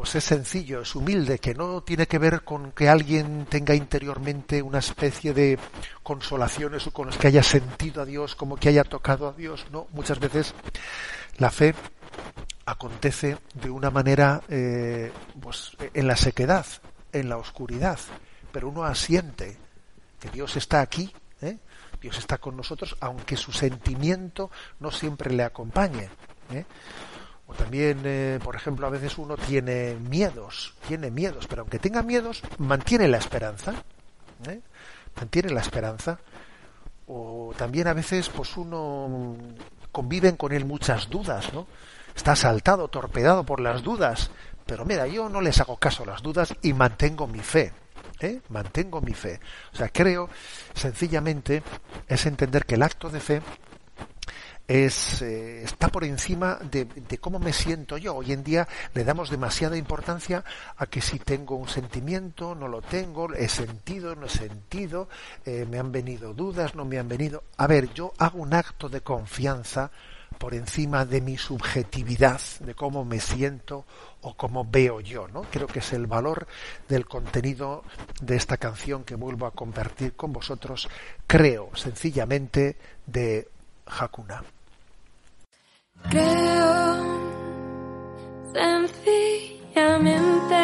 pues 0.00 0.14
es 0.14 0.24
sencillo, 0.24 0.80
es 0.80 0.94
humilde, 0.94 1.38
que 1.38 1.54
no 1.54 1.82
tiene 1.82 2.06
que 2.06 2.16
ver 2.16 2.40
con 2.40 2.72
que 2.72 2.88
alguien 2.88 3.44
tenga 3.44 3.74
interiormente 3.74 4.62
una 4.62 4.78
especie 4.78 5.34
de 5.34 5.58
consolaciones 6.02 6.86
o 6.86 6.90
con 6.90 7.08
los 7.08 7.18
que 7.18 7.26
haya 7.26 7.42
sentido 7.42 8.00
a 8.00 8.06
Dios, 8.06 8.34
como 8.34 8.56
que 8.56 8.70
haya 8.70 8.82
tocado 8.82 9.28
a 9.28 9.32
Dios, 9.34 9.66
no, 9.70 9.88
muchas 9.92 10.18
veces 10.18 10.54
la 11.36 11.50
fe 11.50 11.74
acontece 12.64 13.36
de 13.52 13.68
una 13.68 13.90
manera 13.90 14.40
eh, 14.48 15.12
pues 15.38 15.76
en 15.92 16.06
la 16.06 16.16
sequedad, 16.16 16.64
en 17.12 17.28
la 17.28 17.36
oscuridad, 17.36 17.98
pero 18.52 18.70
uno 18.70 18.84
asiente 18.84 19.58
que 20.18 20.30
Dios 20.30 20.56
está 20.56 20.80
aquí, 20.80 21.12
¿eh? 21.42 21.58
Dios 22.00 22.16
está 22.16 22.38
con 22.38 22.56
nosotros, 22.56 22.96
aunque 23.00 23.36
su 23.36 23.52
sentimiento 23.52 24.50
no 24.78 24.90
siempre 24.92 25.30
le 25.30 25.42
acompañe. 25.42 26.08
¿eh? 26.54 26.64
O 27.50 27.54
también, 27.54 28.02
eh, 28.04 28.38
por 28.42 28.54
ejemplo, 28.54 28.86
a 28.86 28.90
veces 28.90 29.18
uno 29.18 29.36
tiene 29.36 29.96
miedos, 29.96 30.74
tiene 30.86 31.10
miedos, 31.10 31.48
pero 31.48 31.62
aunque 31.62 31.80
tenga 31.80 32.02
miedos, 32.02 32.42
mantiene 32.58 33.08
la 33.08 33.18
esperanza. 33.18 33.74
¿eh? 34.46 34.60
Mantiene 35.16 35.50
la 35.50 35.60
esperanza. 35.60 36.20
O 37.08 37.52
también 37.56 37.88
a 37.88 37.92
veces, 37.92 38.28
pues 38.28 38.56
uno 38.56 39.36
conviven 39.90 40.36
con 40.36 40.52
él 40.52 40.64
muchas 40.64 41.10
dudas, 41.10 41.52
¿no? 41.52 41.66
Está 42.14 42.32
asaltado, 42.32 42.86
torpedado 42.86 43.42
por 43.42 43.58
las 43.58 43.82
dudas. 43.82 44.30
Pero 44.64 44.84
mira, 44.84 45.08
yo 45.08 45.28
no 45.28 45.40
les 45.40 45.60
hago 45.60 45.76
caso 45.76 46.04
a 46.04 46.06
las 46.06 46.22
dudas 46.22 46.54
y 46.62 46.72
mantengo 46.72 47.26
mi 47.26 47.40
fe. 47.40 47.72
¿eh? 48.20 48.42
Mantengo 48.48 49.00
mi 49.00 49.14
fe. 49.14 49.40
O 49.72 49.76
sea, 49.76 49.88
creo, 49.88 50.28
sencillamente, 50.72 51.64
es 52.06 52.26
entender 52.26 52.64
que 52.64 52.76
el 52.76 52.84
acto 52.84 53.10
de 53.10 53.18
fe 53.18 53.42
es, 54.70 55.20
eh, 55.20 55.64
está 55.64 55.88
por 55.88 56.04
encima 56.04 56.56
de, 56.70 56.86
cómo 57.18 57.40
me 57.40 57.52
siento 57.52 57.98
yo. 57.98 58.14
Hoy 58.14 58.32
en 58.32 58.44
día 58.44 58.68
le 58.94 59.02
damos 59.02 59.28
demasiada 59.28 59.76
importancia 59.76 60.44
a 60.76 60.86
que 60.86 61.00
si 61.00 61.18
tengo 61.18 61.56
un 61.56 61.66
sentimiento, 61.66 62.54
no 62.54 62.68
lo 62.68 62.80
tengo, 62.80 63.34
he 63.34 63.48
sentido, 63.48 64.14
no 64.14 64.26
he 64.26 64.28
sentido, 64.28 65.08
eh, 65.44 65.66
me 65.68 65.80
han 65.80 65.90
venido 65.90 66.34
dudas, 66.34 66.76
no 66.76 66.84
me 66.84 67.00
han 67.00 67.08
venido. 67.08 67.42
A 67.56 67.66
ver, 67.66 67.92
yo 67.94 68.12
hago 68.18 68.38
un 68.38 68.54
acto 68.54 68.88
de 68.88 69.00
confianza 69.00 69.90
por 70.38 70.54
encima 70.54 71.04
de 71.04 71.20
mi 71.20 71.36
subjetividad, 71.36 72.40
de 72.60 72.76
cómo 72.76 73.04
me 73.04 73.18
siento 73.18 73.84
o 74.20 74.36
cómo 74.36 74.64
veo 74.64 75.00
yo, 75.00 75.26
¿no? 75.26 75.42
Creo 75.50 75.66
que 75.66 75.80
es 75.80 75.92
el 75.92 76.06
valor 76.06 76.46
del 76.88 77.06
contenido 77.06 77.82
de 78.22 78.36
esta 78.36 78.56
canción 78.56 79.02
que 79.02 79.16
vuelvo 79.16 79.46
a 79.46 79.50
compartir 79.50 80.12
con 80.14 80.32
vosotros, 80.32 80.88
creo 81.26 81.70
sencillamente 81.74 82.76
de 83.04 83.48
Hakuna. 83.84 84.44
Creo 86.08 86.96
sencillamente 88.52 90.56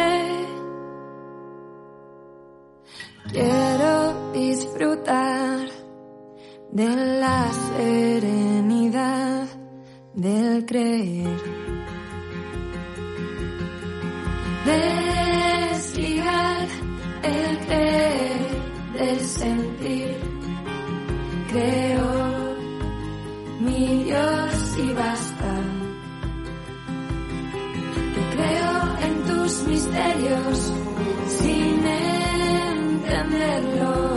quiero 3.31 4.31
disfrutar 4.33 5.59
de 6.71 6.95
la 7.21 7.49
serenidad 7.77 9.47
del 10.13 10.65
creer. 10.65 11.37
Desligar 14.65 16.67
el 17.23 17.57
creer 17.67 18.47
del 18.97 19.19
sentir. 19.21 20.17
Creo 21.51 22.55
mi 23.61 24.03
Dios 24.03 24.56
y 24.79 24.93
basta. 24.93 25.53
Que 28.13 28.21
creo 28.35 28.97
en 29.07 29.13
tus 29.23 29.63
misterios 29.67 30.71
sin 31.39 31.85
entenderlos. 32.99 34.16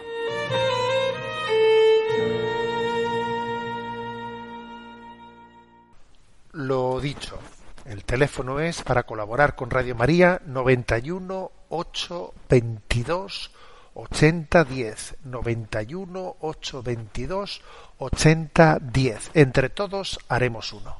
Lo 6.53 6.99
dicho, 6.99 7.39
el 7.85 8.03
teléfono 8.03 8.59
es 8.59 8.83
para 8.83 9.03
colaborar 9.03 9.55
con 9.55 9.69
Radio 9.69 9.95
María 9.95 10.41
91 10.45 11.51
822 11.69 13.51
8010 13.93 15.15
91 15.23 16.35
822 16.41 17.61
8010. 17.97 19.31
Entre 19.33 19.69
todos 19.69 20.19
haremos 20.27 20.73
uno. 20.73 20.97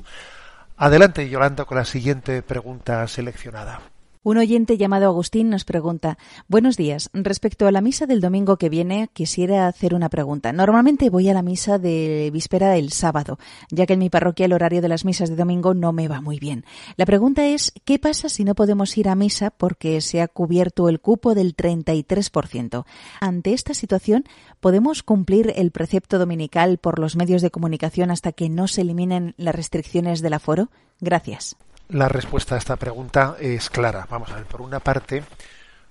Adelante, 0.77 1.27
Yolanda, 1.27 1.65
con 1.65 1.77
la 1.77 1.85
siguiente 1.85 2.41
pregunta 2.43 3.05
seleccionada. 3.07 3.81
Un 4.24 4.38
oyente 4.38 4.78
llamado 4.78 5.07
Agustín 5.07 5.49
nos 5.49 5.65
pregunta, 5.65 6.19
buenos 6.47 6.78
días, 6.78 7.09
respecto 7.11 7.65
a 7.65 7.72
la 7.72 7.82
misa 7.82 8.05
del 8.05 8.22
domingo 8.22 8.57
que 8.57 8.69
viene, 8.69 9.09
quisiera 9.13 9.65
hacer 9.65 9.95
una 9.95 10.09
pregunta. 10.09 10.53
Normalmente 10.53 11.09
voy 11.09 11.28
a 11.30 11.34
la 11.34 11.41
misa 11.41 11.80
de 11.80 12.30
víspera 12.32 12.69
del 12.69 12.91
sábado, 12.91 13.39
ya 13.72 13.88
que 13.88 13.93
en 13.93 13.99
mi 13.99 14.11
parroquia 14.11 14.45
el 14.45 14.53
horario 14.53 14.80
de 14.80 14.89
las 14.89 15.05
misas 15.05 15.32
de 15.32 15.36
domingo 15.36 15.74
no 15.74 15.91
me 15.91 16.07
va 16.07 16.22
muy 16.22 16.38
bien. 16.38 16.65
La 16.97 17.07
pregunta 17.07 17.47
es, 17.47 17.74
¿qué 17.84 17.97
pasa 17.97 18.30
si 18.30 18.43
no 18.43 18.53
podemos 18.53 18.95
ir 18.95 19.09
a 19.09 19.15
misa 19.15 19.49
porque 19.49 19.99
se 20.01 20.22
ha 20.22 20.28
cubierto 20.28 20.88
el 20.88 20.99
cupo 20.99 21.34
del 21.34 21.55
33%? 21.55 22.86
Ante 23.22 23.53
esta 23.53 23.74
situación, 23.74 24.26
¿podemos 24.59 25.01
cumplir 25.01 25.51
el 25.55 25.72
precepto 25.72 26.19
dominical 26.19 26.78
por 26.78 26.99
los 26.99 27.15
medios 27.15 27.41
de 27.41 27.49
comunicación 27.49 28.11
hasta 28.11 28.34
que 28.34 28.49
no 28.49 28.67
se 28.67 28.82
eliminen 28.82 29.34
las 29.38 29.55
restricciones 29.55 30.22
del 30.22 30.34
aforo? 30.34 30.69
Gracias. 30.99 31.57
La 31.91 32.07
respuesta 32.07 32.55
a 32.55 32.57
esta 32.57 32.77
pregunta 32.77 33.35
es 33.37 33.69
clara. 33.69 34.07
Vamos 34.09 34.31
a 34.31 34.35
ver, 34.35 34.45
por 34.45 34.61
una 34.61 34.79
parte, 34.79 35.25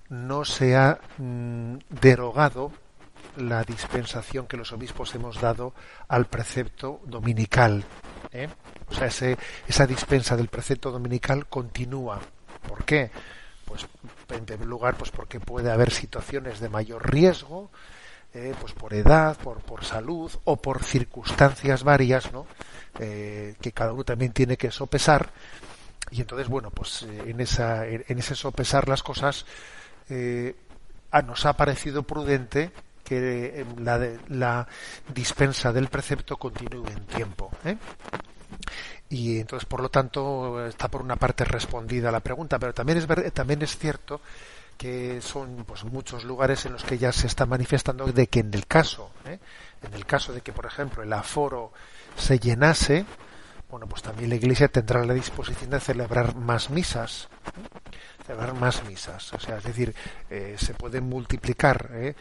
no 0.09 0.43
se 0.45 0.75
ha 0.75 0.99
mm, 1.19 1.75
derogado 2.01 2.71
la 3.37 3.63
dispensación 3.63 4.47
que 4.47 4.57
los 4.57 4.71
obispos 4.71 5.13
hemos 5.13 5.39
dado 5.39 5.75
al 6.07 6.25
precepto 6.25 7.01
dominical. 7.05 7.83
¿eh? 8.31 8.49
O 8.87 8.95
sea, 8.95 9.37
esa 9.67 9.85
dispensa 9.85 10.35
del 10.35 10.47
precepto 10.47 10.89
dominical 10.89 11.45
continúa. 11.45 12.19
¿Por 12.67 12.83
qué? 12.83 13.11
Pues 13.63 13.85
en 14.29 14.45
primer 14.45 14.65
lugar, 14.65 14.95
pues 14.95 15.11
porque 15.11 15.39
puede 15.39 15.69
haber 15.69 15.91
situaciones 15.91 16.59
de 16.59 16.69
mayor 16.69 17.11
riesgo, 17.11 17.69
eh, 18.33 18.55
pues 18.59 18.73
por 18.73 18.95
edad, 18.95 19.37
por, 19.37 19.59
por 19.59 19.85
salud 19.85 20.31
o 20.45 20.57
por 20.57 20.83
circunstancias 20.83 21.83
varias, 21.83 22.33
¿no? 22.33 22.47
Eh, 22.97 23.55
que 23.61 23.71
cada 23.71 23.93
uno 23.93 24.03
también 24.03 24.31
tiene 24.33 24.57
que 24.57 24.71
sopesar 24.71 25.29
y 26.11 26.19
entonces, 26.21 26.49
bueno, 26.49 26.69
pues 26.71 27.03
eh, 27.03 27.23
en, 27.27 27.39
esa, 27.39 27.87
en 27.87 28.19
ese 28.19 28.35
sopesar 28.35 28.89
las 28.89 29.01
cosas, 29.01 29.45
eh, 30.09 30.55
nos 31.25 31.45
ha 31.45 31.53
parecido 31.53 32.03
prudente 32.03 32.71
que 33.03 33.61
eh, 33.61 33.65
la, 33.77 33.97
la 34.27 34.67
dispensa 35.13 35.71
del 35.71 35.87
precepto 35.87 36.37
continúe 36.37 36.87
en 36.87 37.05
tiempo. 37.05 37.49
Y 39.09 39.39
entonces, 39.39 39.65
por 39.65 39.81
lo 39.81 39.89
tanto, 39.89 40.65
está 40.67 40.89
por 40.89 41.01
una 41.01 41.15
parte 41.15 41.45
respondida 41.45 42.11
la 42.11 42.19
pregunta, 42.19 42.59
pero 42.59 42.73
también 42.73 42.97
es, 42.97 43.33
también 43.33 43.61
es 43.61 43.77
cierto 43.77 44.21
que 44.77 45.21
son 45.21 45.63
pues 45.65 45.83
muchos 45.83 46.23
lugares 46.23 46.65
en 46.65 46.73
los 46.73 46.83
que 46.83 46.97
ya 46.97 47.11
se 47.11 47.27
está 47.27 47.45
manifestando 47.45 48.07
de 48.07 48.27
que 48.27 48.39
en 48.39 48.53
el 48.53 48.65
caso, 48.65 49.11
en 49.25 49.93
el 49.93 50.05
caso 50.05 50.33
de 50.33 50.41
que, 50.41 50.51
por 50.51 50.65
ejemplo, 50.65 51.03
el 51.03 51.13
aforo 51.13 51.71
se 52.17 52.39
llenase, 52.39 53.05
bueno, 53.71 53.87
pues 53.87 54.01
también 54.01 54.29
la 54.29 54.35
Iglesia 54.35 54.67
tendrá 54.67 55.03
la 55.05 55.13
disposición 55.13 55.69
de 55.69 55.79
celebrar 55.79 56.35
más 56.35 56.69
misas, 56.69 57.29
¿eh? 57.47 57.97
celebrar 58.27 58.53
más 58.53 58.83
misas, 58.85 59.33
o 59.33 59.39
sea, 59.39 59.57
es 59.57 59.63
decir, 59.63 59.95
eh, 60.29 60.55
se 60.57 60.73
pueden 60.73 61.05
multiplicar. 61.05 61.89
¿eh? 61.93 62.15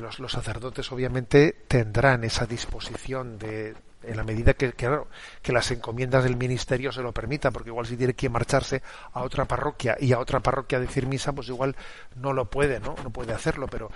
los, 0.00 0.18
los, 0.18 0.32
sacerdotes 0.32 0.92
obviamente 0.92 1.64
tendrán 1.66 2.24
esa 2.24 2.44
disposición 2.44 3.38
de 3.38 3.74
en 4.02 4.16
la 4.16 4.24
medida 4.24 4.54
que, 4.54 4.72
que, 4.72 5.00
que 5.40 5.52
las 5.52 5.70
encomiendas 5.70 6.24
del 6.24 6.36
ministerio 6.36 6.92
se 6.92 7.02
lo 7.02 7.12
permitan, 7.12 7.52
porque 7.52 7.70
igual 7.70 7.86
si 7.86 7.96
tiene 7.96 8.14
que 8.14 8.28
marcharse 8.28 8.82
a 9.12 9.22
otra 9.22 9.44
parroquia 9.44 9.96
y 10.00 10.12
a 10.12 10.18
otra 10.18 10.40
parroquia 10.40 10.80
decir 10.80 11.06
misa, 11.06 11.32
pues 11.32 11.48
igual 11.48 11.76
no 12.16 12.32
lo 12.32 12.46
puede, 12.46 12.80
¿no? 12.80 12.94
No 13.02 13.10
puede 13.10 13.32
hacerlo, 13.32 13.66
pero 13.68 13.90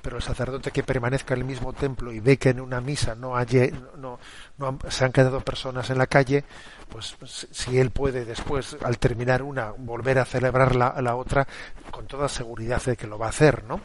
pero 0.00 0.16
el 0.16 0.22
sacerdote 0.22 0.70
que 0.70 0.82
permanezca 0.82 1.34
en 1.34 1.40
el 1.40 1.46
mismo 1.46 1.72
templo 1.72 2.12
y 2.12 2.20
ve 2.20 2.36
que 2.36 2.50
en 2.50 2.60
una 2.60 2.80
misa 2.80 3.14
no, 3.14 3.36
hay, 3.36 3.72
no, 3.96 4.18
no, 4.58 4.78
se 4.88 5.04
han 5.04 5.12
quedado 5.12 5.40
personas 5.40 5.90
en 5.90 5.98
la 5.98 6.06
calle, 6.06 6.44
pues 6.88 7.16
si 7.50 7.78
él 7.78 7.90
puede 7.90 8.24
después, 8.24 8.76
al 8.82 8.98
terminar 8.98 9.42
una, 9.42 9.72
volver 9.72 10.18
a 10.18 10.24
celebrar 10.24 10.74
la, 10.74 11.16
otra, 11.16 11.46
con 11.90 12.06
toda 12.06 12.28
seguridad 12.28 12.82
de 12.82 12.96
que 12.96 13.06
lo 13.06 13.18
va 13.18 13.26
a 13.26 13.30
hacer, 13.30 13.64
¿no? 13.64 13.80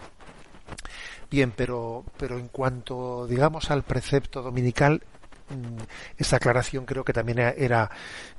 Bien, 1.29 1.51
pero, 1.55 2.05
pero 2.17 2.37
en 2.37 2.47
cuanto, 2.47 3.27
digamos, 3.27 3.69
al 3.69 3.83
precepto 3.83 4.41
dominical, 4.41 5.03
esa 6.17 6.37
aclaración 6.37 6.85
creo 6.85 7.03
que 7.03 7.13
también 7.13 7.39
era, 7.39 7.89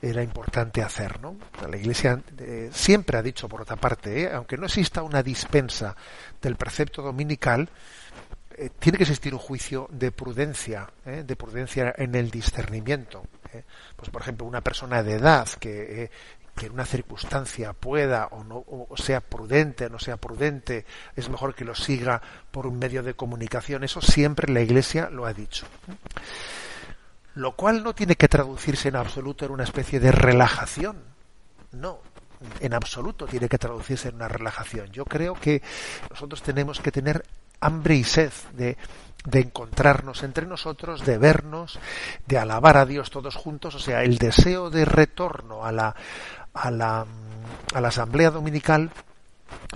era 0.00 0.22
importante 0.22 0.82
hacer. 0.82 1.20
¿no? 1.20 1.36
La 1.68 1.76
Iglesia 1.76 2.20
eh, 2.38 2.70
siempre 2.72 3.18
ha 3.18 3.22
dicho, 3.22 3.48
por 3.48 3.62
otra 3.62 3.76
parte, 3.76 4.22
¿eh? 4.22 4.30
aunque 4.32 4.56
no 4.56 4.66
exista 4.66 5.02
una 5.02 5.22
dispensa 5.22 5.96
del 6.40 6.56
precepto 6.56 7.02
dominical, 7.02 7.68
eh, 8.56 8.70
tiene 8.78 8.98
que 8.98 9.04
existir 9.04 9.32
un 9.32 9.40
juicio 9.40 9.88
de 9.90 10.10
prudencia, 10.10 10.90
de 11.04 11.36
prudencia 11.36 11.94
en 11.96 12.14
el 12.14 12.30
discernimiento. 12.30 13.24
Pues, 13.96 14.10
por 14.10 14.20
ejemplo, 14.20 14.46
una 14.46 14.60
persona 14.60 15.02
de 15.02 15.14
edad 15.14 15.48
que, 15.58 16.10
que 16.54 16.66
en 16.66 16.72
una 16.72 16.84
circunstancia 16.84 17.72
pueda 17.72 18.26
o 18.26 18.44
no 18.44 18.62
o 18.66 18.96
sea 18.96 19.22
prudente 19.22 19.86
o 19.86 19.88
no 19.88 19.98
sea 19.98 20.18
prudente, 20.18 20.84
es 21.16 21.30
mejor 21.30 21.54
que 21.54 21.64
lo 21.64 21.74
siga 21.74 22.20
por 22.50 22.66
un 22.66 22.78
medio 22.78 23.02
de 23.02 23.14
comunicación. 23.14 23.84
Eso 23.84 24.02
siempre 24.02 24.52
la 24.52 24.60
Iglesia 24.60 25.08
lo 25.08 25.24
ha 25.24 25.32
dicho 25.32 25.66
lo 27.38 27.52
cual 27.52 27.84
no 27.84 27.94
tiene 27.94 28.16
que 28.16 28.26
traducirse 28.26 28.88
en 28.88 28.96
absoluto 28.96 29.44
en 29.44 29.52
una 29.52 29.62
especie 29.62 30.00
de 30.00 30.10
relajación. 30.10 30.96
No, 31.70 32.00
en 32.58 32.74
absoluto 32.74 33.26
tiene 33.26 33.48
que 33.48 33.58
traducirse 33.58 34.08
en 34.08 34.16
una 34.16 34.26
relajación. 34.26 34.90
Yo 34.90 35.04
creo 35.04 35.34
que 35.34 35.62
nosotros 36.10 36.42
tenemos 36.42 36.80
que 36.80 36.90
tener 36.90 37.24
hambre 37.60 37.94
y 37.94 38.02
sed 38.02 38.32
de, 38.54 38.76
de 39.24 39.40
encontrarnos 39.40 40.24
entre 40.24 40.46
nosotros, 40.46 41.06
de 41.06 41.16
vernos, 41.16 41.78
de 42.26 42.38
alabar 42.38 42.76
a 42.76 42.86
Dios 42.86 43.10
todos 43.10 43.36
juntos, 43.36 43.76
o 43.76 43.78
sea, 43.78 44.02
el 44.02 44.18
deseo 44.18 44.68
de 44.68 44.84
retorno 44.84 45.64
a 45.64 45.70
la, 45.70 45.94
a 46.54 46.72
la, 46.72 47.06
a 47.72 47.80
la 47.80 47.88
asamblea 47.88 48.32
dominical 48.32 48.90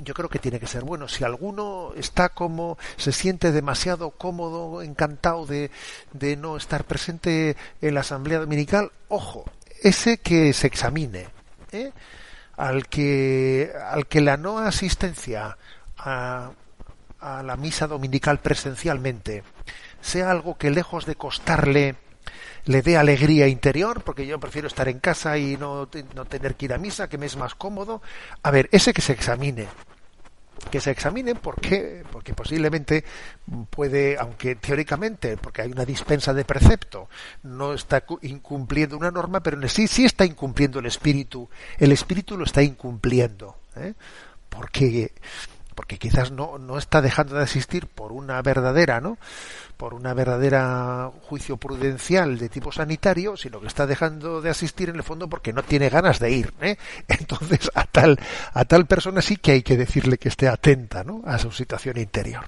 yo 0.03 0.15
creo 0.15 0.29
que 0.29 0.39
tiene 0.39 0.61
que 0.61 0.67
ser 0.67 0.85
bueno. 0.85 1.09
Si 1.09 1.25
alguno 1.25 1.93
está 1.97 2.31
como, 2.31 2.79
se 2.97 3.13
siente 3.13 3.53
demasiado 3.53 4.11
cómodo, 4.11 4.83
encantado 4.83 5.47
de, 5.47 5.71
de 6.13 6.37
no 6.37 6.57
estar 6.57 6.85
presente 6.85 7.57
en 7.81 7.95
la 7.95 8.01
asamblea 8.01 8.41
dominical, 8.41 8.93
ojo, 9.09 9.45
ese 9.83 10.19
que 10.19 10.53
se 10.53 10.67
examine. 10.67 11.29
¿eh? 11.73 11.93
al 12.57 12.87
que, 12.87 13.73
al 13.91 14.07
que 14.07 14.21
la 14.21 14.37
no 14.37 14.59
asistencia 14.59 15.57
a, 15.99 16.53
a 17.21 17.43
la 17.43 17.57
misa 17.57 17.87
dominical 17.87 18.39
presencialmente 18.39 19.43
sea 20.01 20.31
algo 20.31 20.57
que 20.59 20.71
lejos 20.71 21.07
de 21.07 21.15
costarle 21.15 21.97
le 22.65 22.83
dé 22.83 22.97
alegría 22.97 23.49
interior, 23.49 24.03
porque 24.03 24.27
yo 24.27 24.39
prefiero 24.39 24.69
estar 24.69 24.89
en 24.89 25.01
casa 25.01 25.37
y 25.39 25.57
no, 25.57 25.89
no 26.15 26.25
tener 26.25 26.55
que 26.55 26.67
ir 26.67 26.73
a 26.73 26.79
misa, 26.79 27.09
que 27.09 27.19
me 27.19 27.27
es 27.27 27.37
más 27.37 27.55
cómodo. 27.55 28.03
A 28.43 28.51
ver, 28.51 28.69
ese 28.73 28.93
que 28.93 29.03
se 29.03 29.13
examine, 29.13 29.69
que 30.71 30.81
se 30.81 30.91
examinen 30.91 31.37
porque 31.37 32.05
porque 32.11 32.35
posiblemente 32.35 33.05
puede 33.71 34.17
aunque 34.19 34.55
teóricamente 34.57 35.37
porque 35.37 35.63
hay 35.63 35.73
una 35.73 35.85
dispensa 35.85 36.33
de 36.33 36.45
precepto 36.45 37.09
no 37.43 37.75
está 37.75 38.05
incumpliendo 38.23 38.97
una 38.97 39.11
norma 39.11 39.43
pero 39.43 39.61
sí 39.69 39.89
sí 39.89 40.05
está 40.05 40.25
incumpliendo 40.25 40.79
el 40.79 40.87
espíritu 40.87 41.49
el 41.79 41.93
espíritu 41.93 42.37
lo 42.37 42.45
está 42.45 42.63
incumpliendo 42.63 43.57
¿eh? 43.77 43.95
porque 44.49 45.13
porque 45.75 45.99
quizás 45.99 46.31
no, 46.31 46.59
no 46.59 46.79
está 46.79 47.01
dejando 47.01 47.37
de 47.37 47.43
asistir 47.43 47.87
por 47.87 48.13
una 48.13 48.41
verdadera, 48.43 49.01
¿no? 49.01 49.19
por 49.83 49.95
una 49.95 50.15
verdadera 50.15 51.11
juicio 51.23 51.57
prudencial 51.57 52.39
de 52.39 52.49
tipo 52.49 52.71
sanitario, 52.71 53.37
sino 53.37 53.61
que 53.61 53.67
está 53.67 53.85
dejando 53.85 54.41
de 54.41 54.51
asistir 54.51 54.91
en 54.91 54.95
el 54.95 55.03
fondo 55.03 55.29
porque 55.29 55.53
no 55.53 55.65
tiene 55.65 55.89
ganas 55.89 56.21
de 56.21 56.31
ir. 56.31 56.55
¿eh? 56.61 56.77
Entonces, 57.09 57.69
a 57.75 57.85
tal, 57.85 58.17
a 58.53 58.65
tal 58.65 58.87
persona 58.87 59.21
sí 59.21 59.39
que 59.39 59.51
hay 59.51 59.63
que 59.63 59.77
decirle 59.77 60.19
que 60.19 60.29
esté 60.29 60.47
atenta 60.47 61.03
¿no? 61.03 61.23
a 61.27 61.37
su 61.37 61.51
situación 61.51 61.99
interior. 61.99 62.45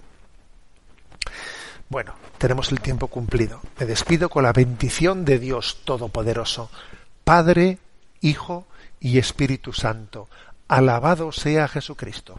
Bueno, 1.88 2.14
tenemos 2.38 2.70
el 2.70 2.80
tiempo 2.80 3.08
cumplido. 3.08 3.60
Me 3.80 3.86
despido 3.86 4.28
con 4.28 4.44
la 4.44 4.52
bendición 4.52 5.24
de 5.24 5.40
Dios 5.40 5.80
Todopoderoso, 5.84 6.70
Padre, 7.24 7.78
Hijo 8.20 8.66
y 9.00 9.18
Espíritu 9.18 9.72
Santo. 9.72 10.28
Alabado 10.68 11.32
sea 11.32 11.66
Jesucristo. 11.66 12.38